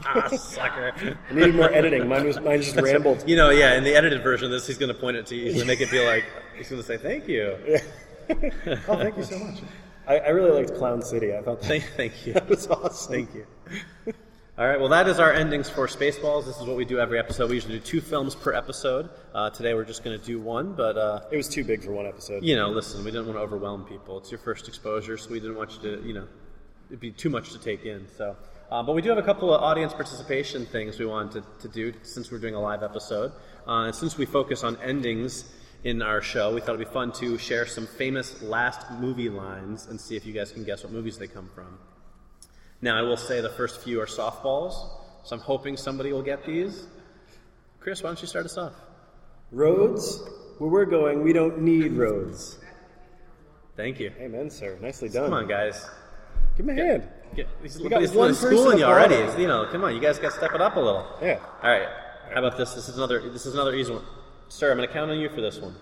Ah, 0.05 0.29
sucker. 0.29 0.93
I 1.29 1.35
needed 1.35 1.55
more 1.55 1.71
editing. 1.73 2.09
Mine 2.09 2.25
was 2.25 2.39
mine 2.41 2.63
just 2.63 2.77
rambled. 2.77 3.25
You 3.27 3.35
know, 3.35 3.51
yeah. 3.51 3.77
In 3.77 3.83
the 3.83 3.95
edited 3.97 4.23
version 4.23 4.47
of 4.47 4.53
this, 4.53 4.67
he's 4.67 4.79
going 4.79 4.95
to 4.95 4.99
point 4.99 5.17
it 5.17 5.27
to 5.27 5.35
you. 5.35 5.47
He's 5.47 5.55
going 5.55 5.67
to 5.67 5.73
make 5.73 5.81
it 5.81 5.91
be 5.91 6.05
like 6.07 6.25
he's 6.57 6.69
going 6.69 6.81
to 6.81 6.87
say 6.87 6.97
thank 6.97 7.27
you. 7.29 7.57
Oh, 8.89 8.97
thank 8.97 9.17
you 9.17 9.23
so 9.23 9.39
much. 9.39 9.59
I, 10.09 10.19
I 10.19 10.29
really 10.31 10.51
liked 10.51 10.75
Clown 10.77 11.01
City. 11.01 11.33
I 11.33 11.43
thought 11.43 11.61
that, 11.61 11.69
Thank, 11.69 11.85
thank 11.97 12.27
you. 12.27 12.33
that 12.35 12.49
was 12.49 12.67
awesome. 12.67 13.13
Thank 13.13 13.35
you. 13.35 13.47
All 14.59 14.67
right, 14.67 14.81
well, 14.81 14.89
that 14.89 15.07
is 15.07 15.21
our 15.21 15.35
endings 15.35 15.69
for 15.69 15.87
Spaceballs. 15.87 16.47
This 16.47 16.59
is 16.59 16.67
what 16.67 16.79
we 16.79 16.87
do 16.87 16.99
every 16.99 17.19
episode. 17.19 17.51
We 17.51 17.57
usually 17.57 17.79
do 17.79 17.85
two 17.85 18.01
films 18.01 18.35
per 18.35 18.55
episode. 18.55 19.11
Uh, 19.35 19.51
today 19.51 19.75
we're 19.75 19.85
just 19.85 20.03
going 20.03 20.19
to 20.19 20.25
do 20.25 20.41
one, 20.41 20.73
but, 20.73 20.97
uh, 20.97 21.21
It 21.31 21.37
was 21.37 21.47
too 21.47 21.63
big 21.63 21.85
for 21.85 21.93
one 21.93 22.07
episode. 22.07 22.43
you 22.43 22.57
know, 22.57 22.71
listen, 22.71 23.05
we 23.05 23.11
didn't 23.11 23.27
want 23.27 23.37
to 23.37 23.43
overwhelm 23.43 23.85
people. 23.85 24.17
It's 24.17 24.31
your 24.31 24.39
first 24.39 24.67
exposure, 24.67 25.19
so 25.19 25.29
we 25.31 25.41
didn't 25.41 25.57
want 25.57 25.75
you 25.75 25.83
to, 25.83 26.07
you 26.07 26.15
know, 26.15 26.27
it'd 26.89 27.01
be 27.01 27.11
too 27.11 27.29
much 27.29 27.53
to 27.53 27.59
take 27.59 27.85
in. 27.85 28.07
So, 28.17 28.35
uh, 28.71 28.83
but 28.83 28.95
we 28.95 29.03
do 29.03 29.11
have 29.11 29.19
a 29.19 29.23
couple 29.23 29.53
of 29.53 29.63
audience 29.63 29.93
participation 29.93 30.65
things 30.65 30.99
we 30.99 31.05
wanted 31.05 31.45
to, 31.61 31.69
to 31.69 31.75
do 31.75 31.93
since 32.03 32.31
we're 32.33 32.39
doing 32.39 32.55
a 32.55 32.61
live 32.61 32.83
episode. 32.83 33.33
Uh, 33.69 33.85
and 33.85 33.95
since 33.95 34.17
we 34.17 34.25
focus 34.25 34.65
on 34.65 34.79
endings 34.83 35.53
in 35.85 36.01
our 36.01 36.23
show, 36.23 36.55
we 36.55 36.63
thought 36.63 36.77
it'd 36.77 36.89
be 36.89 36.93
fun 36.95 37.13
to 37.13 37.37
share 37.37 37.67
some 37.67 37.87
famous 37.87 38.41
last 38.41 38.91
movie 38.93 39.29
lines 39.29 39.87
and 39.87 40.01
see 40.01 40.17
if 40.17 40.25
you 40.25 40.33
guys 40.33 40.51
can 40.51 40.65
guess 40.65 40.83
what 40.83 40.95
movies 40.95 41.19
they 41.19 41.27
come 41.27 41.51
from. 41.55 41.79
Now, 42.83 42.99
I 42.99 43.03
will 43.03 43.17
say 43.17 43.41
the 43.41 43.49
first 43.51 43.81
few 43.83 44.01
are 44.01 44.07
softballs, 44.07 44.75
so 45.25 45.37
I'm 45.37 45.43
hoping 45.43 45.77
somebody 45.77 46.13
will 46.13 46.23
get 46.23 46.45
these. 46.45 46.87
Chris, 47.81 48.03
why 48.03 48.11
don't 48.11 48.21
you 48.21 48.29
start 48.29 48.45
us 48.45 48.59
off? 48.59 48.75
Roads? 49.51 50.21
Where 50.59 50.71
we're 50.71 50.85
going, 50.87 51.23
we 51.23 51.33
don't 51.33 51.61
need 51.61 51.93
roads. 51.93 52.59
Thank 53.77 54.01
you. 54.01 54.11
Amen, 54.19 54.51
sir. 54.51 54.79
Nicely 54.81 55.09
done. 55.09 55.25
Come 55.25 55.35
on, 55.35 55.49
guys. 55.49 55.87
Give 56.57 56.65
me 56.65 56.73
a 56.81 56.85
hand. 56.85 57.09
Get, 57.35 57.49
he's, 57.63 57.79
We 57.79 57.89
got 57.89 58.01
he's 58.01 58.13
one 58.13 58.35
schooling 58.35 58.79
you 58.79 58.85
already. 58.85 59.17
It's, 59.17 59.39
You 59.39 59.47
know, 59.47 59.67
come 59.71 59.85
on, 59.85 59.95
you 59.95 60.01
guys 60.01 60.19
got 60.19 60.31
to 60.33 60.37
step 60.39 60.53
it 60.55 60.61
up 60.61 60.77
a 60.77 60.81
little. 60.81 61.07
Yeah. 61.21 61.39
All 61.63 61.71
right. 61.71 61.89
How 62.33 62.39
about 62.45 62.57
this? 62.57 62.73
This 62.75 62.89
is 62.89 62.97
another. 62.97 63.29
This 63.31 63.45
is 63.47 63.55
another 63.55 63.75
easy 63.75 63.93
one. 63.93 64.05
Sir, 64.49 64.71
I'm 64.71 64.79
going 64.79 64.89
to 64.89 64.95
count 64.95 65.11
on 65.11 65.19
you 65.19 65.29
for 65.29 65.41
this 65.41 65.59
one. 65.59 65.75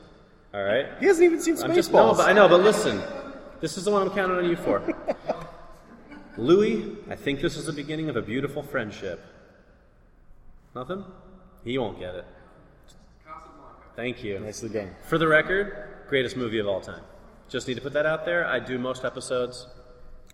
All 0.53 0.63
right. 0.63 0.87
He 0.99 1.07
hasn't 1.07 1.25
even 1.25 1.41
seen 1.41 1.57
Spaceballs. 1.57 1.65
I'm 1.65 1.75
just 1.75 1.93
no, 1.93 2.15
but 2.15 2.29
I 2.29 2.33
know. 2.33 2.49
But 2.49 2.61
listen, 2.63 3.01
this 3.61 3.79
is 3.79 3.85
the 3.85 3.91
one 3.91 4.03
I'm 4.03 4.11
counting 4.11 4.39
on 4.39 4.49
you 4.49 4.57
for. 4.57 4.83
Louis, 6.37 6.97
I 7.09 7.15
think 7.17 7.41
this 7.41 7.57
is 7.57 7.67
the 7.67 7.73
beginning 7.73 8.09
of 8.09 8.17
a 8.17 8.23
beautiful 8.23 8.63
friendship. 8.63 9.21
Nothing? 10.75 11.05
He 11.65 11.79
won't 11.79 11.99
get 11.99 12.15
it. 12.15 12.25
Thank 13.97 14.25
you. 14.25 14.41
Nicely 14.41 14.69
done. 14.71 14.91
For 15.07 15.19
the 15.19 15.29
record, 15.29 15.89
greatest 16.09 16.37
movie 16.37 16.59
of 16.59 16.67
all 16.67 16.81
time. 16.81 17.03
Just 17.49 17.69
need 17.69 17.75
to 17.75 17.81
put 17.81 17.93
that 17.93 18.07
out 18.07 18.25
there. 18.25 18.45
I 18.47 18.59
do 18.59 18.79
most 18.79 19.05
episodes. 19.05 19.69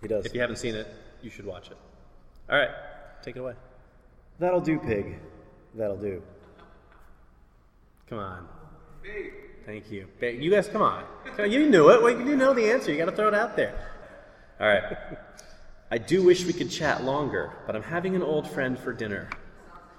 He 0.00 0.08
does. 0.08 0.24
If 0.24 0.32
you 0.34 0.40
haven't 0.40 0.56
seen 0.56 0.74
it, 0.74 0.86
you 1.20 1.28
should 1.28 1.44
watch 1.44 1.70
it. 1.70 1.76
All 2.48 2.56
right, 2.58 2.70
take 3.22 3.36
it 3.36 3.40
away. 3.40 3.52
That'll 4.38 4.60
do, 4.62 4.78
pig. 4.78 5.18
That'll 5.74 5.98
do. 5.98 6.22
Come 8.08 8.18
on. 8.18 8.48
Thank 9.66 9.90
you. 9.90 10.06
Ba- 10.18 10.32
You 10.32 10.50
guys, 10.50 10.68
come 10.68 10.80
on. 10.82 11.04
You 11.38 11.68
knew 11.68 11.90
it. 11.90 12.18
You 12.26 12.36
know 12.36 12.54
the 12.54 12.70
answer. 12.72 12.90
You 12.90 12.96
got 12.98 13.04
to 13.04 13.12
throw 13.12 13.28
it 13.28 13.34
out 13.34 13.54
there. 13.56 13.74
All 14.58 14.66
right. 14.66 14.82
I 15.90 15.98
do 15.98 16.22
wish 16.22 16.44
we 16.44 16.52
could 16.52 16.70
chat 16.70 17.04
longer, 17.04 17.52
but 17.66 17.74
I'm 17.74 17.82
having 17.82 18.14
an 18.14 18.22
old 18.22 18.48
friend 18.48 18.78
for 18.78 18.92
dinner. 18.92 19.28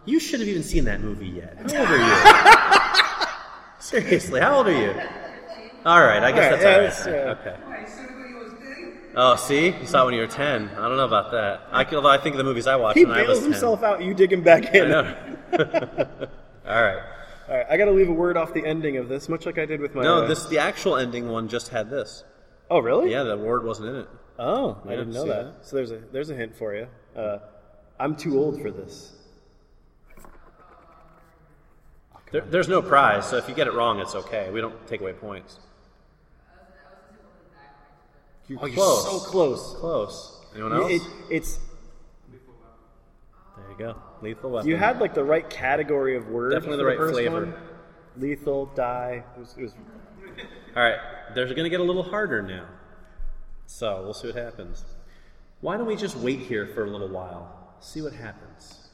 You 0.06 0.19
should 0.19 0.39
have 0.39 0.47
even 0.47 0.63
seen 0.63 0.86
that 0.86 1.01
movie 1.01 1.27
yet. 1.27 1.58
How 1.58 1.80
old 1.80 1.89
are 1.89 1.97
you? 1.97 3.27
Seriously, 3.80 4.39
how 4.39 4.56
old 4.58 4.67
are 4.67 4.82
you? 4.82 4.91
All 5.86 6.01
right, 6.01 6.23
I 6.23 6.32
guess 6.32 6.45
All 6.45 6.51
right, 6.51 6.62
that's 6.62 7.06
yeah, 7.06 7.12
all 7.13 7.25
right. 7.25 7.38
that's, 7.38 7.45
yeah. 7.45 7.51
Okay. 7.51 9.12
Oh, 9.15 9.36
see, 9.36 9.67
you 9.71 9.86
saw 9.86 10.04
it 10.04 10.06
when 10.06 10.13
you 10.13 10.21
were 10.21 10.27
ten. 10.27 10.69
I 10.69 10.88
don't 10.88 10.95
know 10.95 11.06
about 11.06 11.32
that. 11.32 11.67
I 11.71 11.84
can, 11.84 11.95
although 11.97 12.10
I 12.10 12.17
think 12.17 12.36
of 12.36 12.38
the 12.38 12.45
movies 12.45 12.67
I 12.67 12.77
watched 12.77 12.97
He 12.97 13.04
when 13.04 13.17
I 13.17 13.23
was 13.23 13.39
bails 13.39 13.43
himself 13.43 13.84
out. 13.84 14.01
You 14.01 14.13
dig 14.13 14.32
him 14.32 14.41
back 14.43 14.73
I 14.73 14.80
in. 14.80 14.89
know. 14.89 15.15
all 16.65 16.82
right. 16.82 17.04
All 17.49 17.58
right, 17.58 17.65
I 17.69 17.75
got 17.75 17.86
to 17.86 17.91
leave 17.91 18.08
a 18.08 18.13
word 18.13 18.38
off 18.38 18.54
the 18.54 18.65
ending 18.65 18.95
of 18.95 19.10
this, 19.10 19.27
much 19.27 19.45
like 19.45 19.58
I 19.58 19.65
did 19.65 19.82
with 19.82 19.93
my. 19.93 20.04
No, 20.04 20.23
uh, 20.23 20.27
this 20.27 20.45
the 20.45 20.60
actual 20.60 20.95
ending 20.95 21.27
one 21.27 21.49
just 21.49 21.67
had 21.67 21.89
this. 21.89 22.23
Oh, 22.69 22.80
really? 22.80 23.12
Yeah, 23.12 23.23
the 23.23 23.36
word 23.36 23.65
wasn't 23.65 23.89
in 23.89 23.95
it. 23.97 24.08
Oh, 24.39 24.78
I 24.86 24.89
Yeah, 24.91 24.96
didn't 24.98 25.13
know 25.13 25.26
that. 25.28 25.58
that? 25.60 25.65
So 25.65 25.76
there's 25.76 25.91
a 25.91 25.98
there's 26.12 26.30
a 26.30 26.36
hint 26.36 26.56
for 26.56 26.74
you. 26.76 26.88
Uh, 27.15 27.39
I'm 28.00 28.15
too 28.15 28.39
old 28.39 28.62
for 28.62 28.72
this. 28.72 29.13
There, 32.32 32.41
there's 32.41 32.70
no 32.70 32.82
prize, 32.82 33.28
so 33.28 33.36
if 33.38 33.50
you 33.50 33.54
get 33.56 33.67
it 33.67 33.74
wrong, 33.74 34.00
it's 34.00 34.15
okay. 34.15 34.50
We 34.52 34.62
don't 34.62 34.88
take 34.88 35.02
away 35.02 35.12
points. 35.13 35.60
You're 38.48 38.60
Oh, 38.62 38.65
you're 38.65 38.76
close. 38.76 39.04
so 39.24 39.30
close. 39.30 39.76
Close. 39.76 40.38
Anyone 40.54 40.74
else? 40.74 40.91
It, 40.91 41.02
it's 41.30 41.60
there 42.30 43.70
you 43.70 43.78
go. 43.78 43.96
Lethal 44.22 44.50
weapon. 44.52 44.70
you 44.70 44.78
had 44.78 45.00
like 45.00 45.13
the 45.13 45.24
right 45.24 45.48
category 45.50 46.15
of 46.15 46.28
word. 46.30 46.52
Definitely 46.52 46.78
the 46.78 46.86
right 46.86 46.98
first 46.98 47.13
flavor. 47.15 47.46
one. 47.46 47.54
Lethal, 48.17 48.65
die. 48.76 49.24
It 49.36 49.39
was, 49.39 49.56
it 49.58 49.62
was 49.63 49.74
All 50.76 50.84
right, 50.84 51.00
they're 51.36 51.46
going 51.46 51.63
to 51.63 51.70
get 51.70 51.80
a 51.80 51.84
little 51.84 52.04
harder 52.04 52.41
now. 52.41 52.65
So 53.71 54.01
we'll 54.03 54.13
see 54.13 54.27
what 54.27 54.36
happens. 54.36 54.84
Why 55.62 55.77
don't 55.77 55.88
we 55.88 55.95
just 55.95 56.17
wait 56.17 56.39
here 56.39 56.67
for 56.67 56.84
a 56.84 56.89
little 56.89 57.07
while? 57.07 57.73
See 57.79 58.01
what 58.01 58.13
happens. 58.13 58.89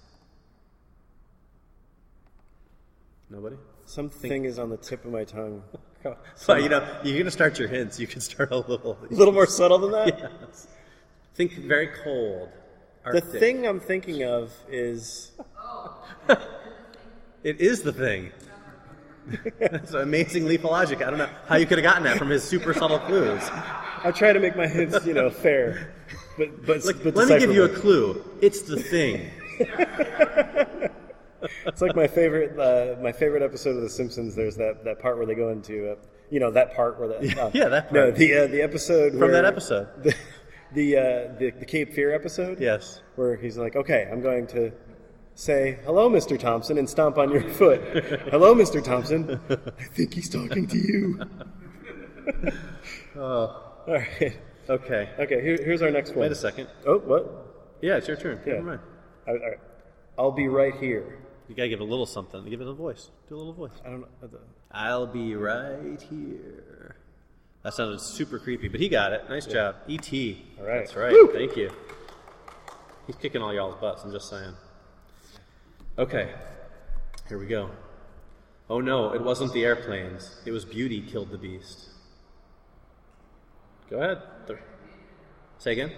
Nobody? 3.30 3.58
something 3.86 4.46
is 4.46 4.60
on 4.60 4.70
the 4.70 4.78
tip 4.78 5.04
of 5.06 5.12
my 5.12 5.24
tongue. 5.24 5.64
So 6.36 6.56
you 6.56 6.70
know, 6.70 6.88
you're 7.04 7.16
going 7.16 7.26
to 7.26 7.32
start 7.32 7.60
your 7.60 7.68
hints. 7.68 8.00
You 8.00 8.08
can 8.08 8.22
start 8.22 8.52
a 8.52 8.58
little. 8.60 8.98
A 9.12 9.14
little 9.14 9.34
more 9.34 9.48
subtle 9.48 9.80
than 9.80 9.92
that. 9.92 10.32
Yes. 10.46 10.68
Think 11.34 11.54
very 11.54 11.88
cold. 11.88 12.48
The 13.12 13.20
thing 13.20 13.68
I'm 13.68 13.82
thinking 13.82 14.24
of 14.24 14.54
is 14.70 15.32
It 17.44 17.60
is 17.60 17.82
the 17.82 17.92
thing. 17.92 18.32
That's 19.60 19.94
amazing 19.94 20.46
of 20.50 20.64
logic. 20.64 21.02
I 21.02 21.10
don't 21.10 21.20
know 21.20 21.30
how 21.48 21.56
you 21.58 21.66
could 21.66 21.78
have 21.78 21.84
gotten 21.84 22.04
that 22.04 22.18
from 22.18 22.30
his 22.30 22.44
super 22.44 22.74
subtle 22.74 23.00
clues. 23.00 23.42
I 24.04 24.12
try 24.16 24.34
to 24.34 24.40
make 24.40 24.56
my 24.56 24.68
hints, 24.68 25.06
you 25.06 25.14
know, 25.14 25.30
fair, 25.30 25.94
but 26.38 26.66
but, 26.66 26.84
but 27.04 27.16
let 27.16 27.30
me 27.30 27.40
give 27.40 27.54
you 27.54 27.64
a 27.64 27.70
clue. 27.70 28.24
It's 28.42 28.62
the 28.62 28.78
thing. 28.78 29.32
It's 31.68 31.82
like 31.82 31.96
my 31.96 32.08
favorite 32.08 32.58
uh, 32.60 33.00
my 33.02 33.12
favorite 33.12 33.44
episode 33.44 33.76
of 33.76 33.84
The 33.84 33.90
Simpsons. 33.90 34.36
There's 34.36 34.56
that, 34.56 34.84
that 34.86 35.00
part 35.00 35.18
where 35.18 35.26
they 35.26 35.36
go 35.36 35.50
into 35.50 35.92
uh, 35.92 35.96
you 36.32 36.40
know 36.40 36.50
that 36.52 36.76
part 36.76 37.00
where 37.00 37.08
the 37.08 37.18
uh, 37.42 37.52
yeah, 37.54 37.70
that 37.70 37.92
no 37.94 38.10
the 38.10 38.34
uh, 38.34 38.48
the 38.48 38.62
episode 38.62 39.18
From 39.18 39.32
that 39.32 39.46
episode. 39.46 39.88
the 40.04 40.16
the, 40.74 40.98
uh, 40.98 41.02
the 41.38 41.52
the 41.60 41.66
Cape 41.66 41.94
Fear 41.94 42.14
episode 42.14 42.60
Yes. 42.60 43.02
where 43.16 43.36
he's 43.36 43.58
like 43.58 43.76
okay 43.76 44.10
I'm 44.12 44.22
going 44.22 44.48
to 44.48 44.72
say 45.38 45.78
hello 45.86 46.10
Mr 46.10 46.38
Thompson 46.38 46.80
and 46.80 46.90
stomp 46.90 47.20
on 47.20 47.32
your 47.32 47.48
foot 47.60 47.80
hello 48.32 48.56
Mr 48.56 48.84
Thompson 48.84 49.40
I 49.50 49.84
think 49.84 50.16
he's 50.16 50.30
talking 50.30 50.66
to 50.66 50.78
you 50.78 51.20
oh. 53.16 53.20
all 53.88 53.94
right 53.94 54.36
Okay. 54.70 55.10
okay 55.20 55.42
here, 55.42 55.58
here's 55.64 55.82
our 55.84 55.92
next 55.92 56.10
one 56.10 56.22
Wait 56.22 56.32
a 56.32 56.36
second. 56.36 56.68
oh 56.88 56.98
what 56.98 57.78
Yeah, 57.82 57.98
it's 57.98 58.08
your 58.08 58.18
turn. 58.18 58.42
Yeah. 58.46 58.54
Never 58.54 58.66
mind. 58.66 58.80
all 59.28 59.36
right. 59.36 59.60
I'll 60.18 60.32
be 60.32 60.48
right 60.48 60.76
here 60.76 61.20
You 61.48 61.56
gotta 61.56 61.70
give 61.70 61.82
a 61.82 61.86
little 61.86 62.08
something. 62.08 62.44
Give 62.50 62.60
it 62.60 62.68
a 62.68 62.74
voice. 62.74 63.12
Do 63.30 63.36
a 63.36 63.38
little 63.38 63.54
voice. 63.54 63.80
I 63.86 63.90
don't 63.92 64.02
know 64.02 64.08
I'll 64.72 65.06
be 65.08 65.36
right 65.36 66.02
here. 66.10 66.98
That 67.64 67.74
sounded 67.76 68.02
super 68.02 68.40
creepy, 68.40 68.68
but 68.70 68.80
he 68.80 68.90
got 68.90 69.14
it. 69.14 69.30
Nice 69.30 69.46
job. 69.46 69.76
E.T. 69.88 70.44
All 70.60 70.66
right. 70.66 70.80
That's 70.80 70.96
right. 70.96 71.14
Thank 71.32 71.56
you. 71.56 71.72
He's 73.06 73.16
kicking 73.16 73.42
all 73.42 73.54
y'all's 73.54 73.80
butts, 73.80 74.04
I'm 74.04 74.12
just 74.12 74.30
saying. 74.30 74.54
Okay. 75.98 76.30
Here 77.28 77.38
we 77.38 77.48
go. 77.48 77.72
Oh 78.70 78.80
no, 78.82 79.14
it 79.14 79.22
wasn't 79.22 79.54
the 79.54 79.64
airplanes. 79.66 80.36
It 80.46 80.52
was 80.52 80.66
Beauty 80.66 81.02
killed 81.02 81.32
the 81.32 81.38
beast. 81.38 81.90
Go 83.90 83.98
ahead. 84.02 84.22
Say 85.60 85.72
again. 85.72 85.92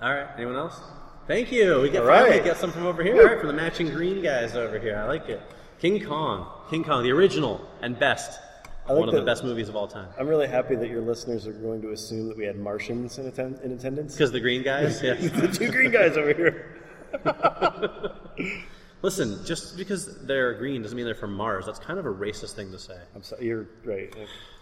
All 0.00 0.14
right. 0.14 0.28
Anyone 0.36 0.56
else? 0.56 0.80
Thank 1.26 1.52
you. 1.52 1.80
We 1.82 1.90
get 1.90 2.02
All 2.02 2.08
right. 2.08 2.56
some 2.56 2.72
from 2.72 2.86
over 2.86 3.02
here. 3.02 3.16
All 3.20 3.24
right, 3.26 3.40
for 3.40 3.48
the 3.48 3.52
matching 3.52 3.90
green 3.90 4.22
guys 4.22 4.56
over 4.56 4.78
here. 4.78 4.96
I 4.96 5.04
like 5.06 5.28
it. 5.28 5.42
King 5.78 6.02
Kong. 6.04 6.46
King 6.70 6.84
Kong, 6.84 7.02
the 7.02 7.12
original 7.12 7.60
and 7.82 7.98
best. 7.98 8.40
I 8.86 8.92
like 8.92 9.00
One 9.00 9.08
of 9.10 9.14
the 9.14 9.22
best 9.22 9.44
movies 9.44 9.68
of 9.68 9.76
all 9.76 9.86
time. 9.86 10.08
I'm 10.18 10.26
really 10.26 10.46
happy 10.46 10.74
that 10.76 10.88
your 10.88 11.02
listeners 11.02 11.46
are 11.46 11.52
going 11.52 11.82
to 11.82 11.90
assume 11.90 12.28
that 12.28 12.38
we 12.38 12.46
had 12.46 12.56
Martians 12.56 13.18
in, 13.18 13.26
atten- 13.26 13.60
in 13.62 13.72
attendance. 13.72 14.14
Because 14.14 14.32
the 14.32 14.40
green 14.40 14.62
guys. 14.62 15.02
Yeah. 15.02 15.14
the 15.14 15.48
two 15.48 15.70
green 15.70 15.90
guys 15.90 16.16
over 16.16 16.32
here. 16.32 16.78
Listen, 19.02 19.44
just 19.44 19.76
because 19.76 20.18
they're 20.26 20.54
green 20.54 20.82
doesn't 20.82 20.96
mean 20.96 21.06
they're 21.06 21.14
from 21.14 21.32
Mars. 21.32 21.66
That's 21.66 21.78
kind 21.78 21.98
of 22.00 22.06
a 22.06 22.12
racist 22.12 22.54
thing 22.54 22.72
to 22.72 22.78
say. 22.78 22.98
I'm 23.14 23.22
sorry, 23.22 23.46
you're 23.46 23.68
right. 23.84 24.12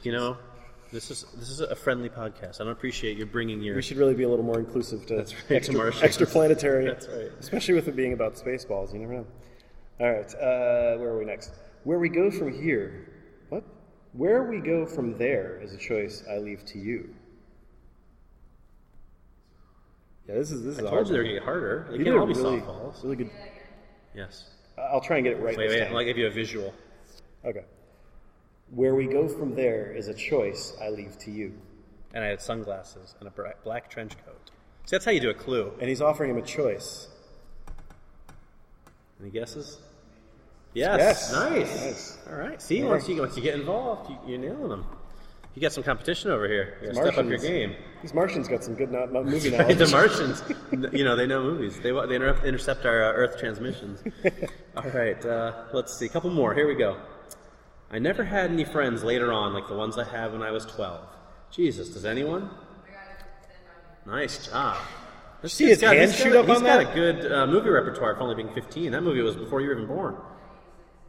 You 0.03 0.13
know, 0.13 0.37
this 0.93 1.11
is 1.11 1.25
this 1.37 1.49
is 1.49 1.61
a 1.61 1.75
friendly 1.75 2.11
podcast. 2.11 2.61
I 2.61 2.65
don't 2.65 2.73
appreciate 2.73 3.17
you 3.17 3.25
bringing 3.25 3.63
your. 3.63 3.77
We 3.77 3.83
should 3.83 3.97
really 3.97 4.15
be 4.15 4.25
a 4.25 4.29
little 4.29 4.45
more 4.45 4.59
inclusive 4.59 5.07
to, 5.07 5.17
That's 5.17 5.35
right, 5.51 5.63
to 5.63 5.73
Martians. 5.73 6.03
extra 6.03 6.27
planetary. 6.27 6.85
That's 6.93 7.09
right. 7.09 7.31
Especially 7.41 7.75
with 7.75 7.89
it 7.89 7.97
being 7.97 8.13
about 8.13 8.35
Spaceballs. 8.35 8.93
You 8.93 8.99
never 9.01 9.15
know. 9.15 9.27
All 10.01 10.13
right, 10.13 10.35
uh, 10.35 10.99
where 10.99 11.09
are 11.09 11.19
we 11.19 11.25
next? 11.25 11.53
Where 11.85 11.99
we 11.99 12.11
go 12.11 12.31
from 12.31 12.53
here. 12.53 13.09
What? 13.49 13.65
Where 14.13 14.45
we 14.45 14.61
go 14.61 14.85
from 14.85 15.17
there 15.17 15.59
is 15.63 15.73
a 15.73 15.79
choice 15.79 16.23
I 16.31 16.37
leave 16.37 16.63
to 16.67 16.79
you. 16.79 17.15
Yeah, 20.29 20.35
this 20.35 20.51
is 20.51 20.62
this 20.65 20.73
is 20.75 20.79
I 20.79 20.83
told 20.83 20.93
hard 20.93 21.07
you 21.07 21.12
they're 21.15 21.23
gonna 21.23 21.35
get 21.35 21.43
harder. 21.45 21.87
They 21.91 21.99
You 21.99 22.05
can't 22.05 22.19
all 22.19 22.27
be 22.27 22.35
really, 22.35 22.61
softballs. 22.61 23.03
really 23.03 23.17
good. 23.17 23.31
Yes. 24.15 24.51
I'll 24.79 25.01
try 25.01 25.17
and 25.17 25.25
get 25.25 25.35
it 25.35 25.41
right 25.43 25.57
Wait, 25.57 25.69
this 25.69 25.79
wait. 25.81 25.87
time. 25.87 25.97
I'll 25.97 26.05
give 26.05 26.19
you 26.19 26.27
a 26.27 26.31
visual. 26.31 26.75
Okay. 27.45 27.65
Where 28.71 28.95
we 28.95 29.07
go 29.07 29.29
from 29.29 29.55
there 29.55 29.93
is 29.93 30.09
a 30.09 30.15
choice 30.15 30.77
I 30.83 30.89
leave 30.91 31.17
to 31.21 31.31
you. 31.31 31.53
And 32.12 32.25
I 32.25 32.29
had 32.29 32.41
sunglasses 32.41 33.15
and 33.21 33.29
a 33.29 33.55
black 33.62 33.89
trench 33.91 34.12
coat. 34.25 34.51
See, 34.87 34.91
that's 34.97 35.05
how 35.05 35.11
you 35.12 35.21
do 35.21 35.31
a 35.31 35.35
clue. 35.35 35.73
And 35.81 35.89
he's 35.89 36.01
offering 36.03 36.31
him 36.31 36.39
a 36.39 36.43
choice. 36.43 37.09
Any 39.21 39.31
guesses? 39.31 39.79
Yes. 40.75 40.99
Yes. 40.99 41.33
Nice. 41.33 41.85
Nice. 41.85 42.19
All 42.29 42.37
right. 42.37 42.61
See, 42.61 42.83
once 42.83 43.09
you 43.09 43.17
once 43.21 43.37
you 43.37 43.43
get 43.43 43.55
involved, 43.55 44.11
you, 44.11 44.17
you're 44.27 44.39
nailing 44.39 44.69
them. 44.69 44.85
You 45.57 45.62
got 45.62 45.73
some 45.73 45.83
competition 45.83 46.31
over 46.31 46.47
here. 46.47 46.77
You 46.83 46.92
step 46.92 47.16
up 47.16 47.25
your 47.25 47.38
game. 47.38 47.75
These 48.03 48.12
Martians 48.12 48.47
got 48.47 48.62
some 48.62 48.75
good 48.75 48.92
no- 48.92 49.07
no- 49.07 49.25
movie 49.25 49.51
knowledge. 49.57 49.79
the 49.79 49.87
Martians, 49.88 50.42
you 50.92 51.03
know, 51.03 51.16
they 51.16 51.27
know 51.27 51.42
movies. 51.42 51.81
They 51.81 51.92
they 51.92 52.14
interrupt, 52.14 52.45
intercept 52.45 52.85
our 52.85 53.03
uh, 53.03 53.12
Earth 53.14 53.38
transmissions. 53.40 54.03
All 54.77 54.90
right, 54.90 55.25
uh, 55.25 55.64
let's 55.73 55.97
see. 55.97 56.05
A 56.05 56.09
couple 56.11 56.29
more. 56.29 56.53
Here 56.55 56.69
we 56.69 56.75
go. 56.75 56.99
I 57.90 57.99
never 57.99 58.23
had 58.23 58.51
any 58.51 58.64
friends 58.66 59.03
later 59.03 59.33
on 59.33 59.55
like 59.55 59.66
the 59.66 59.75
ones 59.75 59.97
I 59.97 60.05
had 60.05 60.31
when 60.33 60.42
I 60.42 60.51
was 60.51 60.66
12. 60.66 61.01
Jesus, 61.51 61.88
does 61.88 62.05
anyone? 62.05 62.51
Nice 64.05 64.47
job. 64.49 64.77
This 65.40 65.55
See 65.55 65.66
his 65.69 65.81
hand 65.81 66.12
shoot 66.12 66.35
got, 66.35 66.40
up 66.40 66.47
he's 66.49 66.57
on 66.59 66.64
got 66.64 66.85
that? 66.85 66.90
a 66.92 66.95
good 66.95 67.33
uh, 67.33 67.47
movie 67.47 67.71
repertoire 67.71 68.14
for 68.14 68.21
only 68.21 68.35
being 68.35 68.53
15. 68.53 68.92
That 68.92 69.03
movie 69.03 69.23
was 69.23 69.37
before 69.37 69.62
you 69.62 69.69
were 69.69 69.75
even 69.75 69.87
born. 69.87 70.16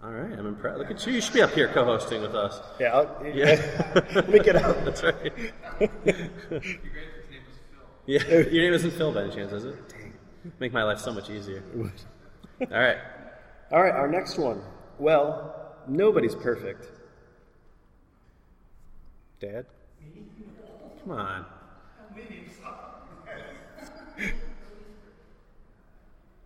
All 0.04 0.12
right, 0.12 0.38
I'm 0.38 0.46
impressed. 0.46 0.78
Look 0.78 0.92
at 0.92 1.06
you. 1.08 1.14
You 1.14 1.22
should 1.22 1.34
be 1.34 1.42
up 1.42 1.52
here 1.52 1.68
co-hosting 1.70 2.22
with 2.22 2.36
us. 2.36 2.62
Yeah, 2.80 2.96
I'll, 2.98 3.26
Yeah. 3.26 4.04
Let 4.14 4.30
me 4.30 4.40
get 4.40 4.56
out. 4.56 4.76
That's 4.86 5.02
right. 5.04 5.34
Your 5.80 5.90
grandfather's 5.90 7.30
name 7.32 7.42
was 7.48 7.58
Phil. 7.72 7.82
Yeah, 8.06 8.24
your 8.28 8.64
name 8.64 8.74
isn't 8.74 8.92
Phil 8.92 9.12
by 9.12 9.24
any 9.24 9.34
chance, 9.34 9.52
is 9.52 9.66
it? 9.66 9.90
Dang. 9.90 10.14
Make 10.60 10.72
my 10.72 10.84
life 10.84 11.00
so 11.00 11.12
much 11.12 11.30
easier. 11.30 11.64
All 11.76 12.68
right. 12.70 12.98
All 13.72 13.82
right, 13.84 13.94
our 13.94 14.08
next 14.08 14.38
one. 14.38 14.62
Well, 15.00 15.76
nobody's 15.88 16.36
perfect. 16.36 16.90
Dad? 19.40 19.66
Come 21.04 21.12
on. 21.12 21.46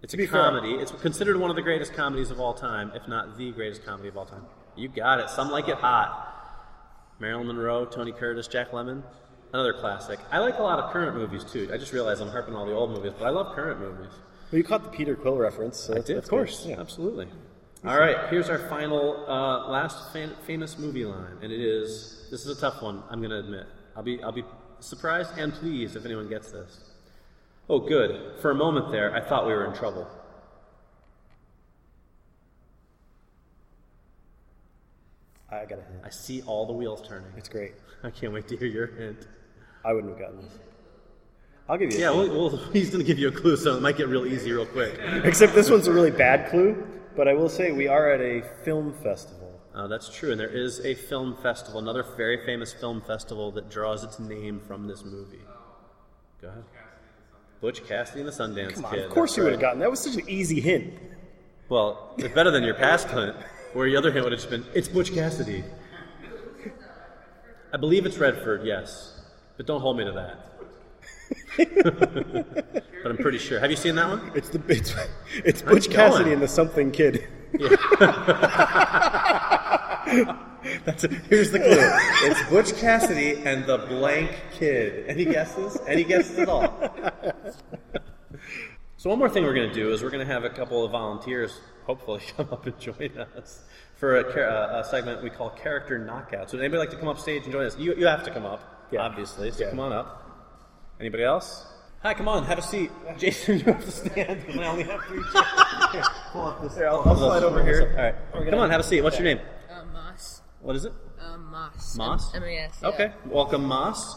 It's 0.01 0.13
a 0.13 0.17
fair- 0.17 0.27
comedy. 0.27 0.73
It's 0.73 0.91
considered 0.91 1.37
one 1.37 1.49
of 1.49 1.55
the 1.55 1.61
greatest 1.61 1.93
comedies 1.93 2.31
of 2.31 2.39
all 2.39 2.53
time, 2.53 2.91
if 2.95 3.07
not 3.07 3.37
the 3.37 3.51
greatest 3.51 3.85
comedy 3.85 4.09
of 4.09 4.17
all 4.17 4.25
time. 4.25 4.45
You 4.75 4.87
got 4.87 5.19
it. 5.19 5.29
Some 5.29 5.51
like 5.51 5.67
it 5.67 5.77
hot. 5.77 6.27
Marilyn 7.19 7.47
Monroe, 7.47 7.85
Tony 7.85 8.11
Curtis, 8.11 8.47
Jack 8.47 8.71
Lemmon. 8.71 9.03
Another 9.53 9.73
classic. 9.73 10.19
I 10.31 10.39
like 10.39 10.57
a 10.59 10.63
lot 10.63 10.79
of 10.79 10.91
current 10.91 11.15
movies 11.15 11.43
too. 11.43 11.69
I 11.73 11.77
just 11.77 11.91
realized 11.93 12.21
I'm 12.21 12.29
harping 12.29 12.55
on 12.55 12.61
all 12.61 12.65
the 12.65 12.73
old 12.73 12.91
movies, 12.91 13.11
but 13.19 13.25
I 13.25 13.29
love 13.29 13.53
current 13.55 13.79
movies. 13.79 14.11
Well, 14.51 14.57
you 14.57 14.63
caught 14.63 14.83
the 14.83 14.89
Peter 14.89 15.15
Quill 15.15 15.37
reference. 15.37 15.77
So 15.77 15.95
I 15.95 16.01
did, 16.01 16.17
of 16.17 16.27
course. 16.27 16.65
Yeah. 16.65 16.79
Absolutely. 16.79 17.27
All 17.83 17.99
right, 17.99 18.29
here's 18.29 18.47
our 18.49 18.59
final, 18.69 19.25
uh, 19.27 19.67
last 19.69 20.13
fam- 20.13 20.35
famous 20.45 20.77
movie 20.77 21.03
line, 21.03 21.37
and 21.41 21.51
it 21.51 21.59
is. 21.59 22.27
This 22.29 22.45
is 22.45 22.55
a 22.57 22.61
tough 22.61 22.81
one. 22.81 23.01
I'm 23.09 23.19
going 23.19 23.31
to 23.31 23.39
admit. 23.39 23.65
I'll 23.95 24.03
be, 24.03 24.21
I'll 24.23 24.31
be 24.31 24.45
surprised 24.79 25.35
and 25.37 25.51
pleased 25.51 25.95
if 25.95 26.05
anyone 26.05 26.29
gets 26.29 26.51
this. 26.51 26.79
Oh, 27.71 27.79
good. 27.79 28.33
For 28.41 28.51
a 28.51 28.53
moment 28.53 28.91
there, 28.91 29.15
I 29.15 29.21
thought 29.21 29.47
we 29.47 29.53
were 29.53 29.65
in 29.65 29.73
trouble. 29.73 30.05
I 35.49 35.61
got 35.61 35.79
a 35.79 35.83
hint. 35.83 36.01
I 36.03 36.09
see 36.09 36.41
all 36.41 36.65
the 36.65 36.73
wheels 36.73 37.01
turning. 37.07 37.31
It's 37.37 37.47
great. 37.47 37.71
I 38.03 38.09
can't 38.09 38.33
wait 38.33 38.49
to 38.49 38.57
hear 38.57 38.67
your 38.67 38.87
hint. 38.87 39.25
I 39.85 39.93
wouldn't 39.93 40.11
have 40.11 40.19
gotten 40.19 40.41
this. 40.41 40.59
I'll 41.69 41.77
give 41.77 41.93
you. 41.93 41.99
A 41.99 42.01
Yeah, 42.01 42.09
well, 42.11 42.27
well 42.27 42.57
he's 42.73 42.89
going 42.89 42.99
to 42.99 43.07
give 43.07 43.17
you 43.17 43.29
a 43.29 43.31
clue, 43.31 43.55
so 43.55 43.77
it 43.77 43.81
might 43.81 43.95
get 43.95 44.09
real 44.09 44.25
easy 44.25 44.51
real 44.51 44.65
quick. 44.65 44.99
Except 45.23 45.55
this 45.55 45.69
one's 45.69 45.87
a 45.87 45.93
really 45.93 46.11
bad 46.11 46.49
clue. 46.49 46.85
But 47.15 47.29
I 47.29 47.33
will 47.33 47.47
say 47.47 47.71
we 47.71 47.87
are 47.87 48.11
at 48.11 48.19
a 48.19 48.41
film 48.65 48.93
festival. 49.01 49.61
Uh, 49.73 49.87
that's 49.87 50.13
true, 50.13 50.31
and 50.31 50.39
there 50.41 50.49
is 50.49 50.85
a 50.85 50.93
film 50.93 51.37
festival, 51.41 51.79
another 51.79 52.03
very 52.17 52.45
famous 52.45 52.73
film 52.73 53.01
festival 53.01 53.49
that 53.53 53.69
draws 53.69 54.03
its 54.03 54.19
name 54.19 54.59
from 54.59 54.87
this 54.87 55.05
movie. 55.05 55.39
Go 56.41 56.49
ahead. 56.49 56.65
Butch 57.61 57.85
Cassidy 57.87 58.21
and 58.21 58.27
the 58.27 58.33
Sundance 58.33 58.73
Come 58.73 58.85
on, 58.85 58.95
Kid. 58.95 59.05
of 59.05 59.11
course 59.11 59.37
you 59.37 59.43
would 59.43 59.51
have 59.51 59.61
gotten. 59.61 59.79
That 59.79 59.91
was 59.91 59.99
such 59.99 60.15
an 60.15 60.27
easy 60.27 60.59
hint. 60.59 60.93
Well, 61.69 62.15
it's 62.17 62.33
better 62.33 62.51
than 62.51 62.63
your 62.63 62.73
past 62.73 63.07
hint, 63.09 63.35
where 63.73 63.87
your 63.87 63.99
other 63.99 64.11
hint 64.11 64.25
would 64.25 64.33
have 64.33 64.41
just 64.41 64.49
been, 64.49 64.65
it's 64.73 64.87
Butch 64.87 65.13
Cassidy. 65.13 65.63
I 67.71 67.77
believe 67.77 68.05
it's 68.05 68.17
Redford, 68.17 68.65
yes. 68.65 69.21
But 69.55 69.67
don't 69.67 69.79
hold 69.79 69.97
me 69.97 70.05
to 70.05 70.11
that. 70.11 70.47
but 73.03 73.11
I'm 73.11 73.17
pretty 73.17 73.37
sure. 73.37 73.59
Have 73.59 73.69
you 73.69 73.77
seen 73.77 73.95
that 73.95 74.09
one? 74.09 74.31
It's 74.35 74.49
the 74.49 74.61
it's, 74.67 74.93
it's 75.45 75.61
Butch 75.61 75.89
going. 75.89 76.11
Cassidy 76.11 76.33
and 76.33 76.41
the 76.41 76.47
Something 76.47 76.91
Kid. 76.91 77.27
That's 80.85 81.03
here's 81.29 81.51
the 81.51 81.59
clue. 81.59 82.29
It's 82.29 82.49
Butch 82.49 82.79
Cassidy 82.79 83.41
and 83.45 83.65
the 83.65 83.77
blank 83.79 84.35
kid. 84.53 85.05
Any 85.07 85.25
guesses? 85.25 85.77
Any 85.87 86.03
guesses 86.03 86.39
at 86.39 86.49
all? 86.49 86.73
so 88.97 89.09
one 89.09 89.19
more 89.19 89.29
thing 89.29 89.43
we're 89.43 89.53
going 89.53 89.69
to 89.69 89.75
do 89.75 89.91
is 89.91 90.01
we're 90.01 90.09
going 90.09 90.25
to 90.25 90.31
have 90.33 90.43
a 90.43 90.49
couple 90.49 90.83
of 90.83 90.91
volunteers 90.91 91.59
hopefully 91.85 92.21
come 92.37 92.47
up 92.51 92.65
and 92.65 92.79
join 92.79 93.11
us 93.35 93.61
for 93.95 94.15
a, 94.17 94.33
char- 94.33 94.49
uh, 94.49 94.79
a 94.79 94.83
segment 94.83 95.21
we 95.23 95.29
call 95.29 95.49
character 95.51 95.99
knockouts. 95.99 96.49
So 96.49 96.57
would 96.57 96.63
anybody 96.63 96.79
like 96.79 96.89
to 96.91 96.97
come 96.97 97.07
up 97.09 97.19
stage 97.19 97.43
and 97.43 97.51
join 97.51 97.65
us? 97.67 97.77
You, 97.77 97.93
you 97.95 98.07
have 98.07 98.23
to 98.23 98.31
come 98.31 98.45
up, 98.45 98.87
Yeah. 98.91 99.01
obviously. 99.01 99.51
So 99.51 99.63
Yeah. 99.63 99.69
come 99.69 99.79
on 99.81 99.93
up. 99.93 100.17
Anybody 100.99 101.23
else? 101.23 101.67
Hi, 102.01 102.15
come 102.15 102.27
on, 102.27 102.43
have 102.45 102.57
a 102.57 102.63
seat. 102.63 102.89
Jason, 103.19 103.59
you 103.59 103.65
have 103.65 103.85
to 103.85 103.91
stand 103.91 104.41
because 104.47 104.59
I 104.59 104.65
only 104.65 104.83
have 104.83 105.01
three 105.03 105.21
chairs. 105.31 105.45
Here, 105.91 106.03
pull 106.31 106.45
up 106.47 106.61
this. 106.63 106.75
Here, 106.75 106.87
I'll, 106.87 107.03
I'll 107.05 107.15
slide 107.15 107.43
over 107.43 107.63
here. 107.63 107.93
All 108.33 108.39
right. 108.41 108.49
Come 108.49 108.59
on, 108.59 108.71
have 108.71 108.79
a 108.79 108.83
seat. 108.83 109.01
What's 109.01 109.17
your 109.19 109.25
name? 109.25 109.39
What 110.61 110.75
is 110.75 110.85
it? 110.85 110.93
Uh, 111.19 111.37
Moss. 111.37 111.95
Moss? 111.95 112.35
M- 112.35 112.43
M-A-S, 112.43 112.79
yeah. 112.81 112.87
Okay. 112.89 113.11
Welcome, 113.25 113.65
Moss. 113.65 114.15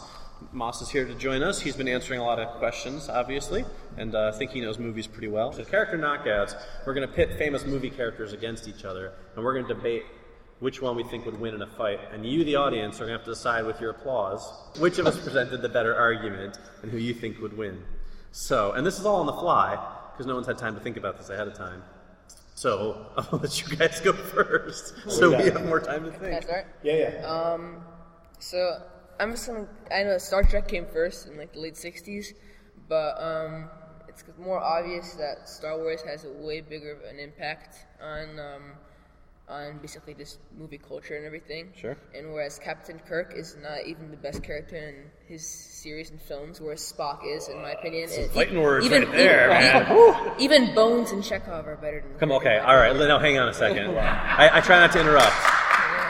Moss 0.51 0.81
is 0.81 0.89
here 0.89 1.05
to 1.05 1.15
join 1.15 1.41
us. 1.41 1.59
He's 1.59 1.75
been 1.75 1.87
answering 1.87 2.19
a 2.19 2.23
lot 2.23 2.39
of 2.39 2.57
questions, 2.59 3.09
obviously, 3.09 3.65
and 3.97 4.13
uh, 4.13 4.31
I 4.33 4.37
think 4.37 4.51
he 4.51 4.61
knows 4.61 4.77
movies 4.77 5.07
pretty 5.07 5.27
well. 5.27 5.51
So, 5.53 5.63
character 5.63 5.97
knockouts, 5.97 6.55
we're 6.85 6.93
going 6.93 7.07
to 7.07 7.13
pit 7.13 7.37
famous 7.37 7.65
movie 7.65 7.89
characters 7.89 8.33
against 8.33 8.67
each 8.67 8.85
other, 8.85 9.13
and 9.35 9.43
we're 9.43 9.53
going 9.53 9.65
to 9.65 9.73
debate 9.73 10.03
which 10.59 10.81
one 10.81 10.95
we 10.95 11.03
think 11.03 11.25
would 11.25 11.39
win 11.39 11.55
in 11.55 11.61
a 11.61 11.67
fight. 11.67 11.99
And 12.13 12.25
you, 12.25 12.43
the 12.43 12.57
audience, 12.57 12.97
are 12.97 13.05
going 13.05 13.13
to 13.13 13.17
have 13.17 13.25
to 13.25 13.31
decide 13.31 13.65
with 13.65 13.81
your 13.81 13.91
applause 13.91 14.51
which 14.79 14.99
of 14.99 15.07
us 15.07 15.19
presented 15.21 15.61
the 15.61 15.69
better 15.69 15.95
argument 15.95 16.59
and 16.83 16.91
who 16.91 16.97
you 16.97 17.13
think 17.13 17.39
would 17.41 17.57
win. 17.57 17.81
So, 18.31 18.73
and 18.73 18.85
this 18.85 18.99
is 18.99 19.05
all 19.05 19.19
on 19.21 19.25
the 19.25 19.33
fly 19.33 19.77
because 20.13 20.27
no 20.27 20.35
one's 20.35 20.47
had 20.47 20.57
time 20.57 20.75
to 20.75 20.81
think 20.81 20.97
about 20.97 21.17
this 21.17 21.29
ahead 21.29 21.47
of 21.47 21.55
time. 21.55 21.81
So, 22.55 23.07
I'll 23.17 23.39
let 23.39 23.61
you 23.61 23.75
guys 23.75 23.99
go 23.99 24.13
first 24.13 24.95
so 25.09 25.29
we 25.37 25.43
have 25.43 25.65
more 25.65 25.79
time 25.81 26.05
to 26.05 26.11
Can 26.11 26.25
I 26.25 26.29
think. 26.31 26.43
start? 26.43 26.67
Yeah, 26.83 27.19
yeah. 27.19 27.27
Um, 27.27 27.83
so 28.39 28.81
I'm 29.19 29.31
just 29.31 29.47
gonna. 29.47 29.67
I 29.91 30.03
know 30.03 30.17
Star 30.17 30.43
Trek 30.43 30.67
came 30.67 30.85
first 30.85 31.27
in 31.27 31.37
like 31.37 31.53
the 31.53 31.59
late 31.59 31.75
'60s, 31.75 32.27
but 32.87 33.21
um, 33.21 33.69
it's 34.07 34.23
more 34.39 34.59
obvious 34.61 35.13
that 35.15 35.49
Star 35.49 35.77
Wars 35.77 36.01
has 36.03 36.23
a 36.23 36.31
way 36.31 36.61
bigger 36.61 36.93
of 36.93 37.03
an 37.03 37.19
impact 37.19 37.75
on 38.01 38.39
um, 38.39 38.63
on 39.47 39.77
basically 39.77 40.13
just 40.13 40.39
movie 40.57 40.77
culture 40.77 41.15
and 41.15 41.25
everything. 41.25 41.71
Sure. 41.79 41.95
And 42.15 42.33
whereas 42.33 42.57
Captain 42.59 42.99
Kirk 42.99 43.33
is 43.35 43.55
not 43.61 43.85
even 43.85 44.09
the 44.09 44.17
best 44.17 44.41
character 44.43 44.75
in 44.75 44.95
his 45.27 45.45
series 45.47 46.09
and 46.09 46.19
films, 46.21 46.59
whereas 46.59 46.81
Spock 46.81 47.19
is, 47.25 47.47
in 47.47 47.61
my 47.61 47.71
opinion. 47.71 48.09
And 48.11 48.31
fighting 48.31 48.57
e- 48.57 48.61
words 48.61 48.85
even, 48.85 49.03
right 49.03 49.11
there, 49.11 49.45
even, 49.51 49.87
man. 49.87 49.91
Even, 49.91 50.31
even 50.65 50.75
Bones 50.75 51.11
and 51.11 51.21
Chekov 51.21 51.67
are 51.67 51.75
better 51.75 52.01
than. 52.01 52.17
Come 52.19 52.31
on, 52.31 52.37
okay, 52.37 52.57
all 52.57 52.75
right. 52.75 52.95
Now, 52.95 53.19
hang 53.19 53.37
on 53.37 53.47
a 53.49 53.53
second. 53.53 53.95
I, 53.97 54.57
I 54.57 54.61
try 54.61 54.79
not 54.79 54.91
to 54.93 54.99
interrupt. 54.99 55.33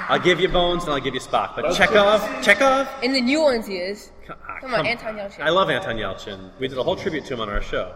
I'll 0.07 0.19
give 0.19 0.39
you 0.39 0.47
Bones 0.47 0.83
and 0.83 0.93
I'll 0.93 0.99
give 0.99 1.15
you 1.15 1.19
Spock, 1.19 1.55
but 1.55 1.65
Chekov, 1.73 2.19
Chekov. 2.43 2.87
In 3.03 3.11
the 3.11 3.21
new 3.21 3.41
ones, 3.41 3.65
he 3.65 3.77
is. 3.77 4.11
Ah, 4.29 4.57
Come 4.61 4.73
on, 4.75 4.85
Anton 4.85 5.15
Yelchin. 5.17 5.41
I 5.41 5.49
love 5.49 5.69
Anton 5.69 5.97
Yelchin. 5.97 6.51
We 6.59 6.67
did 6.67 6.77
a 6.77 6.83
whole 6.83 6.95
tribute 6.95 7.25
to 7.25 7.33
him 7.33 7.41
on 7.41 7.49
our 7.49 7.61
show, 7.61 7.95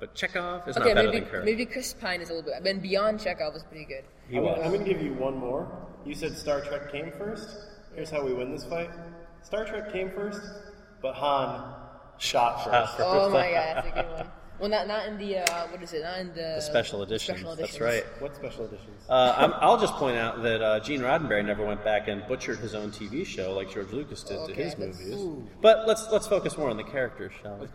but 0.00 0.14
Chekov 0.14 0.68
is 0.68 0.76
Okay, 0.76 0.88
not 0.88 0.94
better 0.94 1.08
maybe 1.08 1.20
than 1.20 1.28
Kirk. 1.28 1.44
maybe 1.44 1.66
Chris 1.66 1.94
Pine 1.94 2.20
is 2.20 2.30
a 2.30 2.34
little 2.34 2.50
bit. 2.50 2.62
But 2.62 2.82
beyond 2.82 3.18
Chekov 3.20 3.52
was 3.54 3.62
pretty 3.64 3.84
good. 3.84 4.04
He 4.28 4.36
I'm, 4.38 4.44
was. 4.44 4.58
I'm 4.62 4.72
going 4.72 4.84
to 4.84 4.90
give 4.92 5.02
you 5.02 5.14
one 5.14 5.36
more. 5.36 5.70
You 6.04 6.14
said 6.14 6.36
Star 6.36 6.60
Trek 6.60 6.90
came 6.92 7.10
first. 7.12 7.48
Here's 7.94 8.10
how 8.10 8.24
we 8.24 8.32
win 8.32 8.50
this 8.52 8.64
fight. 8.64 8.90
Star 9.42 9.64
Trek 9.64 9.92
came 9.92 10.10
first, 10.10 10.40
but 11.02 11.14
Han 11.14 11.74
shot 12.18 12.64
first. 12.64 12.94
Oh 13.00 13.28
my 13.30 13.50
god, 13.50 13.76
that's 13.76 13.86
a 13.88 13.90
good 13.90 14.10
one. 14.12 14.26
Well, 14.60 14.68
not 14.68 14.88
not 14.88 15.06
in 15.06 15.18
the 15.18 15.38
uh, 15.38 15.66
what 15.68 15.80
is 15.82 15.92
it? 15.92 16.02
Not 16.02 16.18
in 16.18 16.28
the, 16.28 16.34
The 16.56 16.60
special 16.60 17.02
editions. 17.04 17.38
Special 17.38 17.54
That's 17.54 17.80
right. 17.80 18.04
What 18.18 18.34
special 18.34 18.64
editions? 18.64 19.04
Uh, 19.08 19.32
I'm, 19.36 19.52
I'll 19.60 19.78
just 19.78 19.94
point 19.94 20.16
out 20.16 20.42
that 20.42 20.60
uh, 20.60 20.80
Gene 20.80 21.00
Roddenberry 21.00 21.44
never 21.44 21.64
went 21.64 21.84
back 21.84 22.08
and 22.08 22.26
butchered 22.26 22.58
his 22.58 22.74
own 22.74 22.90
TV 22.90 23.24
show 23.24 23.52
like 23.54 23.70
George 23.70 23.92
Lucas 23.92 24.24
did 24.24 24.34
to 24.34 24.40
Okay, 24.52 24.64
his 24.64 24.74
that's- 24.74 24.98
movies. 24.98 25.48
But 25.62 25.86
let's 25.86 26.08
let's 26.10 26.26
focus 26.26 26.58
more 26.58 26.70
on 26.70 26.76
the 26.76 26.82
characters, 26.82 27.32
shall 27.40 27.56
we? 27.58 27.66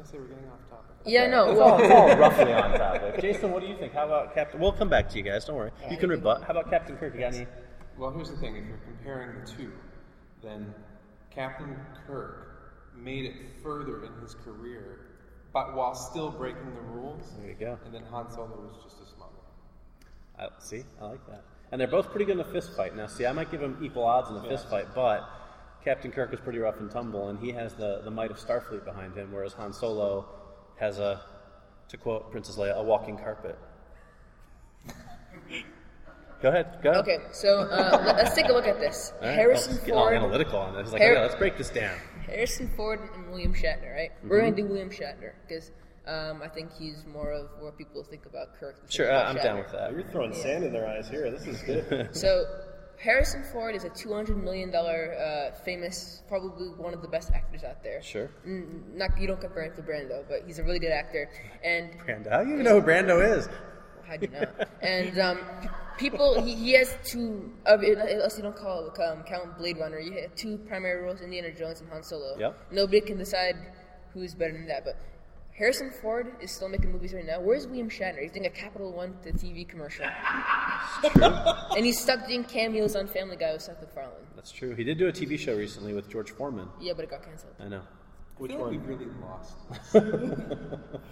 Yeah, 1.06 1.28
no. 1.28 1.52
It's 1.52 1.60
all, 1.60 1.78
Well, 1.78 1.82
it's 1.82 1.92
all 1.94 2.18
roughly 2.18 2.54
on 2.54 2.78
topic. 2.78 3.22
Jason, 3.22 3.52
what 3.52 3.62
do 3.62 3.68
you 3.68 3.76
think? 3.78 3.94
How 3.94 4.06
about 4.06 4.34
Captain? 4.34 4.60
We'll 4.60 4.72
come 4.72 4.90
back 4.90 5.10
to 5.10 5.18
you 5.18 5.24
guys. 5.24 5.46
Don't 5.46 5.56
worry. 5.56 5.72
You 5.90 5.98
can 5.98 6.10
rebut. 6.10 6.44
How 6.44 6.52
about 6.52 6.70
Captain 6.70 6.96
Kirk? 6.98 7.14
You 7.14 7.22
got 7.22 7.34
any? 7.34 7.48
Well, 7.98 8.12
here's 8.12 8.30
the 8.32 8.38
thing: 8.38 8.56
if 8.56 8.66
you're 8.66 8.78
comparing 8.78 9.40
the 9.40 9.46
two, 9.46 9.72
then 10.42 10.74
Captain 11.30 11.76
Kirk 12.08 12.50
made 12.96 13.26
it 13.26 13.34
further 13.62 14.06
in 14.06 14.14
his 14.22 14.36
career, 14.36 15.00
but 15.52 15.76
while 15.76 15.94
still 15.96 16.32
breaking 16.32 16.74
the 16.74 16.82
rules. 16.82 17.34
There 17.40 17.50
you 17.50 17.56
go. 17.56 17.78
And 17.86 17.94
then 17.94 18.04
Han 18.06 18.32
Solo 18.32 18.48
was 18.48 18.84
just 18.84 19.02
a 19.02 19.06
smuggler. 19.06 19.30
I, 20.40 20.48
see, 20.60 20.84
I 21.02 21.06
like 21.06 21.26
that. 21.28 21.44
And 21.72 21.82
they're 21.82 21.88
both 21.88 22.10
pretty 22.12 22.26
good 22.26 22.36
in 22.36 22.40
a 22.40 22.52
fist 22.52 22.76
fight. 22.76 22.96
Now, 22.96 23.08
see, 23.08 23.26
I 23.26 23.32
might 23.32 23.52
give 23.52 23.60
them 23.60 23.78
equal 23.82 24.04
odds 24.04 24.30
in 24.30 24.38
a 24.38 24.44
fist 24.44 24.70
fight, 24.70 24.88
but 24.94 25.28
Captain 25.84 26.12
Kirk 26.12 26.32
is 26.34 26.40
pretty 26.40 26.60
rough 26.60 26.80
and 26.80 26.90
tumble, 26.90 27.30
and 27.30 27.40
he 27.40 27.52
has 27.52 27.74
the, 27.74 28.02
the 28.04 28.12
might 28.12 28.32
of 28.32 28.38
Starfleet 28.38 28.86
behind 28.86 29.16
him, 29.16 29.32
whereas 29.32 29.54
Han 29.54 29.74
Solo 29.74 30.26
has 30.78 31.00
a, 31.00 31.22
to 31.90 31.98
quote 31.98 32.32
Princess 32.32 32.58
Leia, 32.58 32.76
a 32.76 32.84
walking 32.84 33.18
carpet. 33.18 33.58
go 36.42 36.50
ahead, 36.50 36.80
go 36.84 36.90
ahead. 36.92 37.02
okay, 37.04 37.18
so 37.32 37.60
uh, 37.60 38.02
let- 38.06 38.18
let's 38.18 38.36
take 38.36 38.50
a 38.50 38.54
look 38.54 38.66
at 38.68 38.80
this. 38.80 39.14
All 39.22 39.28
right. 39.28 39.36
Harrison 39.36 39.76
getting 39.78 39.94
all 39.94 40.06
Ford. 40.06 40.16
analytical 40.16 40.60
on 40.60 40.76
this. 40.76 40.92
Like, 40.92 41.02
Har- 41.02 41.12
okay, 41.12 41.22
let's 41.22 41.36
break 41.36 41.58
this 41.58 41.70
down. 41.70 41.98
Harrison 42.26 42.70
Ford 42.76 43.00
and 43.16 43.30
William 43.30 43.54
Shatner, 43.54 43.94
right? 43.94 44.12
We're 44.24 44.40
gonna 44.42 44.52
Mhm. 44.52 44.56
do 44.58 44.66
William 44.66 44.90
Shatner 44.90 45.34
because 45.48 45.72
um, 46.06 46.42
I 46.42 46.50
think 46.50 46.72
he's 46.78 47.06
more 47.06 47.32
of 47.32 47.48
what 47.60 47.78
people 47.78 48.04
think 48.04 48.26
about 48.26 48.56
Kirk. 48.60 48.76
Sure, 48.90 49.06
think 49.06 49.16
about 49.18 49.28
I'm 49.38 49.44
down 49.44 49.58
with 49.60 49.72
that. 49.72 49.92
You're 49.94 50.04
throwing 50.04 50.34
sand 50.34 50.66
in 50.66 50.74
their 50.74 50.86
eyes 50.88 51.08
here. 51.08 51.32
This 51.32 51.46
is 51.48 51.62
good. 51.62 52.14
So, 52.16 52.46
Harrison 53.04 53.44
Ford 53.44 53.76
is 53.76 53.84
a 53.84 53.90
two 53.90 54.14
hundred 54.14 54.42
million 54.42 54.72
dollar 54.72 55.14
uh, 55.16 55.56
famous, 55.66 56.24
probably 56.30 56.70
one 56.70 56.94
of 56.94 57.02
the 57.02 57.08
best 57.10 57.32
actors 57.32 57.66
out 57.66 57.84
there. 57.84 58.02
Sure. 58.02 58.32
Mm, 58.48 58.96
Not 58.96 59.20
you 59.20 59.28
don't 59.28 59.42
compare 59.42 59.64
him 59.64 59.76
to 59.76 59.82
Brando, 59.82 60.24
but 60.30 60.44
he's 60.46 60.58
a 60.58 60.64
really 60.64 60.80
good 60.80 60.94
actor. 60.94 61.30
And 61.66 61.92
Brando. 62.00 62.32
How 62.32 62.44
do 62.44 62.48
you 62.48 62.54
even 62.54 62.66
know 62.66 62.80
who 62.80 62.88
Brando 62.88 63.38
is? 63.38 63.50
how 64.08 64.16
do 64.16 64.26
you 64.28 64.32
know? 64.32 64.48
and 64.82 65.20
um, 65.20 65.40
people, 65.98 66.42
he, 66.42 66.56
he 66.56 66.72
has 66.74 66.96
two. 67.04 67.52
Uh, 67.66 67.78
unless 67.78 68.38
you 68.38 68.44
don't 68.44 68.56
call 68.56 68.88
it, 68.88 68.98
um, 69.02 69.24
count 69.24 69.58
Blade 69.58 69.80
Runner, 69.80 70.00
you 70.00 70.14
have 70.22 70.34
two 70.36 70.58
primary 70.60 71.04
roles: 71.04 71.20
Indiana 71.20 71.52
Jones 71.52 71.82
and 71.82 71.90
Han 71.90 72.04
Solo. 72.04 72.38
Yep. 72.40 72.68
Nobody 72.72 73.02
can 73.02 73.18
decide 73.18 73.58
who's 74.14 74.34
better 74.34 74.54
than 74.54 74.68
that, 74.68 74.86
but. 74.86 74.96
Harrison 75.56 75.92
Ford 75.92 76.34
is 76.42 76.52
still 76.52 76.68
making 76.68 76.92
movies 76.92 77.14
right 77.14 77.26
now. 77.26 77.40
Where's 77.40 77.68
William 77.68 77.90
Shatner? 77.90 78.22
He's 78.22 78.32
doing 78.32 78.48
a 78.48 78.50
Capital 78.50 78.92
One 78.92 79.16
to 79.24 79.32
TV 79.32 79.68
commercial. 79.68 80.06
and 81.76 81.86
he's 81.86 82.00
stuck 82.00 82.28
doing 82.28 82.44
cameos 82.44 82.96
on 82.96 83.08
Family 83.08 83.36
Guy 83.36 83.54
with 83.54 83.62
Seth 83.62 83.80
MacFarlane. 83.80 84.26
That's 84.36 84.52
true. 84.52 84.74
He 84.74 84.84
did 84.84 84.98
do 84.98 85.08
a 85.08 85.12
TV 85.12 85.38
show 85.38 85.56
recently 85.56 85.94
with 85.94 86.10
George 86.10 86.32
Foreman. 86.32 86.70
Yeah, 86.82 86.94
but 86.96 87.04
it 87.04 87.12
got 87.12 87.24
canceled. 87.24 87.54
I 87.60 87.68
know. 87.68 87.82
I 88.42 88.48
feel 88.48 88.60
like 88.60 88.72
we 88.72 88.78
really 88.78 89.08
lost. 89.22 89.54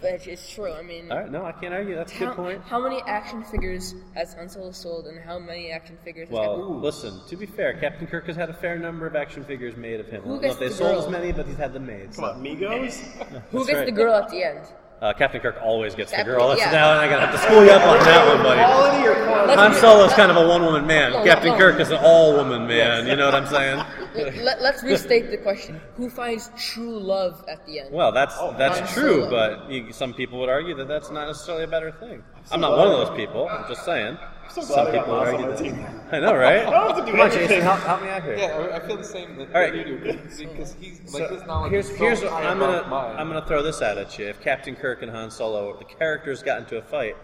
But 0.02 0.14
it's, 0.14 0.26
it's 0.26 0.50
true. 0.54 0.74
I 0.74 0.82
mean, 0.82 1.12
All 1.12 1.20
right, 1.20 1.32
no, 1.32 1.46
I 1.46 1.52
can't 1.52 1.74
argue. 1.76 1.94
That's 1.96 2.12
a 2.12 2.16
how, 2.16 2.26
good 2.28 2.36
point. 2.36 2.62
how 2.64 2.80
many 2.82 3.02
action 3.06 3.44
figures 3.44 3.94
has 4.16 4.34
Han 4.34 4.50
Solo 4.50 4.72
sold, 4.72 5.06
and 5.06 5.20
how 5.24 5.38
many 5.38 5.70
action 5.72 5.96
figures? 6.04 6.28
has 6.30 6.34
Well, 6.34 6.56
Captain- 6.58 6.82
listen, 6.82 7.22
to 7.28 7.36
be 7.38 7.46
fair, 7.46 7.74
Captain 7.80 8.08
Kirk 8.08 8.26
has 8.26 8.36
had 8.36 8.50
a 8.50 8.54
fair 8.54 8.80
number 8.80 9.06
of 9.06 9.16
action 9.16 9.44
figures 9.46 9.76
made 9.78 10.00
of 10.00 10.08
him. 10.08 10.22
I 10.22 10.28
Who 10.28 10.30
don't 10.34 10.36
know 10.38 10.42
gets 10.42 10.54
if 10.56 10.60
they 10.60 10.68
the 10.70 10.74
sold 10.74 10.96
girl? 10.96 11.06
as 11.06 11.10
many, 11.12 11.32
but 11.32 11.46
he's 11.46 11.56
had 11.58 11.74
them 11.74 11.86
made. 11.86 12.06
Come 12.06 12.14
So. 12.14 12.24
on, 12.26 12.42
Migos? 12.44 12.98
Who 13.52 13.60
That's 13.60 13.68
gets 13.68 13.78
right. 13.78 13.86
the 13.86 13.92
girl 13.92 14.16
at 14.16 14.30
the 14.30 14.44
end? 14.44 14.60
Uh, 15.02 15.14
Captain 15.14 15.42
Kirk 15.42 15.56
always 15.64 15.94
gets 15.94 16.10
the 16.12 16.18
Captain- 16.18 16.34
girl. 16.36 16.48
That's 16.50 16.62
yeah. 16.62 16.72
now 16.72 16.92
I 17.00 17.08
gotta 17.08 17.28
have 17.28 17.36
to 17.36 17.42
school 17.42 17.64
you 17.64 17.70
up 17.72 17.84
on 17.86 18.00
that 18.06 18.28
one, 18.28 18.44
buddy. 18.44 18.62
Quality 18.62 19.08
or 19.08 19.26
quantity? 19.28 19.56
Han 19.60 19.74
Solo's 19.76 20.14
kind 20.14 20.32
of 20.32 20.38
a 20.38 20.48
one-woman 20.48 20.88
man. 20.88 21.12
No, 21.12 21.20
no, 21.20 21.26
Captain. 21.26 21.56
Kirk 21.58 21.80
is 21.80 21.92
an 21.92 22.00
all-woman 22.02 22.66
man. 22.68 23.06
You 23.08 23.16
know 23.16 23.26
what 23.26 23.36
I'm 23.36 23.48
saying? 23.48 23.84
Let, 24.42 24.62
let's 24.62 24.84
restate 24.84 25.32
the 25.32 25.38
question: 25.38 25.80
Who 25.96 26.10
finds 26.10 26.50
true 26.58 27.00
love 27.00 27.44
at 27.48 27.66
the 27.66 27.80
end? 27.80 27.92
Well, 27.94 28.12
that's 28.12 28.36
oh, 28.40 28.54
that's 28.58 28.94
true, 28.94 29.24
Solo. 29.24 29.30
but 29.30 29.72
you, 29.72 29.92
some 29.94 30.14
people 30.14 30.40
would 30.40 30.50
argue 30.50 30.76
that 30.76 30.88
that's 30.88 31.10
not 31.12 31.28
necessarily 31.28 31.64
a 31.64 31.68
better 31.68 31.92
thing. 31.92 32.24
I'm 32.52 32.60
not 32.62 32.78
one 32.78 32.88
of 32.88 33.08
those 33.08 33.16
people. 33.18 33.48
I'm 33.50 33.68
just 33.70 33.86
saying. 33.86 34.18
so 34.50 34.62
Some 34.62 34.86
glad 34.86 34.88
I 34.88 34.92
people 35.00 35.14
would 35.14 35.20
Moss 35.20 35.28
on 35.28 35.34
argue 35.44 35.50
that. 35.50 35.58
team. 35.64 35.86
I 36.12 36.20
know, 36.20 36.36
right? 36.36 36.60
I 36.68 36.70
don't 36.72 36.88
have 36.88 36.98
to 36.98 37.06
do 37.06 37.12
Come 37.12 37.22
on, 37.22 37.28
anything. 37.32 37.48
Jason, 37.48 37.62
help, 37.64 37.80
help 37.80 38.02
me 38.02 38.10
out 38.10 38.24
here. 38.24 38.36
Yeah, 38.38 38.46
I- 38.58 38.76
I 38.78 38.80
feel 38.88 38.98
the 38.98 39.04
same 39.04 39.36
that, 39.38 39.48
All 39.48 39.54
that 39.54 39.60
right. 39.60 39.76
you 39.76 39.84
do 39.86 39.98
because 40.00 40.76
he's 40.80 41.14
like 41.14 41.28
So 41.30 41.36
his 41.36 41.44
knowledge 41.46 41.72
here's 41.72 41.90
is 41.90 41.96
here's 41.98 42.20
so 42.20 42.30
high 42.30 42.44
I'm 42.48 42.60
gonna 42.60 42.88
mine. 42.88 43.16
I'm 43.18 43.28
gonna 43.28 43.46
throw 43.46 43.62
this 43.64 43.82
out 43.82 43.98
at 43.98 44.18
you. 44.20 44.28
If 44.28 44.42
Captain 44.42 44.76
Kirk 44.76 45.02
and 45.04 45.12
Han 45.12 45.32
Solo, 45.32 45.78
the 45.78 45.86
characters 45.86 46.44
got 46.44 46.60
into 46.60 46.78
a 46.78 46.82
fight, 46.82 47.16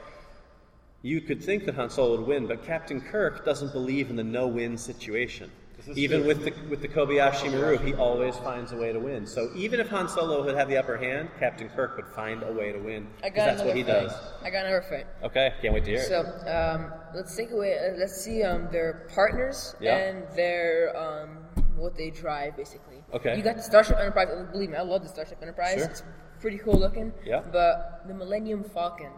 you 1.02 1.20
could 1.22 1.44
think 1.44 1.66
that 1.66 1.76
Han 1.76 1.90
Solo 1.90 2.18
would 2.18 2.28
win, 2.28 2.48
but 2.48 2.66
Captain 2.66 3.02
Kirk 3.02 3.44
doesn't 3.46 3.72
believe 3.74 4.10
in 4.10 4.16
the 4.16 4.24
no-win 4.24 4.78
situation. 4.78 5.52
Even 5.96 6.26
with 6.26 6.44
the 6.44 6.54
with 6.70 6.82
the 6.82 6.88
Kobayashi 6.88 7.52
Maru, 7.52 7.78
he 7.78 7.94
always 7.94 8.36
finds 8.38 8.72
a 8.72 8.76
way 8.78 8.92
to 8.92 9.00
win. 9.00 9.26
So 9.26 9.50
even 9.56 9.80
if 9.80 9.88
Han 9.90 10.08
Solo 10.10 10.44
would 10.44 10.56
have 10.56 10.68
the 10.68 10.78
upper 10.78 10.98
hand, 10.98 11.30
Captain 11.40 11.70
Kirk 11.70 11.96
would 11.98 12.08
find 12.08 12.44
a 12.44 12.52
way 12.52 12.72
to 12.72 12.80
win. 12.80 13.08
I 13.24 13.30
'cause 13.30 13.36
got 13.38 13.46
that's 13.46 13.64
what 13.64 13.76
he 13.76 13.84
fight. 13.84 13.92
does. 14.08 14.14
I 14.44 14.50
got 14.50 14.66
another 14.66 14.82
fight. 14.82 15.08
Okay, 15.24 15.54
can't 15.62 15.74
wait 15.74 15.86
to 15.86 15.92
hear 15.92 16.00
it. 16.00 16.08
So 16.08 16.20
um, 16.52 16.92
let's 17.16 17.36
take 17.36 17.52
away. 17.52 17.78
Uh, 17.78 17.98
let's 17.98 18.16
see 18.22 18.44
um, 18.44 18.68
their 18.72 19.08
partners 19.14 19.76
Yeah. 19.80 19.96
and 19.98 20.24
their 20.36 20.96
um, 20.98 21.38
what 21.76 21.96
they 21.96 22.10
drive, 22.10 22.58
basically. 22.58 23.04
Okay. 23.14 23.38
You 23.38 23.44
got 23.44 23.56
the 23.56 23.62
Starship 23.64 23.98
Enterprise. 23.98 24.28
uh, 24.32 24.52
Believe 24.52 24.72
me, 24.72 24.76
I 24.78 24.82
love 24.82 25.04
the 25.04 25.10
Starship 25.10 25.38
Enterprise. 25.42 25.76
Sure. 25.78 25.86
It's 25.86 26.04
pretty 26.42 26.58
cool 26.58 26.78
looking. 26.78 27.14
Yeah. 27.26 27.42
But 27.52 28.04
the 28.08 28.14
Millennium 28.14 28.64
Falcon, 28.64 29.12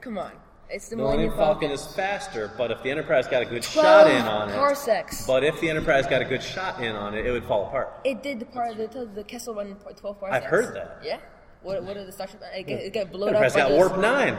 come 0.00 0.18
on, 0.18 0.32
it's 0.70 0.88
the 0.88 0.96
Millennium 0.96 1.30
Millennium 1.30 1.36
Falcon 1.38 1.68
Falcon. 1.68 1.88
is 1.88 1.94
faster, 1.94 2.50
but 2.58 2.70
if 2.70 2.82
the 2.82 2.90
Enterprise 2.90 3.26
got 3.28 3.42
a 3.42 3.44
good 3.46 3.62
shot 3.64 4.08
in 4.10 4.22
on 4.22 4.48
it, 4.50 4.54
parsecs. 4.54 5.26
but 5.26 5.44
if 5.44 5.60
the 5.60 5.68
Enterprise 5.70 6.06
got 6.06 6.22
a 6.22 6.24
good 6.24 6.42
shot 6.42 6.82
in 6.82 6.94
on 6.96 7.14
it, 7.14 7.24
it 7.26 7.30
would 7.30 7.44
fall 7.44 7.66
apart. 7.66 8.00
It 8.04 8.22
did 8.22 8.40
the 8.40 8.46
part 8.46 8.76
the, 8.76 9.08
the 9.14 9.24
Kessel 9.24 9.54
Run 9.54 9.68
in 9.68 9.76
twelve 9.76 10.18
parsecs. 10.20 10.44
I've 10.44 10.50
heard 10.50 10.74
that. 10.74 10.98
Yeah. 11.04 11.18
What 11.62 11.82
what 11.84 11.96
are 11.96 12.04
the 12.04 12.12
Starship? 12.12 12.40
It, 12.54 12.66
got- 12.66 12.78
it 12.80 12.92
got 12.92 13.12
blown 13.12 13.28
up. 13.30 13.36
Enterprise 13.42 13.54
by 13.54 13.60
got 13.60 13.68
those- 13.70 13.78
warp 13.90 13.98
nine. 13.98 14.38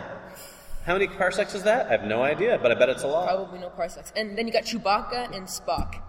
How 0.86 0.94
many 0.94 1.08
parsecs 1.08 1.54
is 1.54 1.64
that? 1.64 1.88
I 1.88 1.92
have 1.92 2.04
no 2.06 2.24
idea, 2.24 2.58
but 2.62 2.72
I 2.72 2.76
bet 2.76 2.88
it's 2.88 3.04
a 3.04 3.08
lot. 3.08 3.28
Probably 3.28 3.60
no 3.60 3.70
parsecs. 3.70 4.14
And 4.16 4.38
then 4.38 4.48
you 4.48 4.54
got 4.54 4.64
Chewbacca 4.64 5.36
and 5.36 5.46
Spock. 5.46 6.02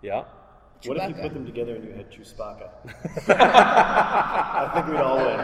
Yeah. 0.00 0.24
What 0.84 0.96
if 0.96 1.08
you 1.10 1.14
put 1.22 1.34
them 1.34 1.44
together 1.44 1.74
and 1.76 1.84
you 1.84 1.92
had 1.92 2.10
Chewbacca? 2.10 2.70
I 3.28 4.70
think 4.74 4.86
we'd 4.88 4.96
all 4.96 5.18
win. 5.18 5.38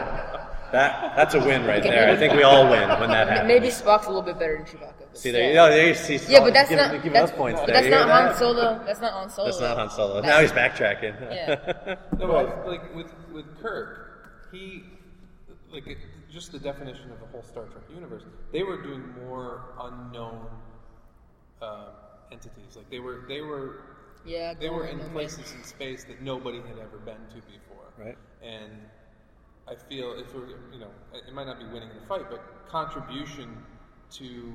That 0.71 1.15
that's 1.15 1.33
a 1.33 1.39
win 1.39 1.65
right 1.65 1.81
there. 1.81 2.09
I 2.09 2.15
think 2.15 2.33
we 2.33 2.43
all 2.43 2.69
win 2.69 2.87
when 2.99 3.09
that 3.09 3.27
happens. 3.29 3.47
Maybe 3.47 3.67
Spock's 3.67 4.05
a 4.05 4.09
little 4.09 4.21
bit 4.21 4.37
better 4.39 4.57
than 4.57 4.65
Chewbacca. 4.65 4.93
but 4.99 5.17
See 5.17 5.31
there, 5.31 5.43
still. 5.51 5.53
you, 5.53 5.59
oh, 5.59 5.69
there 5.69 5.87
you 5.87 5.93
see. 5.95 6.19
Yeah, 6.31 6.39
but 6.41 6.53
that's 6.53 6.69
giving, 6.69 6.85
not 6.85 6.93
giving 6.93 7.13
that's, 7.13 7.31
us 7.31 7.37
points 7.37 7.59
but 7.59 7.65
there. 7.67 7.75
That's 7.75 7.87
You 7.87 7.93
hear 7.93 8.05
not 8.05 8.27
Han? 8.29 8.35
Solo. 8.37 8.83
That's 8.85 9.01
not 9.01 9.13
Han 9.13 9.29
Solo. 9.29 9.47
That's 9.47 9.61
not 9.61 9.77
Han 9.77 9.89
Solo. 9.89 10.21
That's- 10.21 10.29
Now 10.29 10.41
he's 10.41 10.51
backtracking. 10.51 11.15
Yeah. 11.33 11.95
No, 12.19 12.27
but 12.27 12.67
like 12.67 12.95
with 12.95 13.11
with 13.33 13.45
Kirk, 13.61 14.47
he 14.51 14.83
like 15.71 15.87
it, 15.87 15.97
just 16.31 16.51
the 16.51 16.59
definition 16.59 17.11
of 17.11 17.19
the 17.19 17.25
whole 17.27 17.43
Star 17.43 17.63
Trek 17.65 17.83
universe. 17.93 18.23
They 18.51 18.63
were 18.63 18.81
doing 18.81 19.03
more 19.25 19.61
unknown 19.81 20.45
uh, 21.61 21.89
entities. 22.31 22.75
Like 22.75 22.89
they 22.89 22.99
were 22.99 23.23
they 23.27 23.41
were 23.41 23.81
Yeah, 24.25 24.53
they 24.53 24.69
were 24.69 24.85
in 24.85 24.99
places 25.11 25.53
in 25.53 25.63
space 25.63 26.03
that 26.05 26.21
nobody 26.21 26.57
had 26.57 26.77
ever 26.77 26.97
been 26.97 27.15
to 27.29 27.35
before. 27.47 27.85
Right. 27.97 28.17
And 28.43 28.71
I 29.69 29.75
feel 29.75 30.13
if 30.17 30.33
we're 30.33 30.47
you 30.73 30.79
know 30.79 30.89
it 31.13 31.33
might 31.33 31.45
not 31.47 31.59
be 31.59 31.65
winning 31.65 31.89
the 31.99 32.05
fight, 32.07 32.29
but 32.29 32.41
contribution 32.67 33.55
to 34.11 34.53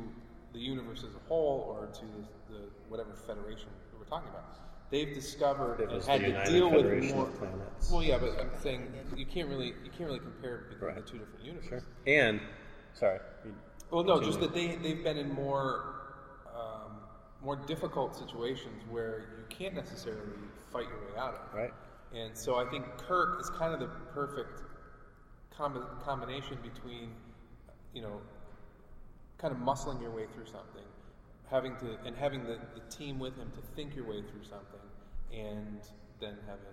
the 0.53 0.59
universe 0.59 1.05
as 1.09 1.15
a 1.15 1.29
whole 1.29 1.77
or 1.79 1.87
to 1.87 2.01
the, 2.01 2.55
the 2.55 2.61
whatever 2.89 3.15
federation 3.27 3.69
that 3.91 3.99
we're 3.99 4.05
talking 4.07 4.29
about. 4.29 4.45
They've 4.91 5.13
discovered 5.15 5.81
It 5.81 5.91
and 5.91 6.03
had 6.05 6.21
to 6.21 6.27
United 6.29 6.51
deal 6.53 6.71
with 6.71 7.13
more. 7.15 7.27
of 7.27 7.39
Planets. 7.39 7.91
Well, 7.91 8.03
yeah, 8.03 8.19
but 8.19 8.39
I'm 8.41 8.51
saying 8.63 8.93
you 9.17 9.27
can't 9.27 9.49
really 9.49 9.69
you 9.85 9.91
can't 9.97 10.09
really 10.09 10.21
compare 10.21 10.67
between 10.71 10.89
Right. 10.89 10.97
the 10.97 11.11
two 11.11 11.19
different 11.19 11.45
universes. 11.45 11.83
And 12.07 12.41
sorry. 12.93 13.19
Well, 13.91 14.05
no, 14.05 14.21
just 14.21 14.41
that 14.41 14.53
they 14.55 14.77
they've 14.77 15.03
been 15.03 15.17
in 15.17 15.33
more 15.33 15.95
um, 16.55 16.99
more 17.43 17.57
difficult 17.57 18.17
situations 18.17 18.83
where 18.91 19.27
you 19.39 19.45
can't 19.49 19.75
necessarily 19.75 20.23
fight 20.73 20.87
your 20.89 20.99
way 20.99 21.19
out 21.19 21.35
of. 21.35 21.55
Right. 21.55 21.73
And 22.15 22.37
so 22.37 22.57
I 22.57 22.65
think 22.71 22.85
Kirk 22.99 23.41
is 23.41 23.51
kind 23.51 23.75
of 23.75 23.81
the 23.81 23.87
perfect 24.13 24.63
com- 25.57 25.85
combination 26.05 26.59
between, 26.63 27.11
you 27.93 28.03
know, 28.03 28.21
kind 29.39 29.53
of 29.53 29.61
muscling 29.61 30.01
your 30.01 30.11
way 30.11 30.25
through 30.35 30.47
something, 30.47 30.85
having 31.51 31.77
to 31.77 31.97
and 32.07 32.17
having 32.17 32.45
the, 32.45 32.59
the 32.75 32.81
team 32.95 33.19
with 33.19 33.37
him 33.37 33.51
to 33.55 33.61
think 33.77 33.95
your 33.95 34.07
way 34.07 34.23
through 34.23 34.45
something, 34.45 34.81
and 35.33 35.81
then 36.21 36.37
having 36.47 36.65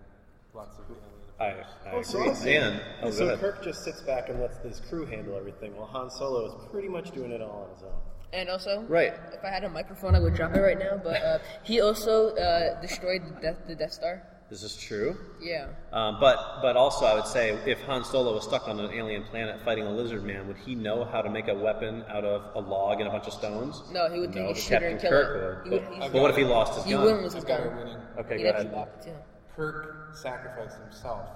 lots 0.54 0.78
of 0.78 0.86
alien 0.86 1.02
I, 1.40 1.46
affairs. 1.48 1.66
I 1.88 1.94
Well, 1.94 2.04
so 2.04 2.18
agree. 2.20 2.30
also- 2.30 2.50
And 2.50 2.82
oh, 3.04 3.12
so 3.12 3.26
ahead. 3.26 3.40
Kirk 3.40 3.64
just 3.64 3.84
sits 3.84 4.02
back 4.02 4.30
and 4.30 4.40
lets 4.40 4.58
his 4.60 4.80
crew 4.82 5.06
handle 5.06 5.36
everything, 5.36 5.76
while 5.76 5.88
Han 5.88 6.10
Solo 6.10 6.46
is 6.46 6.54
pretty 6.72 6.88
much 6.88 7.12
doing 7.12 7.32
it 7.32 7.42
all 7.42 7.68
on 7.70 7.76
his 7.76 7.84
own. 7.84 7.92
And 8.34 8.48
also, 8.50 8.82
Right. 8.84 9.14
If 9.34 9.44
I 9.44 9.50
had 9.50 9.66
a 9.66 9.70
microphone, 9.70 10.16
I 10.16 10.20
would 10.22 10.34
drop 10.36 10.56
it 10.56 10.62
right 10.62 10.80
now. 10.80 10.96
But 11.04 11.22
uh, 11.22 11.40
he 11.64 11.82
also 11.82 12.34
uh, 12.38 12.80
destroyed 12.80 13.24
the 13.26 13.42
Death, 13.42 13.58
the 13.68 13.76
Death 13.76 13.92
Star. 13.92 14.24
This 14.52 14.64
is 14.64 14.76
true. 14.76 15.16
Yeah. 15.41 15.68
Um, 15.93 16.18
but 16.20 16.60
but 16.62 16.76
also, 16.76 17.06
I 17.06 17.16
would 17.16 17.26
say 17.26 17.52
if 17.66 17.82
Han 17.84 18.04
Solo 18.04 18.34
was 18.34 18.43
stuck 18.43 18.68
on 18.68 18.82
an 18.82 18.91
alien 18.93 19.24
planet 19.24 19.62
fighting 19.64 19.86
a 19.86 19.89
lizard 19.91 20.26
man, 20.26 20.45
would 20.47 20.58
he 20.58 20.76
know 20.76 21.06
how 21.06 21.22
to 21.22 21.30
make 21.30 21.47
a 21.47 21.56
weapon 21.56 22.04
out 22.10 22.26
of 22.26 22.54
a 22.54 22.60
log 22.60 22.99
and 22.99 23.08
a 23.08 23.12
bunch 23.12 23.28
of 23.28 23.34
stones? 23.34 23.82
No, 23.93 24.10
he 24.12 24.20
would 24.20 24.32
no, 24.32 24.36
take 24.36 24.47
but 24.47 24.56
his 24.58 24.64
shooter 24.66 24.74
Captain 24.76 24.91
and 24.91 24.99
kill 25.02 25.10
Kirk 25.10 25.66
him. 25.66 25.72
would. 25.72 25.82
He 25.84 25.89
would- 25.89 25.99
But, 26.02 26.12
but 26.12 26.22
what 26.22 26.32
if 26.32 26.36
he 26.38 26.43
lost 26.43 26.76
his 26.76 26.84
He 26.84 26.91
gun? 26.91 27.04
wouldn't 27.04 27.24
lose 27.24 27.34
his 27.34 27.45
gun. 27.45 27.62
a 27.62 27.78
winning. 27.78 27.97
Okay, 28.20 28.38
He'd 28.39 28.43
go 28.43 28.52
have 28.52 28.56
ahead. 28.66 28.74
Chewbacca, 28.74 29.06
too. 29.06 29.12
Kirk 29.56 30.10
sacrificed 30.16 30.78
himself 30.82 31.30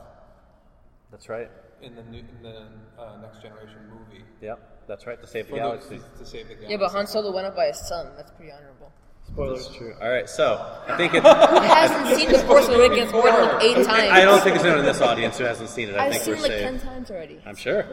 That's 1.09 1.30
right. 1.30 1.49
in 1.82 1.95
the 1.95 2.03
new, 2.03 2.20
in 2.20 2.43
the 2.43 2.68
uh, 3.01 3.22
next 3.22 3.41
generation 3.41 3.78
movie 3.89 4.26
Yep, 4.41 4.59
that's 4.89 5.07
right. 5.07 5.22
To 5.22 5.28
save 5.28 5.45
the 5.45 5.51
For 5.51 5.55
galaxy. 5.57 5.99
to, 5.99 6.20
to 6.20 6.26
save 6.26 6.49
the 6.49 6.55
galaxy. 6.55 6.72
Yeah, 6.72 6.78
but 6.80 6.91
Han 6.91 7.07
Solo 7.07 7.32
went 7.34 7.47
up 7.47 7.55
by 7.55 7.68
his 7.68 7.80
son. 7.88 8.11
That's 8.18 8.32
pretty 8.32 8.51
honorable. 8.51 8.91
Spoilers. 9.32 9.65
That's 9.67 9.78
true. 9.78 9.93
All 10.01 10.09
right, 10.09 10.30
so 10.30 10.82
I 10.88 10.95
think 10.97 11.13
it. 11.13 11.23
Who 11.23 11.30
hasn't 11.30 12.17
seen 12.19 12.32
The 12.32 12.39
Force 12.39 12.67
Awakens 12.69 13.11
more 13.11 13.23
than 13.23 13.41
like 13.41 13.63
eight 13.63 13.76
times? 13.86 13.89
I 14.11 14.21
don't 14.21 14.41
think 14.41 14.55
there's 14.55 14.65
anyone 14.65 14.80
in 14.80 14.86
this 14.86 15.01
audience 15.01 15.38
who 15.38 15.43
hasn't 15.43 15.69
seen 15.69 15.89
it. 15.89 15.95
I 15.95 16.05
I've 16.05 16.11
think 16.13 16.23
seen 16.23 16.32
we're 16.34 16.38
it 16.38 16.41
like 16.43 16.51
safe. 16.51 16.61
ten 16.61 16.80
times 16.80 17.11
already. 17.11 17.39
I'm 17.45 17.55
sure. 17.55 17.84
All 17.84 17.91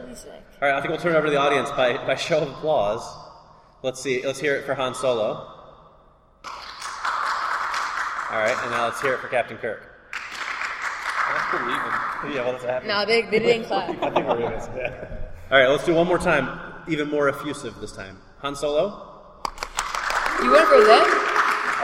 right, 0.61 0.73
I 0.73 0.79
think 0.79 0.89
we'll 0.91 0.99
turn 0.99 1.13
it 1.13 1.17
over 1.17 1.27
to 1.27 1.31
the 1.31 1.39
audience 1.39 1.69
by, 1.71 1.97
by 2.05 2.15
show 2.15 2.39
of 2.39 2.49
applause. 2.49 3.03
Let's 3.81 3.99
see. 4.01 4.25
Let's 4.25 4.39
hear 4.39 4.55
it 4.55 4.65
for 4.65 4.73
Han 4.75 4.95
Solo. 4.95 5.49
All 8.31 8.39
right, 8.39 8.55
and 8.61 8.71
now 8.71 8.85
let's 8.85 9.01
hear 9.01 9.13
it 9.13 9.19
for 9.19 9.27
Captain 9.27 9.57
Kirk. 9.57 9.89
That's 10.13 11.45
pretty 11.49 11.65
even. 11.65 12.35
Yeah, 12.35 12.43
well, 12.43 12.51
that's 12.53 12.63
happening. 12.63 12.89
No, 12.95 13.05
they, 13.05 13.21
they 13.23 13.39
didn't 13.39 13.65
clap. 13.67 13.89
I 14.01 14.09
think 14.11 14.27
we're 14.27 14.39
gonna 14.39 14.73
yeah. 14.77 15.05
All 15.51 15.59
right, 15.59 15.67
let's 15.67 15.83
do 15.85 15.93
one 15.93 16.07
more 16.07 16.17
time, 16.17 16.47
even 16.87 17.09
more 17.09 17.27
effusive 17.29 17.75
this 17.79 17.91
time. 17.91 18.17
Han 18.39 18.55
Solo, 18.55 19.41
You 20.41 20.51
went 20.51 20.67
for 20.67 20.79
that? 20.83 21.22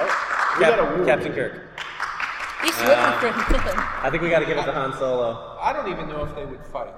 Cap- 0.08 1.06
Captain 1.06 1.34
Kirk. 1.34 1.62
He's 2.64 2.74
Uh, 2.82 3.20
switching 3.20 3.42
for 3.62 3.70
I 4.06 4.10
think 4.10 4.22
we 4.24 4.30
got 4.30 4.40
to 4.40 4.46
give 4.46 4.58
it 4.58 4.64
to 4.66 4.72
Han 4.72 4.94
Solo. 4.94 5.58
I 5.62 5.72
don't 5.74 5.88
even 5.90 6.08
know 6.10 6.24
if 6.26 6.36
they 6.36 6.46
would 6.46 6.64
fight. 6.66 6.94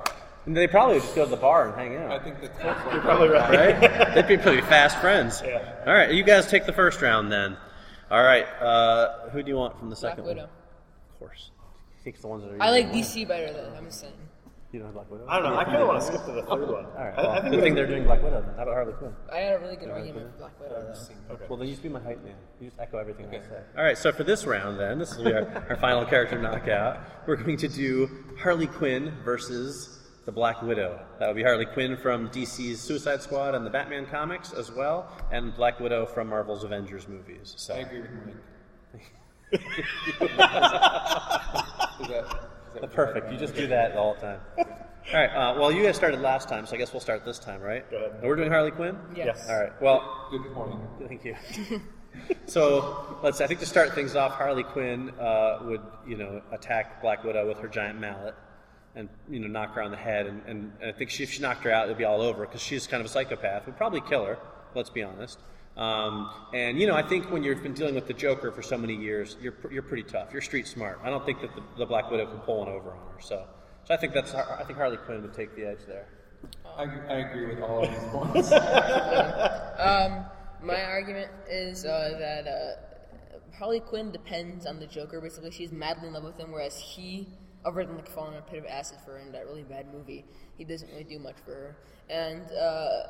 And 0.47 0.57
they 0.57 0.67
probably 0.67 0.95
would 0.95 1.03
just 1.03 1.15
go 1.15 1.23
to 1.25 1.29
the 1.29 1.37
bar 1.37 1.67
and 1.69 1.75
hang 1.77 1.95
out. 2.03 2.11
I 2.11 2.23
think 2.23 2.41
that 2.41 2.57
Kirk 2.59 2.83
would 2.85 2.93
You're 2.93 3.01
probably 3.03 3.27
right. 3.29 3.79
right? 3.79 4.13
They'd 4.15 4.27
be 4.27 4.37
pretty 4.37 4.61
fast 4.61 4.97
friends. 4.97 5.41
Yeah. 5.45 5.61
All 5.85 5.93
right, 5.93 6.11
you 6.11 6.23
guys 6.23 6.47
take 6.47 6.65
the 6.65 6.73
first 6.73 7.01
round 7.01 7.31
then. 7.31 7.57
All 8.09 8.23
right, 8.23 8.45
uh, 8.61 9.29
who 9.29 9.43
do 9.43 9.49
you 9.49 9.55
want 9.57 9.77
from 9.77 9.89
the 9.89 9.95
Black 9.95 10.11
second 10.13 10.25
Widow. 10.25 10.41
one? 10.41 10.49
Of 11.13 11.19
course. 11.19 11.51
I 11.99 12.03
think 12.03 12.15
it's 12.15 12.23
the 12.23 12.27
ones 12.27 12.43
that 12.43 12.51
are. 12.53 12.57
I 12.61 12.71
like 12.71 12.87
usually 12.93 13.23
DC 13.25 13.27
better 13.27 13.53
though. 13.53 13.71
I'm 13.77 13.85
just 13.85 14.01
saying. 14.01 14.13
You 14.71 14.79
don't 14.79 14.87
have 14.87 14.93
Black 14.95 15.11
Widow. 15.11 15.25
I 15.27 15.39
don't 15.39 15.51
know. 15.51 15.57
I 15.59 15.63
kind 15.65 15.75
of 15.77 15.87
want 15.89 15.99
to 15.99 16.05
skip 16.07 16.23
to 16.25 16.31
the 16.31 16.43
third 16.43 16.69
one. 16.69 16.85
All 16.85 16.91
right. 16.95 17.13
I, 17.17 17.21
Well, 17.21 17.31
I 17.31 17.41
think 17.41 17.51
good 17.51 17.57
we- 17.57 17.61
thing 17.61 17.75
they're 17.75 17.87
doing 17.87 18.03
Black 18.05 18.23
Widow. 18.23 18.39
Then. 18.41 18.55
How 18.55 18.63
about 18.63 18.73
Harley 18.75 18.93
Quinn? 18.93 19.13
I 19.31 19.37
had 19.39 19.55
a 19.55 19.59
really 19.59 19.75
good 19.75 19.89
argument 19.89 20.31
for 20.31 20.37
Black 20.39 20.57
Widow. 20.61 20.93
Though. 21.27 21.33
Okay. 21.35 21.45
Well, 21.49 21.57
then 21.57 21.67
you 21.67 21.73
just 21.73 21.83
be 21.83 21.89
my 21.89 21.99
hype 21.99 22.23
man. 22.23 22.35
You 22.61 22.69
just 22.69 22.79
echo 22.79 22.97
everything 22.97 23.25
I 23.27 23.41
say. 23.41 23.59
All 23.77 23.83
right. 23.83 23.97
So 23.97 24.13
for 24.13 24.23
this 24.23 24.45
round, 24.45 24.79
then 24.79 24.97
this 24.99 25.17
will 25.17 25.25
be 25.25 25.33
our, 25.33 25.65
our 25.69 25.75
final 25.75 26.05
character 26.05 26.39
knockout. 26.41 26.99
We're 27.27 27.35
going 27.35 27.57
to 27.57 27.67
do 27.67 28.09
Harley 28.39 28.67
Quinn 28.67 29.11
versus 29.25 29.99
the 30.25 30.31
Black 30.31 30.61
Widow. 30.61 31.01
That 31.19 31.27
would 31.27 31.35
be 31.35 31.43
Harley 31.43 31.65
Quinn 31.65 31.97
from 31.97 32.29
DC's 32.29 32.79
Suicide 32.79 33.21
Squad 33.21 33.55
and 33.55 33.65
the 33.65 33.69
Batman 33.71 34.05
comics 34.05 34.53
as 34.53 34.71
well, 34.71 35.09
and 35.33 35.53
Black 35.55 35.79
Widow 35.81 36.05
from 36.05 36.29
Marvel's 36.29 36.63
Avengers 36.63 37.09
movies. 37.09 37.53
So 37.57 37.73
I 37.73 37.79
agree 37.79 37.99
with 38.01 38.11
Mike. 38.25 38.35
is 42.75 42.81
that, 42.81 42.87
is 42.87 42.95
that 42.95 42.97
what 42.97 43.13
perfect. 43.13 43.31
You 43.31 43.37
just 43.37 43.55
do 43.55 43.67
that 43.67 43.95
all 43.95 44.15
the 44.15 44.21
time. 44.21 44.39
All 45.13 45.19
right. 45.19 45.29
Uh, 45.29 45.59
well, 45.59 45.71
you 45.71 45.83
guys 45.83 45.95
started 45.95 46.21
last 46.21 46.47
time, 46.47 46.65
so 46.65 46.75
I 46.75 46.77
guess 46.77 46.93
we'll 46.93 47.01
start 47.01 47.25
this 47.25 47.39
time, 47.39 47.59
right? 47.59 47.89
Go 47.89 47.97
ahead. 47.97 48.11
And 48.19 48.23
We're 48.23 48.35
doing 48.35 48.51
Harley 48.51 48.71
Quinn. 48.71 48.97
Yes. 49.15 49.49
All 49.49 49.59
right. 49.59 49.81
Well, 49.81 50.27
Good 50.29 50.53
point. 50.53 50.79
Thank 51.07 51.25
you. 51.25 51.35
so 52.45 53.17
let's. 53.23 53.41
I 53.41 53.47
think 53.47 53.59
to 53.61 53.65
start 53.65 53.93
things 53.93 54.15
off, 54.15 54.33
Harley 54.33 54.63
Quinn 54.63 55.09
uh, 55.19 55.59
would 55.63 55.81
you 56.07 56.17
know 56.17 56.41
attack 56.51 57.01
Black 57.01 57.23
Widow 57.23 57.47
with 57.47 57.57
her 57.59 57.67
giant 57.67 57.99
mallet 57.99 58.35
and 58.95 59.09
you 59.29 59.39
know 59.39 59.47
knock 59.47 59.73
her 59.73 59.81
on 59.81 59.91
the 59.91 59.97
head, 59.97 60.27
and, 60.27 60.41
and, 60.45 60.71
and 60.81 60.89
I 60.89 60.97
think 60.97 61.09
she, 61.09 61.23
if 61.23 61.31
she 61.31 61.41
knocked 61.41 61.63
her 61.63 61.71
out, 61.71 61.85
it'd 61.85 61.97
be 61.97 62.05
all 62.05 62.21
over 62.21 62.45
because 62.45 62.61
she's 62.61 62.87
kind 62.87 63.01
of 63.01 63.05
a 63.05 63.09
psychopath. 63.09 63.65
Would 63.65 63.77
probably 63.77 64.01
kill 64.01 64.25
her. 64.25 64.37
Let's 64.75 64.89
be 64.89 65.03
honest. 65.03 65.39
Um, 65.77 66.29
and 66.53 66.79
you 66.79 66.87
know, 66.87 66.95
I 66.95 67.01
think 67.01 67.31
when 67.31 67.43
you've 67.43 67.63
been 67.63 67.73
dealing 67.73 67.95
with 67.95 68.07
the 68.07 68.13
Joker 68.13 68.51
for 68.51 68.61
so 68.61 68.77
many 68.77 68.95
years, 68.95 69.37
you're 69.41 69.53
pr- 69.53 69.71
you're 69.71 69.83
pretty 69.83 70.03
tough. 70.03 70.33
You're 70.33 70.41
street 70.41 70.67
smart. 70.67 70.99
I 71.03 71.09
don't 71.09 71.25
think 71.25 71.41
that 71.41 71.55
the, 71.55 71.63
the 71.77 71.85
Black 71.85 72.11
Widow 72.11 72.25
can 72.25 72.39
pull 72.39 72.59
one 72.59 72.69
over 72.69 72.91
on 72.91 72.97
her. 72.97 73.21
So, 73.21 73.45
so 73.85 73.93
I 73.93 73.97
think 73.97 74.13
that's 74.13 74.33
I 74.33 74.63
think 74.63 74.77
Harley 74.77 74.97
Quinn 74.97 75.21
would 75.21 75.33
take 75.33 75.55
the 75.55 75.65
edge 75.65 75.79
there. 75.87 76.07
I, 76.77 76.83
I 76.83 77.17
agree 77.19 77.47
with 77.47 77.61
all 77.61 77.83
of 77.83 77.89
these 77.89 77.99
points. 78.11 78.51
Um, 78.51 80.25
my 80.61 80.83
argument 80.83 81.31
is 81.49 81.85
uh, 81.85 82.15
that 82.19 82.47
uh, 82.47 83.57
Harley 83.57 83.79
Quinn 83.79 84.11
depends 84.11 84.65
on 84.65 84.79
the 84.79 84.87
Joker. 84.87 85.21
Basically, 85.21 85.51
she's 85.51 85.71
madly 85.71 86.07
in 86.07 86.13
love 86.13 86.23
with 86.23 86.37
him, 86.37 86.51
whereas 86.51 86.77
he, 86.77 87.27
other 87.65 87.83
than 87.85 87.95
like 87.95 88.09
falling 88.09 88.33
in 88.33 88.39
a 88.39 88.41
pit 88.41 88.59
of 88.59 88.65
acid 88.65 88.99
for 89.05 89.11
her 89.11 89.19
in 89.19 89.31
that 89.31 89.45
really 89.45 89.63
bad 89.63 89.91
movie, 89.93 90.25
he 90.57 90.63
doesn't 90.63 90.89
really 90.89 91.03
do 91.03 91.19
much 91.19 91.35
for 91.45 91.51
her. 91.51 91.77
And 92.09 92.43
uh, 92.51 93.01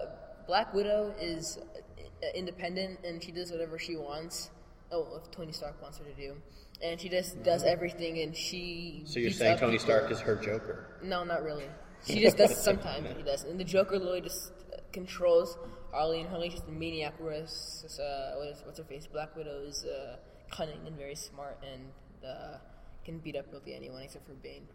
Black 0.48 0.74
Widow 0.74 1.14
is 1.20 1.58
uh, 1.58 2.28
independent, 2.36 3.00
and 3.04 3.24
she 3.24 3.32
does 3.32 3.52
whatever 3.52 3.80
she 3.80 3.96
wants. 3.96 4.50
Oh, 4.92 5.22
if 5.22 5.32
Tony 5.32 5.52
Stark 5.52 5.82
wants 5.82 5.98
her 6.00 6.04
to 6.04 6.14
do, 6.14 6.36
and 6.84 7.00
she 7.00 7.10
just 7.10 7.42
does 7.44 7.64
everything, 7.64 8.20
and 8.20 8.36
she. 8.36 9.04
So 9.06 9.20
you're 9.20 9.32
saying 9.32 9.58
Tony. 9.58 9.78
Stark 9.78 10.12
is 10.12 10.20
her 10.20 10.36
Joker? 10.36 10.98
No, 11.04 11.24
not 11.24 11.44
really. 11.44 11.66
She 12.06 12.20
just 12.20 12.38
does 12.38 12.52
it 12.52 12.58
sometimes. 12.70 13.08
He 13.16 13.24
does, 13.24 13.44
and 13.44 13.60
the 13.60 13.64
Joker 13.64 13.98
literally 13.98 14.22
just 14.22 14.52
uh, 14.52 14.78
controls 14.92 15.58
Harley, 15.92 16.22
and 16.22 16.30
Harley's 16.30 16.54
just 16.54 16.68
a 16.68 16.72
maniac. 16.72 17.14
Whereas, 17.20 18.00
uh, 18.00 18.38
what 18.38 18.48
is, 18.50 18.62
what's 18.66 18.78
her 18.80 18.84
face? 18.84 19.08
Black 19.08 19.36
Widow 19.36 19.64
is 19.66 19.86
uh, 19.86 20.18
cunning 20.50 20.80
and 20.86 20.98
very 20.98 21.16
smart, 21.16 21.58
and 21.72 21.84
uh, 22.28 22.58
can 23.06 23.20
beat 23.20 23.36
up 23.36 23.46
really 23.52 23.74
anyone 23.76 24.02
except 24.02 24.26
for 24.28 24.34
Bane. 24.34 24.68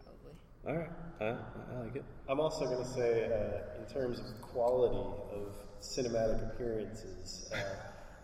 All 0.65 0.75
right, 0.75 0.89
uh, 1.21 1.35
I 1.75 1.83
like 1.83 1.95
it. 1.95 2.03
I'm 2.27 2.39
also 2.39 2.65
going 2.65 2.83
to 2.83 2.89
say, 2.89 3.25
uh, 3.25 3.79
in 3.81 3.85
terms 3.93 4.19
of 4.19 4.41
quality 4.41 4.95
of 5.31 5.53
cinematic 5.81 6.43
appearances, 6.53 7.49
uh, 7.53 7.57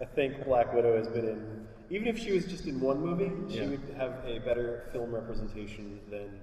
I 0.01 0.05
think 0.05 0.43
Black 0.45 0.73
Widow 0.73 0.97
has 0.97 1.07
been 1.07 1.27
in. 1.27 1.67
Even 1.89 2.07
if 2.07 2.17
she 2.17 2.31
was 2.34 2.45
just 2.45 2.65
in 2.65 2.81
one 2.81 2.99
movie, 2.99 3.31
she 3.49 3.59
Yeah. 3.59 3.69
would 3.69 3.93
have 3.95 4.25
a 4.25 4.39
better 4.39 4.89
film 4.91 5.13
representation 5.13 6.01
than 6.09 6.39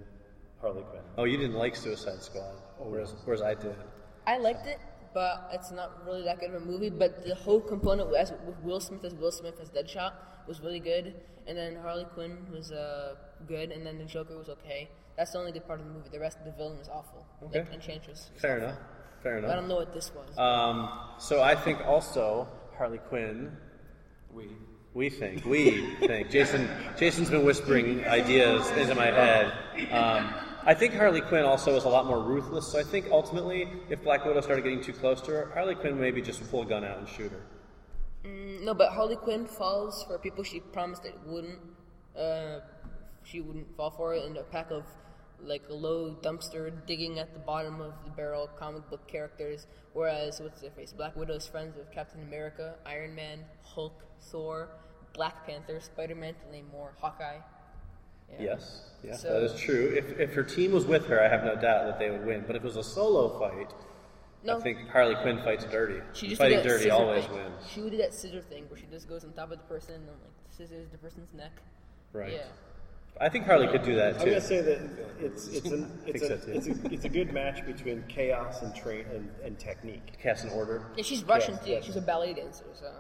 Harley 0.61 0.83
Quinn. 0.83 1.03
Oh, 1.19 1.25
you 1.25 1.37
didn't 1.37 1.57
like 1.57 1.77
Suicide 1.77 2.23
Squad, 2.23 2.55
whereas, 2.79 3.15
whereas 3.25 3.43
I 3.43 3.55
did. 3.55 3.75
I 4.27 4.39
liked 4.39 4.67
it, 4.67 4.79
but 5.13 5.51
it's 5.53 5.71
not 5.71 6.07
really 6.07 6.23
that 6.23 6.39
good 6.41 6.51
of 6.55 6.63
a 6.63 6.65
movie. 6.65 6.89
But 6.91 7.27
the 7.27 7.35
whole 7.35 7.61
component 7.61 8.15
as 8.15 8.33
with 8.47 8.59
Will 8.63 8.81
Smith 8.81 9.05
as 9.05 9.15
Will 9.15 9.33
Smith 9.33 9.59
as 9.61 9.71
Deadshot 9.71 10.13
was 10.47 10.61
really 10.61 10.81
good, 10.81 11.15
and 11.47 11.59
then 11.59 11.77
Harley 11.77 12.05
Quinn 12.15 12.47
was 12.51 12.71
uh, 12.73 13.17
good, 13.47 13.71
and 13.73 13.85
then 13.85 13.99
the 13.99 14.05
Joker 14.05 14.39
was 14.39 14.49
okay. 14.49 14.89
That's 15.21 15.33
the 15.33 15.39
only 15.39 15.53
good 15.53 15.67
part 15.67 15.81
of 15.81 15.87
the 15.87 15.93
movie. 15.93 16.09
The 16.11 16.19
rest 16.19 16.39
of 16.39 16.47
the 16.47 16.53
villain 16.53 16.79
was 16.79 16.89
awful. 16.89 17.27
Okay. 17.43 17.59
Like 17.59 17.75
Enchantress. 17.75 18.31
Fair 18.39 18.57
awful. 18.57 18.69
enough. 18.69 18.79
Fair 19.23 19.37
enough. 19.37 19.51
I 19.51 19.55
don't 19.55 19.69
know 19.69 19.75
what 19.75 19.93
this 19.93 20.11
was. 20.15 20.39
Um, 20.39 20.89
so 21.19 21.43
I 21.43 21.55
think 21.55 21.87
also 21.87 22.49
Harley 22.79 22.97
Quinn. 22.97 23.55
We. 24.33 24.49
We 24.95 25.11
think. 25.11 25.45
We 25.45 25.95
think. 25.99 26.31
Jason. 26.31 26.71
Jason's 26.97 27.29
been 27.29 27.45
whispering 27.45 28.03
ideas 28.07 28.71
into 28.71 28.95
my 28.95 29.09
head. 29.09 29.53
Um, 29.93 30.33
I 30.65 30.73
think 30.73 30.95
Harley 30.95 31.21
Quinn 31.21 31.45
also 31.45 31.77
is 31.77 31.85
a 31.85 31.91
lot 31.91 32.07
more 32.07 32.23
ruthless. 32.23 32.67
So 32.69 32.79
I 32.79 32.83
think 32.83 33.09
ultimately, 33.11 33.69
if 33.91 34.03
Black 34.03 34.25
Widow 34.25 34.41
started 34.41 34.63
getting 34.63 34.81
too 34.81 34.95
close 34.95 35.21
to 35.21 35.33
her, 35.33 35.51
Harley 35.53 35.75
Quinn 35.75 36.01
maybe 36.01 36.23
just 36.23 36.51
pull 36.51 36.63
a 36.63 36.67
gun 36.67 36.83
out 36.83 36.97
and 36.97 37.07
shoot 37.07 37.31
her. 37.31 37.43
Mm, 38.25 38.63
no, 38.63 38.73
but 38.73 38.91
Harley 38.93 39.17
Quinn 39.17 39.45
falls 39.45 40.03
for 40.05 40.17
people 40.19 40.43
she 40.43 40.61
promised 40.61 41.05
it 41.05 41.15
wouldn't. 41.27 41.59
Uh, 42.19 42.61
she 43.23 43.43
wouldn't 43.43 43.77
fall 43.77 43.91
for 43.91 44.15
it 44.15 44.25
in 44.25 44.39
a 44.39 44.43
pack 44.45 44.71
of 44.71 44.85
like 45.45 45.63
a 45.71 45.75
low 45.75 46.15
dumpster 46.23 46.73
digging 46.87 47.19
at 47.19 47.33
the 47.33 47.39
bottom 47.41 47.81
of 47.81 47.93
the 48.05 48.11
barrel 48.11 48.49
comic 48.59 48.89
book 48.91 49.07
characters. 49.07 49.67
Whereas 49.93 50.41
what's 50.41 50.61
their 50.61 50.71
face? 50.71 50.93
Black 50.93 51.17
Widow's 51.17 51.47
friends 51.47 51.77
with 51.77 51.91
Captain 51.93 52.23
America, 52.23 52.75
Iron 52.87 53.15
Man, 53.15 53.41
Hulk, 53.63 54.05
Thor, 54.21 54.69
Black 55.15 55.47
Panther, 55.47 55.81
Spider 55.81 56.15
Man, 56.15 56.35
to 56.35 56.51
name 56.53 56.67
more, 56.73 56.93
Hawkeye. 57.01 57.39
Yeah. 58.33 58.43
Yes, 58.43 58.83
yes, 59.03 59.23
So- 59.23 59.33
that 59.33 59.43
is 59.43 59.61
true. 59.61 59.93
If, 59.97 60.19
if 60.21 60.35
her 60.35 60.45
team 60.45 60.73
was 60.73 60.87
with 60.87 61.07
her, 61.07 61.21
I 61.23 61.29
have 61.29 61.43
no 61.45 61.55
doubt 61.57 61.87
that 61.87 61.99
they 61.99 62.11
would 62.11 62.25
win. 62.25 62.45
But 62.47 62.55
if 62.57 62.63
it 62.63 62.67
was 62.67 62.77
a 62.77 62.85
solo 62.85 63.37
fight, 63.41 63.73
No. 64.45 64.59
I 64.59 64.61
think 64.61 64.89
Harley 64.89 65.17
Quinn 65.17 65.39
fights 65.43 65.65
dirty. 65.65 66.01
She 66.13 66.29
just 66.29 66.41
Fighting 66.41 66.63
dirty 66.63 66.91
always 66.91 67.25
thing. 67.25 67.35
wins. 67.35 67.67
She 67.69 67.81
would 67.83 67.91
do 67.91 67.99
that 67.99 68.15
scissor 68.15 68.41
thing 68.43 68.67
where 68.69 68.79
she 68.79 68.87
just 68.87 69.09
goes 69.09 69.25
on 69.25 69.33
top 69.33 69.51
of 69.51 69.59
the 69.59 69.65
person 69.65 69.97
and 69.97 70.07
like 70.07 70.33
scissors 70.51 70.89
the 70.93 70.99
person's 70.99 71.33
neck. 71.35 71.51
Right. 72.13 72.33
Yeah. 72.35 72.45
I 73.21 73.29
think 73.29 73.45
Harley 73.47 73.69
could 73.69 73.83
do 73.83 73.95
that 73.97 74.15
too. 74.15 74.19
I'm 74.21 74.25
too. 74.25 74.31
gonna 74.31 74.41
say 74.41 74.61
that 74.63 74.81
it's 75.21 75.49
it's 75.49 75.67
an, 75.71 75.91
it's, 76.07 76.21
Think 76.21 76.33
a, 76.33 76.41
so, 76.41 76.47
too. 76.47 76.53
it's, 76.53 76.67
a, 76.67 76.93
it's 76.95 77.05
a 77.05 77.09
good 77.09 77.33
match 77.33 77.65
between 77.67 78.03
chaos 78.09 78.63
and 78.63 78.75
train 78.75 79.05
and, 79.15 79.29
and 79.45 79.59
technique. 79.59 80.19
Cast 80.23 80.45
an 80.45 80.51
order. 80.51 80.87
Yeah, 80.97 81.03
she's 81.03 81.23
Russian 81.25 81.55
Yes, 81.55 81.65
too. 81.65 81.71
yes. 81.71 81.85
She's 81.85 81.97
a 81.97 82.01
ballet 82.01 82.35
dancer, 82.35 82.65
so 82.73 82.91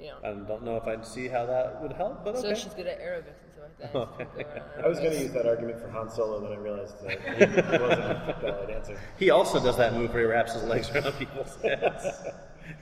you 0.00 0.08
know. 0.08 0.16
I 0.22 0.32
don't 0.46 0.62
know 0.64 0.76
if 0.76 0.86
I'd 0.86 1.06
see 1.06 1.28
how 1.28 1.46
that 1.46 1.80
would 1.82 1.92
help, 1.92 2.24
but 2.24 2.38
So 2.38 2.48
okay. 2.48 2.60
she's 2.60 2.74
good 2.74 2.86
at 2.86 3.00
aerobics 3.00 3.40
and 3.42 3.52
stuff 3.54 3.64
like 3.80 3.92
that. 3.92 3.94
Okay. 4.40 4.60
Uh, 4.78 4.84
I 4.84 4.88
was 4.88 4.98
going 4.98 5.12
to 5.12 5.18
use 5.20 5.32
that 5.32 5.46
argument 5.46 5.80
for 5.80 5.88
Han 5.90 6.10
Solo, 6.10 6.40
then 6.40 6.52
I 6.52 6.60
realized 6.60 7.02
that 7.02 7.20
he 7.20 7.44
wasn't 7.44 7.58
a 7.58 8.38
ballet 8.42 8.66
dancer. 8.72 9.00
He 9.18 9.30
also 9.30 9.62
does 9.62 9.76
that 9.78 9.94
move 9.94 10.12
where 10.12 10.20
he 10.24 10.26
wraps 10.26 10.52
his 10.52 10.64
legs 10.64 10.90
around 10.90 11.12
people's 11.14 11.56
heads. 11.62 12.06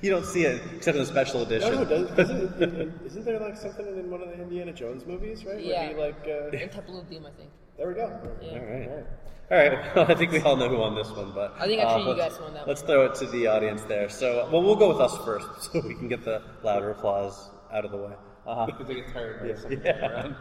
You 0.03 0.11
don't 0.11 0.25
see 0.27 0.45
it 0.45 0.61
except 0.77 0.97
in 0.97 1.03
the 1.03 1.07
special 1.09 1.43
edition. 1.43 1.73
No, 1.75 1.79
no, 1.83 1.85
does, 1.85 2.11
doesn't, 2.17 2.63
in- 2.63 2.81
in- 2.81 3.01
isn't 3.07 3.25
there 3.25 3.39
like 3.41 3.57
something 3.57 3.87
in 3.87 4.11
one 4.11 4.23
of 4.23 4.29
the 4.29 4.35
Indiana 4.41 4.73
Jones 4.73 5.05
movies, 5.07 5.45
right? 5.45 5.61
Yeah. 5.63 5.81
Where 5.81 5.89
he 5.91 5.95
like, 6.01 6.27
uh, 6.27 6.57
In 6.57 6.69
Temple 6.69 6.99
of 7.01 7.09
Doom, 7.11 7.27
I 7.27 7.31
think. 7.31 7.51
there 7.79 7.89
we 7.89 7.95
go. 7.95 8.21
Yeah. 8.43 8.59
All 8.59 8.67
right. 8.67 9.07
All 9.51 9.59
right. 9.59 9.95
Well, 9.97 10.07
I 10.11 10.15
think 10.15 10.33
we 10.33 10.41
all 10.41 10.57
know 10.57 10.69
who 10.69 10.79
won 10.79 10.95
this 10.95 11.11
one, 11.11 11.33
but 11.35 11.55
I 11.59 11.67
think 11.67 11.83
actually 11.83 12.05
you 12.05 12.09
let's- 12.17 12.35
guys 12.35 12.41
won 12.43 12.55
that 12.55 12.67
Let's 12.69 12.83
throw 12.83 13.05
it 13.07 13.15
to 13.17 13.27
the 13.27 13.47
audience 13.47 13.83
there. 13.83 14.09
So, 14.09 14.49
well, 14.51 14.63
we'll 14.63 14.77
go 14.77 14.89
with 14.89 15.01
us 15.01 15.17
first, 15.25 15.49
so 15.73 15.81
we 15.87 15.95
can 15.95 16.09
get 16.09 16.25
the 16.25 16.43
louder 16.63 16.91
applause 16.91 17.51
out 17.73 17.85
of 17.85 17.91
the 17.91 17.99
way. 17.99 18.13
Uh-huh. 18.47 18.67
Because 18.67 18.87
they 18.87 18.95
get 18.95 19.13
tired 19.13 19.51
of 19.51 19.59
something 19.59 19.81
Yeah. 19.85 20.33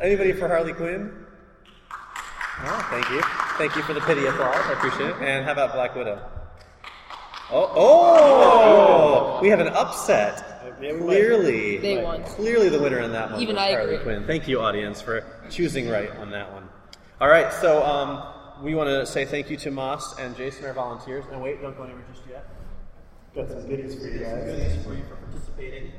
Anybody 0.00 0.32
for 0.32 0.48
Harley 0.48 0.72
Quinn? 0.72 1.12
Oh, 2.58 2.86
thank 2.90 3.10
you. 3.10 3.20
Thank 3.58 3.76
you 3.76 3.82
for 3.82 3.92
the 3.94 4.00
pity 4.00 4.24
applause. 4.26 4.56
I 4.56 4.72
appreciate 4.72 5.10
it. 5.10 5.16
And 5.22 5.44
how 5.44 5.52
about 5.52 5.72
Black 5.74 5.94
Widow? 5.94 6.20
Oh, 7.50 7.70
oh! 7.76 9.38
We 9.40 9.48
have 9.48 9.60
an 9.60 9.68
upset. 9.68 10.62
Yeah, 10.80 10.92
we 10.92 10.98
might- 10.98 11.04
Clearly, 11.06 11.76
They 11.78 12.02
won. 12.02 12.22
Clearly, 12.24 12.68
the 12.68 12.80
winner 12.80 12.98
in 13.00 13.12
that 13.12 13.30
one 13.30 13.40
Even 13.40 13.54
was 13.56 13.64
I 13.64 13.70
Harley 13.72 13.94
agree. 13.94 14.04
Quinn. 14.04 14.26
Thank 14.26 14.48
you, 14.48 14.60
audience, 14.60 15.00
for 15.00 15.24
choosing 15.48 15.88
right 15.88 16.10
on 16.16 16.30
that 16.32 16.52
one. 16.52 16.68
All 17.20 17.28
right, 17.28 17.52
so 17.52 17.82
um, 17.84 18.22
we 18.64 18.74
want 18.74 18.88
to 18.88 19.06
say 19.06 19.24
thank 19.24 19.48
you 19.48 19.56
to 19.58 19.70
Moss 19.70 20.18
and 20.18 20.36
Jason, 20.36 20.64
our 20.66 20.72
volunteers. 20.74 21.24
And 21.30 21.40
wait, 21.40 21.62
don't 21.62 21.76
go 21.76 21.84
anywhere 21.84 22.04
just 22.12 22.26
yet. 22.28 22.46
Got 23.34 23.48
some 23.48 23.66
goodies 23.68 23.94
for 23.94 24.08
you 24.08 24.18
guys. 24.18 24.44
Goodies 24.44 24.84
for 24.84 24.94
you 24.94 25.02
for 25.08 25.16
participating. 25.16 25.92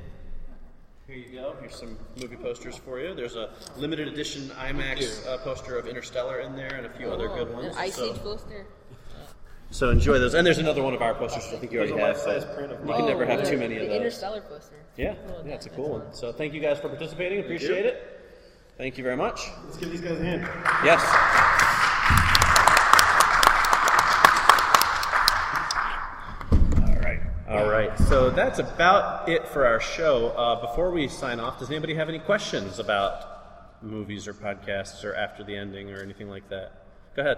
Here 1.08 1.16
you 1.16 1.40
go. 1.40 1.56
Here's 1.62 1.76
some 1.76 1.98
movie 2.22 2.36
posters 2.36 2.76
for 2.78 3.00
you. 3.00 3.16
There's 3.16 3.38
a 3.38 3.52
limited 3.78 4.10
edition 4.10 4.50
IMAX 4.60 5.26
uh, 5.26 5.38
poster 5.38 5.78
of 5.78 5.88
Interstellar 5.88 6.40
in 6.42 6.56
there, 6.56 6.76
and 6.76 6.86
a 6.86 6.90
few 6.90 7.10
other 7.10 7.30
good 7.30 7.48
Oh, 7.52 7.54
ones. 7.56 7.68
An 7.68 7.78
Ice 7.78 7.96
so, 7.96 8.12
Age 8.14 8.18
poster. 8.22 8.66
So 9.70 9.90
enjoy 9.90 10.20
those. 10.20 10.34
And 10.34 10.46
there's 10.46 10.58
another 10.60 10.82
one 10.82 10.94
of 10.94 11.02
our 11.02 11.14
posters, 11.14 11.46
which 11.46 11.56
I 11.56 11.60
think 11.60 11.72
you 11.72 11.80
already 11.80 11.94
a 11.94 11.98
have. 11.98 12.16
life-size 12.18 12.44
so 12.44 12.54
print 12.56 12.72
of 12.72 12.80
you 12.82 12.86
can 12.94 13.02
Oh, 13.02 13.08
never 13.08 13.26
have 13.26 13.44
too 13.48 13.58
many 13.58 13.76
of 13.76 13.82
the 13.82 13.88
those. 13.88 13.96
Interstellar 13.98 14.42
poster. 14.42 14.76
Yeah, 14.96 15.16
Oh, 15.30 15.44
yeah, 15.46 15.54
it's 15.56 15.66
a 15.66 15.70
cool 15.70 15.90
one. 15.90 16.14
So 16.14 16.32
thank 16.32 16.54
you 16.54 16.60
guys 16.62 16.80
for 16.80 16.90
participating. 16.90 17.40
Appreciate 17.42 17.86
it. 17.86 18.04
Thank 18.78 18.98
you 18.98 19.04
very 19.04 19.18
much. 19.18 19.42
Let's 19.66 19.78
give 19.78 19.92
these 19.92 20.02
guys 20.02 20.20
a 20.20 20.24
hand. 20.24 20.42
Yes. 20.86 21.02
All 26.88 26.96
right. 27.02 27.20
All 27.50 27.70
right. 27.70 27.98
So 28.08 28.30
that's 28.30 28.60
about 28.60 29.28
it 29.30 29.48
for 29.48 29.66
our 29.66 29.80
show. 29.80 30.30
Uh, 30.30 30.62
before 30.62 30.92
we 30.92 31.08
sign 31.08 31.40
off, 31.40 31.60
does 31.60 31.70
anybody 31.70 31.96
have 31.96 32.10
any 32.10 32.20
questions 32.20 32.80
about 32.80 33.84
movies 33.84 34.28
or 34.28 34.34
podcasts 34.34 35.04
or 35.04 35.14
after 35.16 35.44
the 35.44 35.56
ending 35.56 35.92
or 35.92 36.02
anything 36.02 36.30
like 36.30 36.48
that? 36.50 36.72
Go 37.16 37.22
ahead. 37.24 37.38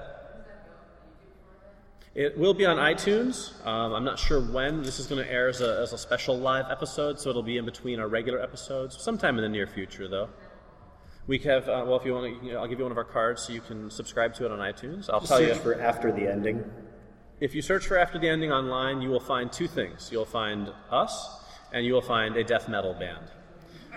It 2.15 2.37
will 2.37 2.53
be 2.53 2.65
on 2.65 2.77
iTunes. 2.77 3.53
Um, 3.65 3.93
I'm 3.93 4.03
not 4.03 4.17
sure 4.17 4.41
when. 4.41 4.81
This 4.81 4.99
is 4.99 5.07
going 5.07 5.23
to 5.23 5.31
air 5.31 5.47
as 5.47 5.61
a, 5.61 5.79
as 5.81 5.93
a 5.93 5.97
special 5.97 6.37
live 6.37 6.65
episode, 6.69 7.19
so 7.19 7.29
it'll 7.29 7.43
be 7.43 7.57
in 7.57 7.65
between 7.65 7.99
our 7.99 8.07
regular 8.07 8.41
episodes, 8.41 8.99
sometime 8.99 9.37
in 9.37 9.43
the 9.43 9.49
near 9.49 9.67
future, 9.67 10.07
though. 10.07 10.29
We 11.27 11.37
have, 11.39 11.69
uh, 11.69 11.83
well, 11.85 11.97
if 11.97 12.05
you 12.05 12.13
want 12.13 12.41
to, 12.41 12.55
I'll 12.55 12.67
give 12.67 12.79
you 12.79 12.85
one 12.85 12.91
of 12.91 12.97
our 12.97 13.03
cards 13.03 13.43
so 13.43 13.53
you 13.53 13.61
can 13.61 13.91
subscribe 13.91 14.33
to 14.35 14.45
it 14.45 14.51
on 14.51 14.57
iTunes. 14.57 15.09
I'll 15.09 15.21
tell 15.21 15.41
you. 15.41 15.53
For 15.53 15.79
after 15.79 16.11
the 16.11 16.27
ending. 16.27 16.63
If 17.39 17.55
you 17.55 17.61
search 17.61 17.87
for 17.87 17.97
After 17.97 18.19
the 18.19 18.27
Ending 18.27 18.51
online, 18.51 19.01
you 19.01 19.09
will 19.09 19.21
find 19.21 19.49
two 19.49 19.67
things. 19.67 20.09
You'll 20.11 20.25
find 20.25 20.73
us, 20.91 21.41
and 21.71 21.85
you 21.85 21.93
will 21.93 22.01
find 22.01 22.35
a 22.35 22.43
death 22.43 22.67
metal 22.67 22.93
band, 22.93 23.27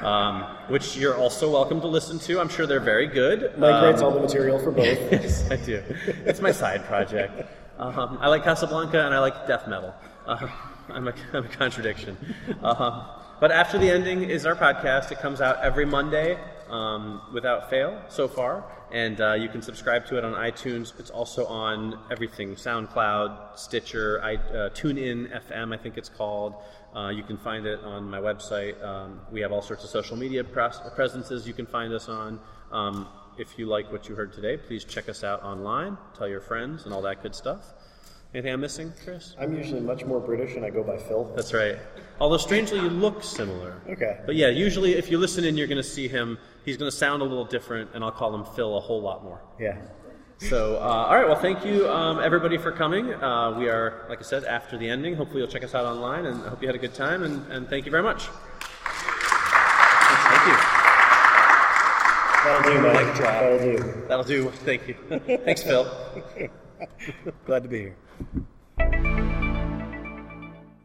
um, 0.05 0.43
which 0.69 0.97
you're 0.97 1.17
also 1.17 1.51
welcome 1.51 1.81
to 1.81 1.87
listen 1.87 2.19
to. 2.21 2.41
I'm 2.41 2.49
sure 2.49 2.67
they're 2.67 2.81
very 2.81 3.07
good. 3.07 3.59
Mike 3.59 3.73
Um, 3.75 3.85
writes 3.85 4.03
all 4.03 4.11
the 4.11 4.21
material 4.21 4.59
for 4.59 4.71
both. 4.71 4.85
yes, 5.13 5.51
I 5.51 5.57
do. 5.57 5.83
It's 6.25 6.41
my 6.41 6.53
side 6.53 6.85
project. 6.85 7.49
Um, 7.79 8.19
I 8.21 8.29
like 8.29 8.45
Casablanca 8.45 9.05
and 9.05 9.15
I 9.15 9.19
like 9.19 9.47
death 9.47 9.67
metal. 9.67 9.95
Uh, 10.27 10.49
I'm, 10.89 11.09
a, 11.09 11.15
I'm 11.33 11.45
a 11.45 11.49
contradiction. 11.49 12.17
Um, 12.63 13.05
but 13.41 13.51
after 13.51 13.77
the 13.77 13.91
ending 13.91 14.23
is 14.31 14.47
our 14.47 14.55
podcast. 14.55 15.11
It 15.11 15.19
comes 15.19 15.41
out 15.41 15.59
every 15.63 15.85
Monday 15.85 16.39
um, 16.71 17.21
without 17.33 17.69
fail 17.69 18.01
so 18.09 18.29
far, 18.29 18.65
and 18.93 19.21
uh, 19.21 19.33
you 19.33 19.49
can 19.49 19.61
subscribe 19.63 20.07
to 20.07 20.17
it 20.17 20.25
on 20.25 20.35
iTunes. 20.35 20.93
It's 21.01 21.11
also 21.11 21.45
on 21.47 21.99
everything: 22.11 22.55
SoundCloud, 22.55 23.59
Stitcher, 23.59 24.21
I, 24.23 24.37
uh, 24.37 24.71
TuneIn 24.71 25.31
FM, 25.49 25.75
I 25.75 25.77
think 25.77 25.99
it's 25.99 26.09
called. 26.09 26.55
Uh, 26.95 27.09
you 27.09 27.23
can 27.23 27.39
find 27.39 27.67
it 27.67 27.81
on 27.81 28.09
my 28.09 28.21
website. 28.21 28.83
Um, 28.85 29.21
we 29.31 29.41
have 29.41 29.53
all 29.53 29.63
sorts 29.63 29.83
of 29.85 29.91
social 29.91 30.17
media 30.17 30.45
pres- 30.45 30.81
presences 30.95 31.47
you 31.47 31.55
can 31.55 31.67
find 31.67 31.93
us 31.93 32.09
on. 32.09 32.39
Um, 32.71 33.09
if 33.39 33.59
you 33.59 33.67
like 33.67 33.91
what 33.91 34.09
you 34.09 34.15
heard 34.15 34.33
today, 34.33 34.59
please 34.59 34.85
check 34.85 35.09
us 35.09 35.25
out 35.25 35.43
online, 35.43 35.97
tell 36.17 36.29
your 36.29 36.41
friends, 36.41 36.85
and 36.85 36.93
all 36.93 37.03
that 37.03 37.23
good 37.23 37.35
stuff. 37.35 37.65
Anything 38.35 38.53
I'm 38.55 38.61
missing, 38.61 38.93
Chris? 39.05 39.35
I'm 39.39 39.55
usually 39.55 39.81
much 39.81 40.07
more 40.07 40.19
British, 40.19 40.57
and 40.57 40.65
I 40.65 40.71
go 40.71 40.83
by 40.83 40.97
Phil. 40.97 41.31
That's 41.37 41.53
right. 41.53 41.77
Although 42.19 42.39
strangely, 42.39 42.79
you 42.79 42.89
look 42.89 43.23
similar. 43.23 43.81
Okay. 43.89 44.21
But 44.25 44.37
yeah, 44.37 44.49
usually 44.49 44.95
if 44.95 45.11
you 45.11 45.19
listen 45.19 45.45
in, 45.45 45.57
you're 45.57 45.67
going 45.67 45.77
to 45.77 45.83
see 45.83 46.09
him. 46.09 46.39
He's 46.65 46.79
going 46.79 46.91
to 46.91 46.97
sound 46.97 47.21
a 47.21 47.27
little 47.27 47.45
different, 47.45 47.91
and 47.95 48.03
I'll 48.03 48.11
call 48.11 48.35
him 48.35 48.45
Phil 48.57 48.77
a 48.77 48.81
whole 48.81 49.03
lot 49.03 49.23
more. 49.23 49.43
Yeah. 49.61 49.77
So, 50.49 50.77
uh, 50.77 50.81
all 50.81 51.15
right. 51.15 51.27
Well, 51.27 51.37
thank 51.37 51.65
you, 51.65 51.89
um, 51.89 52.19
everybody, 52.19 52.59
for 52.59 52.73
coming. 52.73 53.15
Uh, 53.15 53.55
we 53.57 53.69
are, 53.69 54.05
like 54.09 54.19
I 54.19 54.23
said, 54.23 54.45
after 54.45 54.77
the 54.77 54.89
ending. 54.89 55.15
Hopefully, 55.15 55.41
you'll 55.41 55.51
check 55.51 55.63
us 55.63 55.75
out 55.75 55.85
online, 55.85 56.27
and 56.27 56.43
I 56.43 56.49
hope 56.49 56.61
you 56.61 56.69
had 56.69 56.75
a 56.75 56.81
good 56.81 56.95
time. 56.95 57.23
And, 57.23 57.51
and 57.53 57.69
thank 57.69 57.85
you 57.85 57.91
very 57.91 58.03
much. 58.03 58.25
Thank 60.25 60.47
you. 60.47 60.57
That'll 62.45 62.73
do, 62.73 62.81
Mike. 62.83 63.19
That'll 63.19 63.59
do. 63.59 64.05
That'll 64.09 64.25
do. 64.25 64.51
Thank 64.51 64.89
you. 64.89 64.95
Thanks, 65.45 65.63
Phil. 65.63 65.87
Glad 67.47 67.63
to 67.63 67.69
be 67.69 67.93
here. 68.79 69.12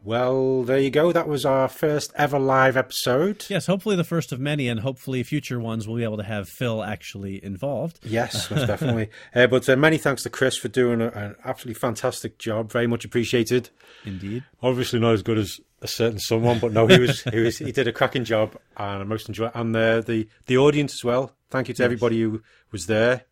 Well, 0.04 0.62
there 0.62 0.78
you 0.78 0.90
go. 0.90 1.12
That 1.12 1.28
was 1.28 1.44
our 1.44 1.68
first 1.68 2.12
ever 2.16 2.38
live 2.38 2.76
episode. 2.76 3.44
Yes, 3.48 3.66
hopefully 3.66 3.96
the 3.96 4.04
first 4.04 4.32
of 4.32 4.40
many, 4.40 4.68
and 4.68 4.80
hopefully 4.80 5.22
future 5.22 5.58
ones 5.60 5.86
we'll 5.86 5.96
be 5.96 6.04
able 6.04 6.16
to 6.16 6.22
have 6.22 6.48
Phil 6.48 6.82
actually 6.82 7.44
involved. 7.44 7.98
Yes, 8.02 8.50
most 8.50 8.66
definitely. 8.66 9.10
Uh, 9.34 9.46
but 9.46 9.68
uh, 9.68 9.76
many 9.76 9.98
thanks 9.98 10.22
to 10.22 10.30
Chris 10.30 10.56
for 10.56 10.68
doing 10.68 11.00
a, 11.00 11.08
an 11.08 11.36
absolutely 11.44 11.78
fantastic 11.78 12.38
job. 12.38 12.70
Very 12.70 12.86
much 12.86 13.04
appreciated. 13.04 13.70
Indeed. 14.04 14.44
Obviously 14.62 14.98
not 14.98 15.14
as 15.14 15.22
good 15.22 15.38
as 15.38 15.60
a 15.82 15.88
certain 15.88 16.18
someone, 16.18 16.58
but 16.58 16.72
no, 16.72 16.86
he 16.86 16.98
was 16.98 17.22
he 17.22 17.40
was 17.40 17.58
he 17.58 17.72
did 17.72 17.88
a 17.88 17.92
cracking 17.92 18.24
job, 18.24 18.56
and 18.76 19.02
I 19.02 19.04
most 19.04 19.28
enjoy 19.28 19.50
and 19.54 19.74
the 19.74 20.02
the 20.06 20.28
the 20.46 20.58
audience 20.58 20.94
as 20.94 21.04
well. 21.04 21.32
Thank 21.50 21.68
you 21.68 21.74
to 21.74 21.84
everybody 21.84 22.20
who 22.20 22.42
was 22.72 22.86
there 22.86 23.24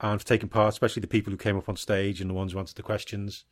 and 0.00 0.20
for 0.20 0.26
taking 0.26 0.48
part, 0.48 0.68
especially 0.68 1.00
the 1.00 1.06
people 1.06 1.30
who 1.30 1.36
came 1.36 1.56
up 1.56 1.68
on 1.68 1.76
stage 1.76 2.20
and 2.20 2.28
the 2.28 2.34
ones 2.34 2.52
who 2.52 2.58
answered 2.58 2.76
the 2.76 2.82
questions. 2.82 3.44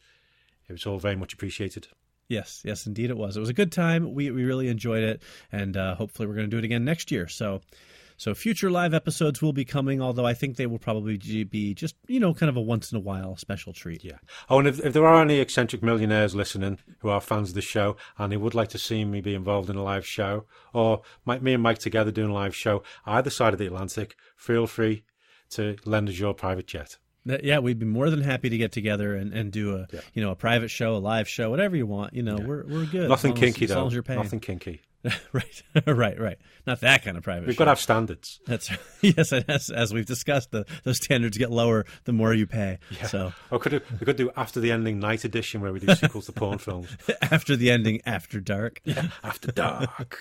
It 0.68 0.72
was 0.72 0.86
all 0.86 0.98
very 0.98 1.16
much 1.16 1.32
appreciated. 1.32 1.88
Yes, 2.28 2.62
yes, 2.64 2.86
indeed 2.86 3.10
it 3.10 3.16
was. 3.16 3.36
It 3.36 3.40
was 3.40 3.50
a 3.50 3.54
good 3.54 3.72
time. 3.72 4.14
We 4.14 4.30
we 4.30 4.44
really 4.44 4.68
enjoyed 4.68 5.04
it, 5.04 5.22
and 5.50 5.76
uh, 5.76 5.94
hopefully 5.94 6.26
we're 6.26 6.34
going 6.34 6.48
to 6.48 6.50
do 6.50 6.58
it 6.58 6.64
again 6.64 6.84
next 6.84 7.10
year. 7.10 7.28
So, 7.28 7.60
So 8.16 8.34
future 8.34 8.70
live 8.70 8.94
episodes 8.94 9.42
will 9.42 9.52
be 9.52 9.64
coming, 9.64 10.00
although 10.00 10.24
I 10.24 10.34
think 10.34 10.56
they 10.56 10.66
will 10.66 10.78
probably 10.78 11.16
be 11.44 11.74
just 11.74 11.96
you 12.06 12.20
know 12.20 12.32
kind 12.32 12.48
of 12.48 12.56
a 12.56 12.60
once 12.60 12.92
in 12.92 12.96
a 12.96 13.00
while 13.00 13.36
special 13.36 13.72
treat. 13.72 14.04
Yeah. 14.04 14.18
Oh, 14.48 14.60
and 14.60 14.68
if, 14.68 14.78
if 14.84 14.92
there 14.92 15.06
are 15.06 15.20
any 15.20 15.40
eccentric 15.40 15.82
millionaires 15.82 16.34
listening 16.34 16.78
who 17.00 17.08
are 17.08 17.20
fans 17.20 17.48
of 17.48 17.54
the 17.54 17.62
show 17.62 17.96
and 18.18 18.30
they 18.30 18.36
would 18.36 18.54
like 18.54 18.68
to 18.68 18.78
see 18.78 19.04
me 19.04 19.20
be 19.20 19.34
involved 19.34 19.68
in 19.70 19.76
a 19.76 19.82
live 19.82 20.06
show, 20.06 20.46
or 20.72 21.02
Mike, 21.24 21.42
me 21.42 21.54
and 21.54 21.62
Mike 21.62 21.78
together 21.78 22.12
doing 22.12 22.30
a 22.30 22.34
live 22.34 22.54
show 22.54 22.82
either 23.06 23.30
side 23.30 23.52
of 23.52 23.58
the 23.58 23.66
Atlantic, 23.66 24.14
feel 24.36 24.66
free 24.66 25.04
to 25.50 25.76
lend 25.84 26.08
us 26.08 26.18
your 26.18 26.32
private 26.32 26.66
jet. 26.68 26.98
Yeah, 27.24 27.60
we'd 27.60 27.78
be 27.78 27.86
more 27.86 28.10
than 28.10 28.20
happy 28.22 28.48
to 28.50 28.56
get 28.58 28.72
together 28.72 29.14
and, 29.14 29.32
and 29.32 29.52
do 29.52 29.76
a 29.76 29.86
Yeah. 29.92 30.00
you 30.14 30.22
know 30.22 30.30
a 30.32 30.36
private 30.36 30.68
show, 30.70 30.96
a 30.96 30.98
live 30.98 31.28
show, 31.28 31.50
whatever 31.50 31.76
you 31.76 31.86
want. 31.86 32.14
You 32.14 32.22
know, 32.22 32.36
we're 32.36 32.64
we're 32.66 32.86
good. 32.86 33.08
Nothing 33.08 33.32
as 33.32 33.38
long 33.40 33.44
as- 33.48 33.54
kinky 33.54 33.64
as, 33.64 33.70
though. 33.70 33.76
long 33.76 33.86
as 33.88 33.94
you're 33.94 34.02
paying. 34.02 34.20
Nothing 34.20 34.40
kinky. 34.40 34.80
right, 35.32 35.62
right, 35.86 36.20
right. 36.20 36.38
Not 36.64 36.80
that 36.82 37.02
kind 37.02 37.16
of 37.16 37.24
private. 37.24 37.46
We've 37.48 37.56
show. 37.56 37.58
got 37.60 37.64
to 37.64 37.70
have 37.72 37.80
standards. 37.80 38.38
That's 38.46 38.70
yes, 39.00 39.32
as, 39.32 39.68
as 39.70 39.92
we've 39.92 40.06
discussed, 40.06 40.52
the 40.52 40.64
those 40.84 40.98
standards 41.02 41.36
get 41.38 41.50
lower 41.50 41.86
the 42.04 42.12
more 42.12 42.32
you 42.32 42.46
pay. 42.46 42.78
So 43.08 43.32
Or 43.50 43.58
could 43.58 43.82
we 43.98 44.06
could 44.06 44.14
do 44.16 44.30
after 44.36 44.60
the 44.60 44.70
ending 44.70 45.00
night 45.00 45.24
edition 45.24 45.60
where 45.60 45.72
we 45.72 45.80
do 45.80 45.92
sequels 45.94 46.26
to 46.26 46.32
porn 46.32 46.58
films. 46.58 46.88
after 47.20 47.56
the 47.56 47.70
ending, 47.72 48.00
after 48.06 48.38
dark, 48.40 48.80
Yeah, 48.84 49.08
After 49.24 49.50
dark. 49.50 50.18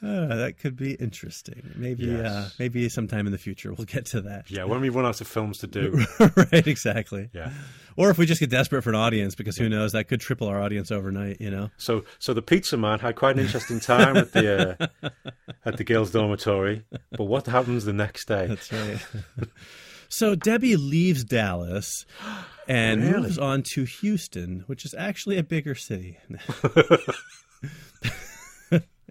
Uh, 0.00 0.36
that 0.36 0.58
could 0.58 0.76
be 0.76 0.94
interesting. 0.94 1.72
Maybe, 1.74 2.04
Yes. 2.06 2.24
uh, 2.24 2.50
maybe 2.58 2.88
sometime 2.88 3.26
in 3.26 3.32
the 3.32 3.38
future 3.38 3.72
we'll 3.72 3.84
get 3.84 4.06
to 4.06 4.20
that. 4.22 4.48
Yeah, 4.50 4.62
when 4.64 4.80
we 4.80 4.90
run 4.90 5.04
out 5.04 5.20
of 5.20 5.26
films 5.26 5.58
to 5.58 5.66
do. 5.66 6.04
right, 6.36 6.66
exactly. 6.66 7.30
Yeah. 7.32 7.50
Or 7.96 8.08
if 8.10 8.16
we 8.18 8.24
just 8.24 8.38
get 8.38 8.48
desperate 8.50 8.82
for 8.82 8.90
an 8.90 8.94
audience, 8.96 9.34
because 9.34 9.56
who 9.56 9.68
knows, 9.68 9.90
that 9.92 10.04
could 10.06 10.20
triple 10.20 10.46
our 10.46 10.62
audience 10.62 10.92
overnight. 10.92 11.40
You 11.40 11.50
know. 11.50 11.70
So, 11.78 12.04
so 12.20 12.32
the 12.32 12.42
pizza 12.42 12.76
man 12.76 13.00
had 13.00 13.16
quite 13.16 13.34
an 13.36 13.42
interesting 13.44 13.80
time 13.80 14.16
at 14.16 14.30
the 14.32 14.78
uh, 15.02 15.08
at 15.64 15.78
the 15.78 15.84
girls' 15.84 16.12
dormitory. 16.12 16.84
But 17.10 17.24
what 17.24 17.46
happens 17.46 17.84
the 17.84 17.92
next 17.92 18.28
day? 18.28 18.46
That's 18.46 18.72
right. 18.72 19.04
so 20.08 20.36
Debbie 20.36 20.76
leaves 20.76 21.24
Dallas 21.24 22.06
and 22.68 23.02
Really? 23.02 23.22
moves 23.22 23.38
on 23.38 23.64
to 23.72 23.82
Houston, 23.84 24.62
which 24.68 24.84
is 24.84 24.94
actually 24.94 25.38
a 25.38 25.42
bigger 25.42 25.74
city. 25.74 26.18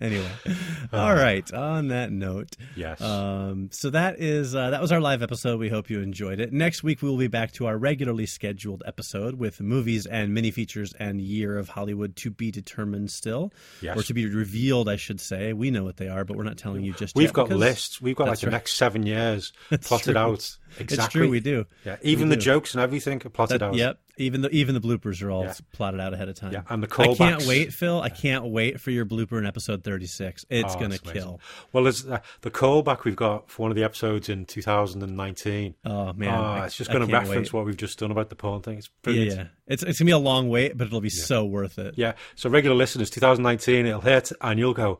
Anyway, 0.01 0.29
all 0.93 1.13
right. 1.13 1.51
On 1.53 1.87
that 1.89 2.11
note, 2.11 2.55
Yes. 2.75 3.01
Um, 3.01 3.69
so 3.71 3.89
that 3.91 4.19
is 4.19 4.55
uh, 4.55 4.69
that 4.71 4.81
was 4.81 4.91
our 4.91 4.99
live 4.99 5.21
episode. 5.23 5.59
We 5.59 5.69
hope 5.69 5.89
you 5.89 6.01
enjoyed 6.01 6.39
it. 6.39 6.51
Next 6.53 6.83
week 6.83 7.01
we 7.01 7.09
will 7.09 7.17
be 7.17 7.27
back 7.27 7.51
to 7.53 7.65
our 7.67 7.77
regularly 7.77 8.25
scheduled 8.25 8.83
episode 8.85 9.35
with 9.35 9.59
movies 9.61 10.05
and 10.05 10.33
mini 10.33 10.51
features 10.51 10.93
and 10.99 11.19
year 11.21 11.57
of 11.57 11.69
Hollywood 11.69 12.15
to 12.17 12.29
be 12.29 12.51
determined 12.51 13.11
still, 13.11 13.51
Yes. 13.81 13.97
or 13.97 14.03
to 14.03 14.13
be 14.13 14.25
revealed. 14.27 14.89
I 14.89 14.95
should 14.95 15.19
say. 15.21 15.53
We 15.53 15.71
know 15.71 15.83
what 15.83 15.97
they 15.97 16.07
are, 16.07 16.23
but 16.25 16.37
we're 16.37 16.43
not 16.43 16.57
telling 16.57 16.83
you 16.83 16.93
just 16.93 17.15
We've 17.15 17.33
got 17.33 17.49
lists. 17.49 18.01
We've 18.01 18.15
got 18.15 18.27
like 18.27 18.39
the 18.39 18.47
right. 18.47 18.51
next 18.53 18.75
seven 18.75 19.05
years 19.05 19.53
plotted 19.81 20.13
true. 20.13 20.17
out 20.21 20.57
exactly. 20.79 20.95
It's 21.05 21.07
true, 21.13 21.29
we 21.29 21.39
do. 21.39 21.65
Yeah, 21.85 21.97
even 22.01 22.29
We 22.29 22.35
the 22.35 22.35
do. 22.37 22.41
jokes 22.45 22.73
and 22.73 22.81
everything 22.81 23.21
are 23.25 23.29
plotted 23.29 23.61
That- 23.61 23.65
out. 23.67 23.75
Yep. 23.75 23.99
Even 24.19 24.41
the 24.41 24.49
even 24.49 24.73
the 24.73 24.81
bloopers 24.81 25.21
are 25.21 25.29
all 25.29 25.43
Yeah. 25.43 25.53
plotted 25.73 25.99
out 25.99 26.11
ahead 26.11 26.27
of 26.27 26.33
time. 26.35 26.51
Yeah, 26.51 26.63
and 26.69 26.81
the 26.81 26.87
callbacks. 26.87 27.21
I 27.21 27.29
can't 27.37 27.45
wait, 27.45 27.71
Phil. 27.71 28.01
I 28.01 28.09
can't 28.09 28.45
wait 28.45 28.81
for 28.81 28.89
your 28.89 29.05
blooper 29.05 29.37
in 29.37 29.45
episode 29.45 29.83
thirty 29.83 30.07
six. 30.07 30.43
It's 30.49 30.73
Oh, 30.75 30.79
gonna 30.79 30.97
kill. 30.97 31.39
Well, 31.71 31.83
there's 31.83 32.03
uh, 32.03 32.17
the 32.41 32.49
callback 32.49 33.03
we've 33.03 33.15
got 33.15 33.51
for 33.51 33.61
one 33.61 33.69
of 33.71 33.75
the 33.77 33.83
episodes 33.83 34.27
in 34.27 34.45
2019. 34.45 35.75
Oh 35.85 36.13
man, 36.13 36.29
Ah, 36.33 36.55
I- 36.61 36.65
it's 36.65 36.75
just 36.75 36.91
going 36.91 37.05
to 37.05 37.13
reference 37.13 37.53
wait. 37.53 37.57
what 37.59 37.65
we've 37.67 37.77
just 37.77 37.99
done 37.99 38.09
about 38.09 38.29
the 38.31 38.35
porn 38.35 38.61
thing. 38.63 38.79
It's 38.79 38.87
Yeah, 38.87 38.91
brilliant. 39.03 39.37
yeah. 39.37 39.47
It's 39.67 39.83
it's 39.83 39.99
gonna 39.99 40.07
be 40.07 40.11
a 40.13 40.17
long 40.17 40.49
wait, 40.49 40.75
but 40.77 40.87
it'll 40.87 40.99
be 40.99 41.09
so 41.09 41.45
worth 41.45 41.77
it. 41.77 41.93
Yeah. 41.95 42.13
So 42.35 42.49
regular 42.49 42.75
listeners, 42.75 43.11
2019, 43.11 43.85
it'll 43.85 44.01
hit, 44.01 44.31
and 44.41 44.57
you'll 44.59 44.73
go, 44.73 44.99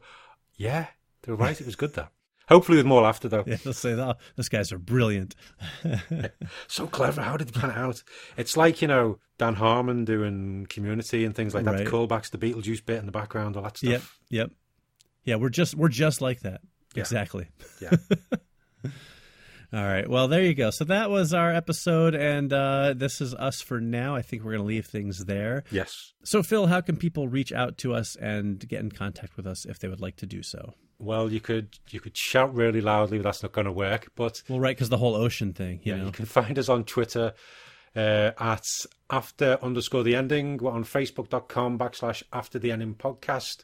"Yeah, 0.56 0.88
they 1.24 1.32
were 1.32 1.38
right. 1.40 1.60
It 1.60 1.66
was 1.66 1.76
good 1.76 1.94
though." 1.96 2.10
Hopefully, 2.48 2.78
with 2.78 2.86
more 2.86 3.02
laughter 3.02 3.28
though. 3.28 3.44
Yeah, 3.46 3.58
they'll 3.64 3.74
say, 3.74 3.94
"Oh, 3.94 4.14
those 4.36 4.50
guys 4.50 4.72
are 4.72 4.80
brilliant." 4.80 5.36
So 6.68 6.88
clever. 6.88 7.22
How 7.22 7.38
did 7.38 7.48
they 7.48 7.60
plan 7.60 7.72
it 7.72 7.78
out? 7.78 8.04
It's 8.38 8.56
like 8.56 8.82
you 8.82 8.88
know 8.88 9.20
Dan 9.38 9.56
Harmon 9.56 10.06
doing 10.06 10.66
Community 10.70 11.26
and 11.26 11.36
things 11.36 11.54
like 11.54 11.66
that. 11.66 11.72
Right. 11.74 11.86
The 11.86 11.92
callbacks, 11.92 12.30
the 12.30 12.38
Beetlejuice 12.38 12.86
bit 12.86 13.00
in 13.00 13.06
the 13.06 13.12
background, 13.12 13.56
all 13.56 13.64
that 13.64 13.78
stuff. 13.78 13.90
Yep, 13.90 14.02
yep, 14.30 14.52
yeah. 15.24 15.36
We're 15.36 15.50
just 15.50 15.76
we're 15.76 15.90
just 15.90 16.22
like 16.22 16.42
that. 16.42 16.62
Yeah. 16.94 17.02
Exactly. 17.02 17.48
Yeah. 17.82 17.96
All 19.74 19.84
right. 19.84 20.08
Well, 20.10 20.30
there 20.30 20.44
you 20.44 20.54
go. 20.54 20.70
So 20.70 20.86
that 20.86 21.10
was 21.10 21.34
our 21.34 21.54
episode, 21.54 22.16
and 22.16 22.54
uh, 22.54 22.94
this 22.96 23.20
is 23.20 23.34
us 23.34 23.60
for 23.60 23.82
now. 23.82 24.16
I 24.16 24.22
think 24.22 24.44
we're 24.44 24.52
going 24.52 24.64
to 24.64 24.68
leave 24.68 24.86
things 24.86 25.26
there. 25.26 25.64
yes. 25.72 26.14
So, 26.24 26.42
Phil, 26.42 26.68
how 26.68 26.80
can 26.82 26.96
people 26.96 27.28
reach 27.28 27.52
out 27.52 27.78
to 27.80 27.94
us 27.94 28.16
and 28.16 28.66
get 28.68 28.80
in 28.80 28.92
contact 28.92 29.36
with 29.36 29.46
us 29.46 29.66
if 29.66 29.80
they 29.80 29.88
would 29.88 30.00
like 30.02 30.16
to 30.18 30.26
do 30.26 30.42
so? 30.42 30.74
Well, 31.00 31.32
you 31.32 31.40
could 31.40 31.78
you 31.90 32.00
could 32.00 32.18
shout 32.18 32.56
really 32.56 32.82
loudly, 32.82 33.18
but 33.18 33.24
that's 33.26 33.44
not 33.44 33.52
going 33.52 33.66
to 33.66 33.72
work. 33.72 34.10
But 34.16 34.42
Well, 34.50 34.60
right, 34.60 34.76
because 34.76 34.90
the 34.90 34.98
whole 34.98 35.16
ocean 35.16 35.54
thing, 35.54 35.82
you 35.84 35.94
yeah, 35.94 36.00
know. 36.00 36.06
you 36.06 36.12
can 36.12 36.26
find 36.26 36.58
us 36.58 36.70
on 36.70 36.86
Twitter 36.86 37.34
uh, 37.96 38.32
at 38.40 38.66
after 39.10 39.58
underscore 39.62 40.04
the 40.04 40.16
ending. 40.16 40.58
We're 40.58 40.72
on 40.72 40.84
Facebook.com 40.86 41.78
backslash 41.78 42.24
after 42.34 42.58
the 42.58 42.72
ending 42.72 42.96
podcast. 42.96 43.64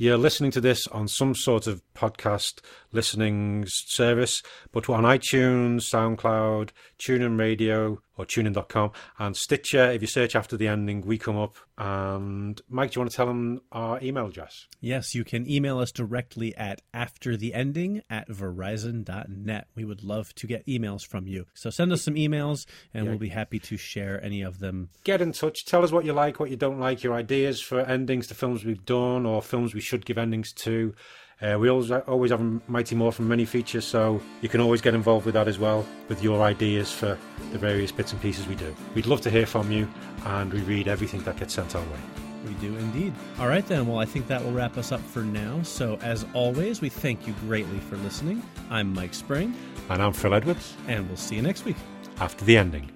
You're 0.00 0.16
listening 0.16 0.52
to 0.52 0.60
this 0.60 0.86
on 0.86 1.08
some 1.08 1.34
sort 1.34 1.66
of 1.66 1.82
podcast 1.92 2.60
listening 2.92 3.64
service, 3.66 4.40
but 4.70 4.88
on 4.88 5.02
iTunes, 5.02 5.90
SoundCloud, 5.92 6.70
TuneIn 7.00 7.36
Radio, 7.36 7.98
or 8.18 8.26
TuneIn.com, 8.26 8.90
and 9.18 9.36
Stitcher. 9.36 9.90
If 9.92 10.02
you 10.02 10.08
search 10.08 10.36
after 10.36 10.56
the 10.56 10.68
ending, 10.68 11.00
we 11.02 11.16
come 11.16 11.36
up. 11.38 11.56
And 11.78 12.60
Mike, 12.68 12.90
do 12.90 12.96
you 12.96 13.00
want 13.02 13.10
to 13.12 13.16
tell 13.16 13.26
them 13.26 13.60
our 13.72 14.02
email 14.02 14.26
address? 14.26 14.66
Yes, 14.80 15.14
you 15.14 15.24
can 15.24 15.48
email 15.48 15.78
us 15.78 15.92
directly 15.92 16.54
at 16.56 16.82
aftertheending 16.92 18.02
at 18.10 18.28
verizon.net. 18.28 19.68
We 19.74 19.84
would 19.84 20.02
love 20.02 20.34
to 20.36 20.46
get 20.46 20.66
emails 20.66 21.06
from 21.06 21.26
you. 21.26 21.46
So 21.54 21.70
send 21.70 21.92
us 21.92 22.02
some 22.02 22.14
emails, 22.14 22.66
and 22.92 23.04
Yeah. 23.04 23.10
we'll 23.10 23.18
be 23.18 23.28
happy 23.28 23.58
to 23.60 23.76
share 23.76 24.22
any 24.22 24.42
of 24.42 24.58
them. 24.58 24.90
get 25.04 25.20
in 25.22 25.32
touch. 25.32 25.64
Tell 25.64 25.82
us 25.84 25.92
what 25.92 26.04
you 26.04 26.12
like, 26.12 26.38
what 26.40 26.50
you 26.50 26.56
don't 26.56 26.78
like, 26.80 27.02
your 27.02 27.14
ideas 27.14 27.60
for 27.60 27.80
endings 27.80 28.26
to 28.26 28.34
films 28.34 28.64
we've 28.64 28.84
done 28.84 29.24
or 29.24 29.40
films 29.40 29.72
we 29.74 29.80
should 29.80 30.04
give 30.04 30.18
endings 30.18 30.52
to. 30.52 30.94
Uh, 31.40 31.56
we 31.56 31.68
always 31.68 31.90
always 31.90 32.32
have 32.32 32.40
Mighty 32.68 32.96
Morphin 32.96 33.28
mini 33.28 33.44
features, 33.44 33.84
so 33.84 34.20
you 34.40 34.48
can 34.48 34.60
always 34.60 34.80
get 34.80 34.94
involved 34.94 35.24
with 35.24 35.34
that 35.34 35.46
as 35.46 35.56
well, 35.58 35.86
with 36.08 36.20
your 36.20 36.42
ideas 36.42 36.90
for 36.92 37.16
the 37.52 37.58
various 37.58 37.92
bits 37.92 38.12
and 38.12 38.20
pieces 38.20 38.48
we 38.48 38.56
do. 38.56 38.74
We'd 38.94 39.06
love 39.06 39.20
to 39.20 39.30
hear 39.30 39.46
from 39.46 39.70
you, 39.70 39.88
and 40.26 40.52
we 40.52 40.60
read 40.62 40.88
everything 40.88 41.22
that 41.22 41.36
gets 41.36 41.54
sent 41.54 41.76
our 41.76 41.82
way. 41.82 41.98
We 42.44 42.54
do 42.54 42.76
indeed. 42.76 43.12
All 43.38 43.46
right, 43.46 43.64
then. 43.66 43.86
Well, 43.86 43.98
I 43.98 44.04
think 44.04 44.26
that 44.26 44.42
will 44.44 44.50
wrap 44.52 44.76
us 44.78 44.90
up 44.90 45.00
for 45.00 45.20
now. 45.22 45.62
So, 45.62 45.96
as 46.02 46.26
always, 46.34 46.80
we 46.80 46.88
thank 46.88 47.26
you 47.26 47.34
greatly 47.46 47.78
for 47.78 47.96
listening. 47.98 48.42
I'm 48.68 48.92
Mike 48.92 49.14
Spring, 49.14 49.54
And 49.90 50.02
I'm 50.02 50.12
Phil 50.12 50.34
Edwards, 50.34 50.74
and 50.88 51.06
we'll 51.06 51.16
see 51.16 51.36
you 51.36 51.42
next 51.42 51.64
week. 51.64 51.76
after 52.20 52.44
the 52.44 52.56
ending. 52.56 52.90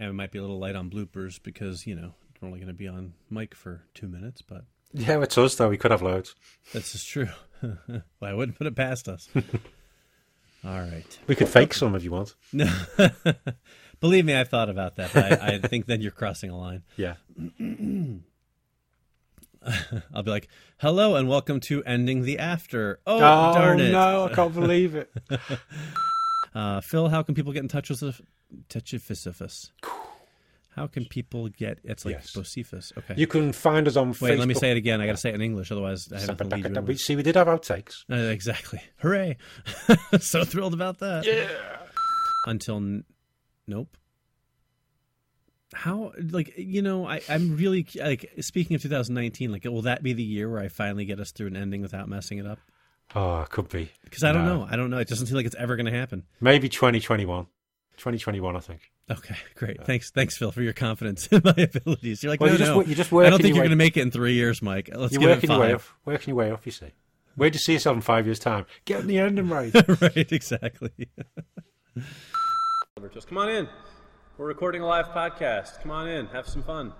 And 0.00 0.08
it 0.08 0.12
might 0.12 0.32
be 0.32 0.38
a 0.38 0.42
little 0.42 0.58
light 0.58 0.74
on 0.74 0.90
bloopers 0.90 1.40
because, 1.40 1.86
you 1.86 1.94
know, 1.94 2.14
we're 2.40 2.46
only 2.48 2.58
going 2.60 2.68
to 2.68 2.74
be 2.74 2.88
on 2.88 3.12
mic 3.30 3.54
for 3.54 3.82
two 3.94 4.08
minutes, 4.08 4.42
but 4.42 4.64
Yeah, 4.92 5.20
it's 5.22 5.36
us, 5.38 5.54
though. 5.56 5.68
We 5.68 5.76
could 5.78 5.90
have 5.90 6.02
loads. 6.02 6.34
this 6.72 6.94
is 6.94 7.04
true. 7.04 7.28
well, 7.62 8.02
I 8.22 8.32
wouldn't 8.32 8.56
put 8.58 8.66
it 8.66 8.74
past 8.76 9.08
us. 9.08 9.28
All 10.64 10.78
right. 10.78 11.18
We 11.26 11.34
could 11.34 11.48
fake 11.48 11.72
some 11.74 11.94
if 11.94 12.04
you 12.04 12.10
want. 12.10 12.34
No. 12.52 12.70
Believe 14.00 14.24
me, 14.24 14.34
I've 14.34 14.48
thought 14.48 14.68
about 14.70 14.96
that, 14.96 15.14
I, 15.16 15.54
I 15.54 15.58
think 15.58 15.86
then 15.86 16.00
you're 16.00 16.10
crossing 16.10 16.50
a 16.50 16.56
line. 16.58 16.82
Yeah. 16.96 17.14
I'll 20.14 20.22
be 20.22 20.30
like, 20.30 20.48
hello 20.78 21.16
and 21.16 21.28
welcome 21.28 21.60
to 21.60 21.84
Ending 21.84 22.22
the 22.22 22.38
After. 22.38 23.00
Oh, 23.06 23.16
Oh, 23.18 23.54
darn 23.54 23.78
it. 23.80 23.92
no, 23.92 24.24
I 24.30 24.32
can't 24.34 24.54
believe 24.54 24.94
it. 24.94 25.12
Uh, 26.54 26.80
Phil, 26.80 27.08
how 27.10 27.22
can 27.22 27.34
people 27.34 27.52
get 27.52 27.62
in 27.62 27.68
touch 27.68 27.90
with 27.90 28.02
us? 28.02 28.20
Touch 28.68 28.92
with 28.92 29.42
us? 29.42 29.70
How 30.76 30.86
can 30.86 31.04
people 31.04 31.48
get? 31.48 31.78
It's 31.84 32.04
like 32.04 32.14
Yes. 32.14 32.32
Bocephus. 32.34 32.96
Okay. 32.96 33.14
You 33.16 33.26
can 33.26 33.52
find 33.52 33.88
us 33.88 33.96
on 33.96 34.08
Wait, 34.10 34.16
Facebook. 34.18 34.38
let 34.38 34.48
me 34.48 34.54
say 34.54 34.70
it 34.70 34.76
again. 34.76 35.00
I 35.00 35.06
got 35.06 35.12
to 35.12 35.18
say 35.18 35.30
it 35.30 35.34
in 35.34 35.40
English, 35.42 35.72
otherwise 35.72 36.08
I 36.12 36.20
have 36.20 36.36
to 36.36 36.44
lead 36.44 37.00
See, 37.00 37.16
we 37.16 37.22
did 37.24 37.34
have 37.34 37.48
outtakes. 37.48 38.04
Uh, 38.10 38.14
exactly. 38.30 38.80
Hooray! 38.98 39.36
so 40.20 40.44
thrilled 40.44 40.72
about 40.74 40.98
that. 41.00 41.26
Yeah. 41.26 41.48
Until, 42.46 42.76
n- 42.76 43.04
nope. 43.66 43.96
How 45.72 46.12
like 46.32 46.52
you 46.56 46.82
know 46.82 47.06
I 47.06 47.20
I'm 47.28 47.56
really 47.56 47.86
like 47.94 48.28
speaking 48.40 48.74
of 48.74 48.82
2019 48.82 49.52
like 49.52 49.64
will 49.64 49.82
that 49.82 50.02
be 50.02 50.12
the 50.12 50.22
year 50.22 50.50
where 50.50 50.58
I 50.60 50.66
finally 50.66 51.04
get 51.04 51.20
us 51.20 51.30
through 51.30 51.46
an 51.46 51.56
ending 51.56 51.80
without 51.80 52.08
messing 52.08 52.38
it 52.38 52.46
up 52.46 52.58
Oh, 53.14 53.42
it 53.42 53.50
could 53.50 53.68
be. 53.68 53.88
because 54.02 54.24
I 54.24 54.32
don't 54.32 54.46
No. 54.46 54.58
know 54.62 54.68
I 54.68 54.74
don't 54.74 54.90
know 54.90 54.98
it 54.98 55.06
doesn't 55.06 55.28
seem 55.28 55.36
like 55.36 55.46
it's 55.46 55.54
ever 55.54 55.76
going 55.76 55.86
to 55.86 55.92
happen 55.96 56.24
Maybe 56.40 56.68
2021. 56.68 57.44
2021, 57.98 58.56
I 58.56 58.60
think. 58.60 58.80
Okay, 59.10 59.36
great. 59.56 59.84
Thanks, 59.84 60.10
thanks, 60.10 60.36
Phil, 60.36 60.52
for 60.52 60.62
your 60.62 60.72
confidence 60.72 61.26
in 61.32 61.42
my 61.44 61.54
abilities. 61.56 62.22
You're 62.22 62.30
like, 62.32 62.40
Well, 62.40 62.48
no, 62.48 62.52
you 62.52 62.58
just 62.58 62.70
no. 62.70 62.80
you 62.82 62.94
just 62.94 63.12
I 63.12 63.30
don't 63.30 63.40
think 63.42 63.54
you're 63.54 63.64
going 63.64 63.70
to 63.70 63.76
make 63.76 63.96
it 63.96 64.02
in 64.02 64.10
three 64.10 64.34
years, 64.34 64.62
Mike. 64.62 64.90
Let's 64.94 65.12
You're 65.12 65.20
give 65.20 65.30
it 65.30 65.34
working 65.36 65.50
your 65.50 65.58
way 65.60 65.66
five. 65.68 65.74
up. 65.76 65.82
Working 66.06 66.28
your 66.28 66.36
way 66.36 66.50
off. 66.52 66.60
you 66.64 66.72
see. 66.72 66.86
Where 67.36 67.50
do 67.50 67.54
you 67.56 67.60
see 67.60 67.72
yourself 67.74 67.96
in 67.96 68.02
five 68.02 68.26
years' 68.26 68.38
time? 68.38 68.66
Getting 68.84 69.06
the 69.06 69.18
ending 69.18 69.48
right. 69.48 69.72
right, 70.00 70.30
exactly. 70.32 70.90
Just 73.14 73.28
come 73.28 73.38
on 73.38 73.48
in. 73.48 73.68
We're 74.36 74.46
recording 74.46 74.82
a 74.82 74.86
live 74.86 75.06
podcast. 75.06 75.80
Come 75.82 75.90
on 75.90 76.08
in. 76.08 76.26
Have 76.26 76.46
some 76.46 76.62
fun. 76.62 76.92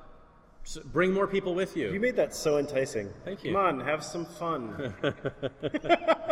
S 0.65 0.79
bring 0.93 1.13
more 1.13 1.27
people 1.27 1.55
with 1.55 1.77
you. 1.77 1.93
You 1.93 2.01
made 2.01 2.17
that 2.17 2.35
so 2.35 2.59
enticing. 2.59 3.11
Thank 3.25 3.45
you. 3.45 3.53
Come 3.53 3.61
on, 3.61 3.81
have 3.81 4.05
some 4.05 4.25
fun. 4.25 4.95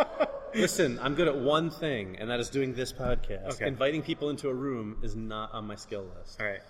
Listen, 0.53 0.99
I'm 1.01 1.15
good 1.15 1.27
at 1.27 1.37
one 1.37 1.69
thing, 1.69 2.17
and 2.19 2.29
that 2.29 2.39
is 2.39 2.49
doing 2.49 2.73
this 2.73 2.91
podcast. 2.91 3.53
Okay. 3.53 3.67
Inviting 3.67 4.01
people 4.01 4.29
into 4.29 4.49
a 4.49 4.53
room 4.53 4.97
is 5.03 5.15
not 5.15 5.53
on 5.53 5.65
my 5.65 5.75
skill 5.75 6.05
list. 6.17 6.39
All 6.39 6.47
right. 6.47 6.61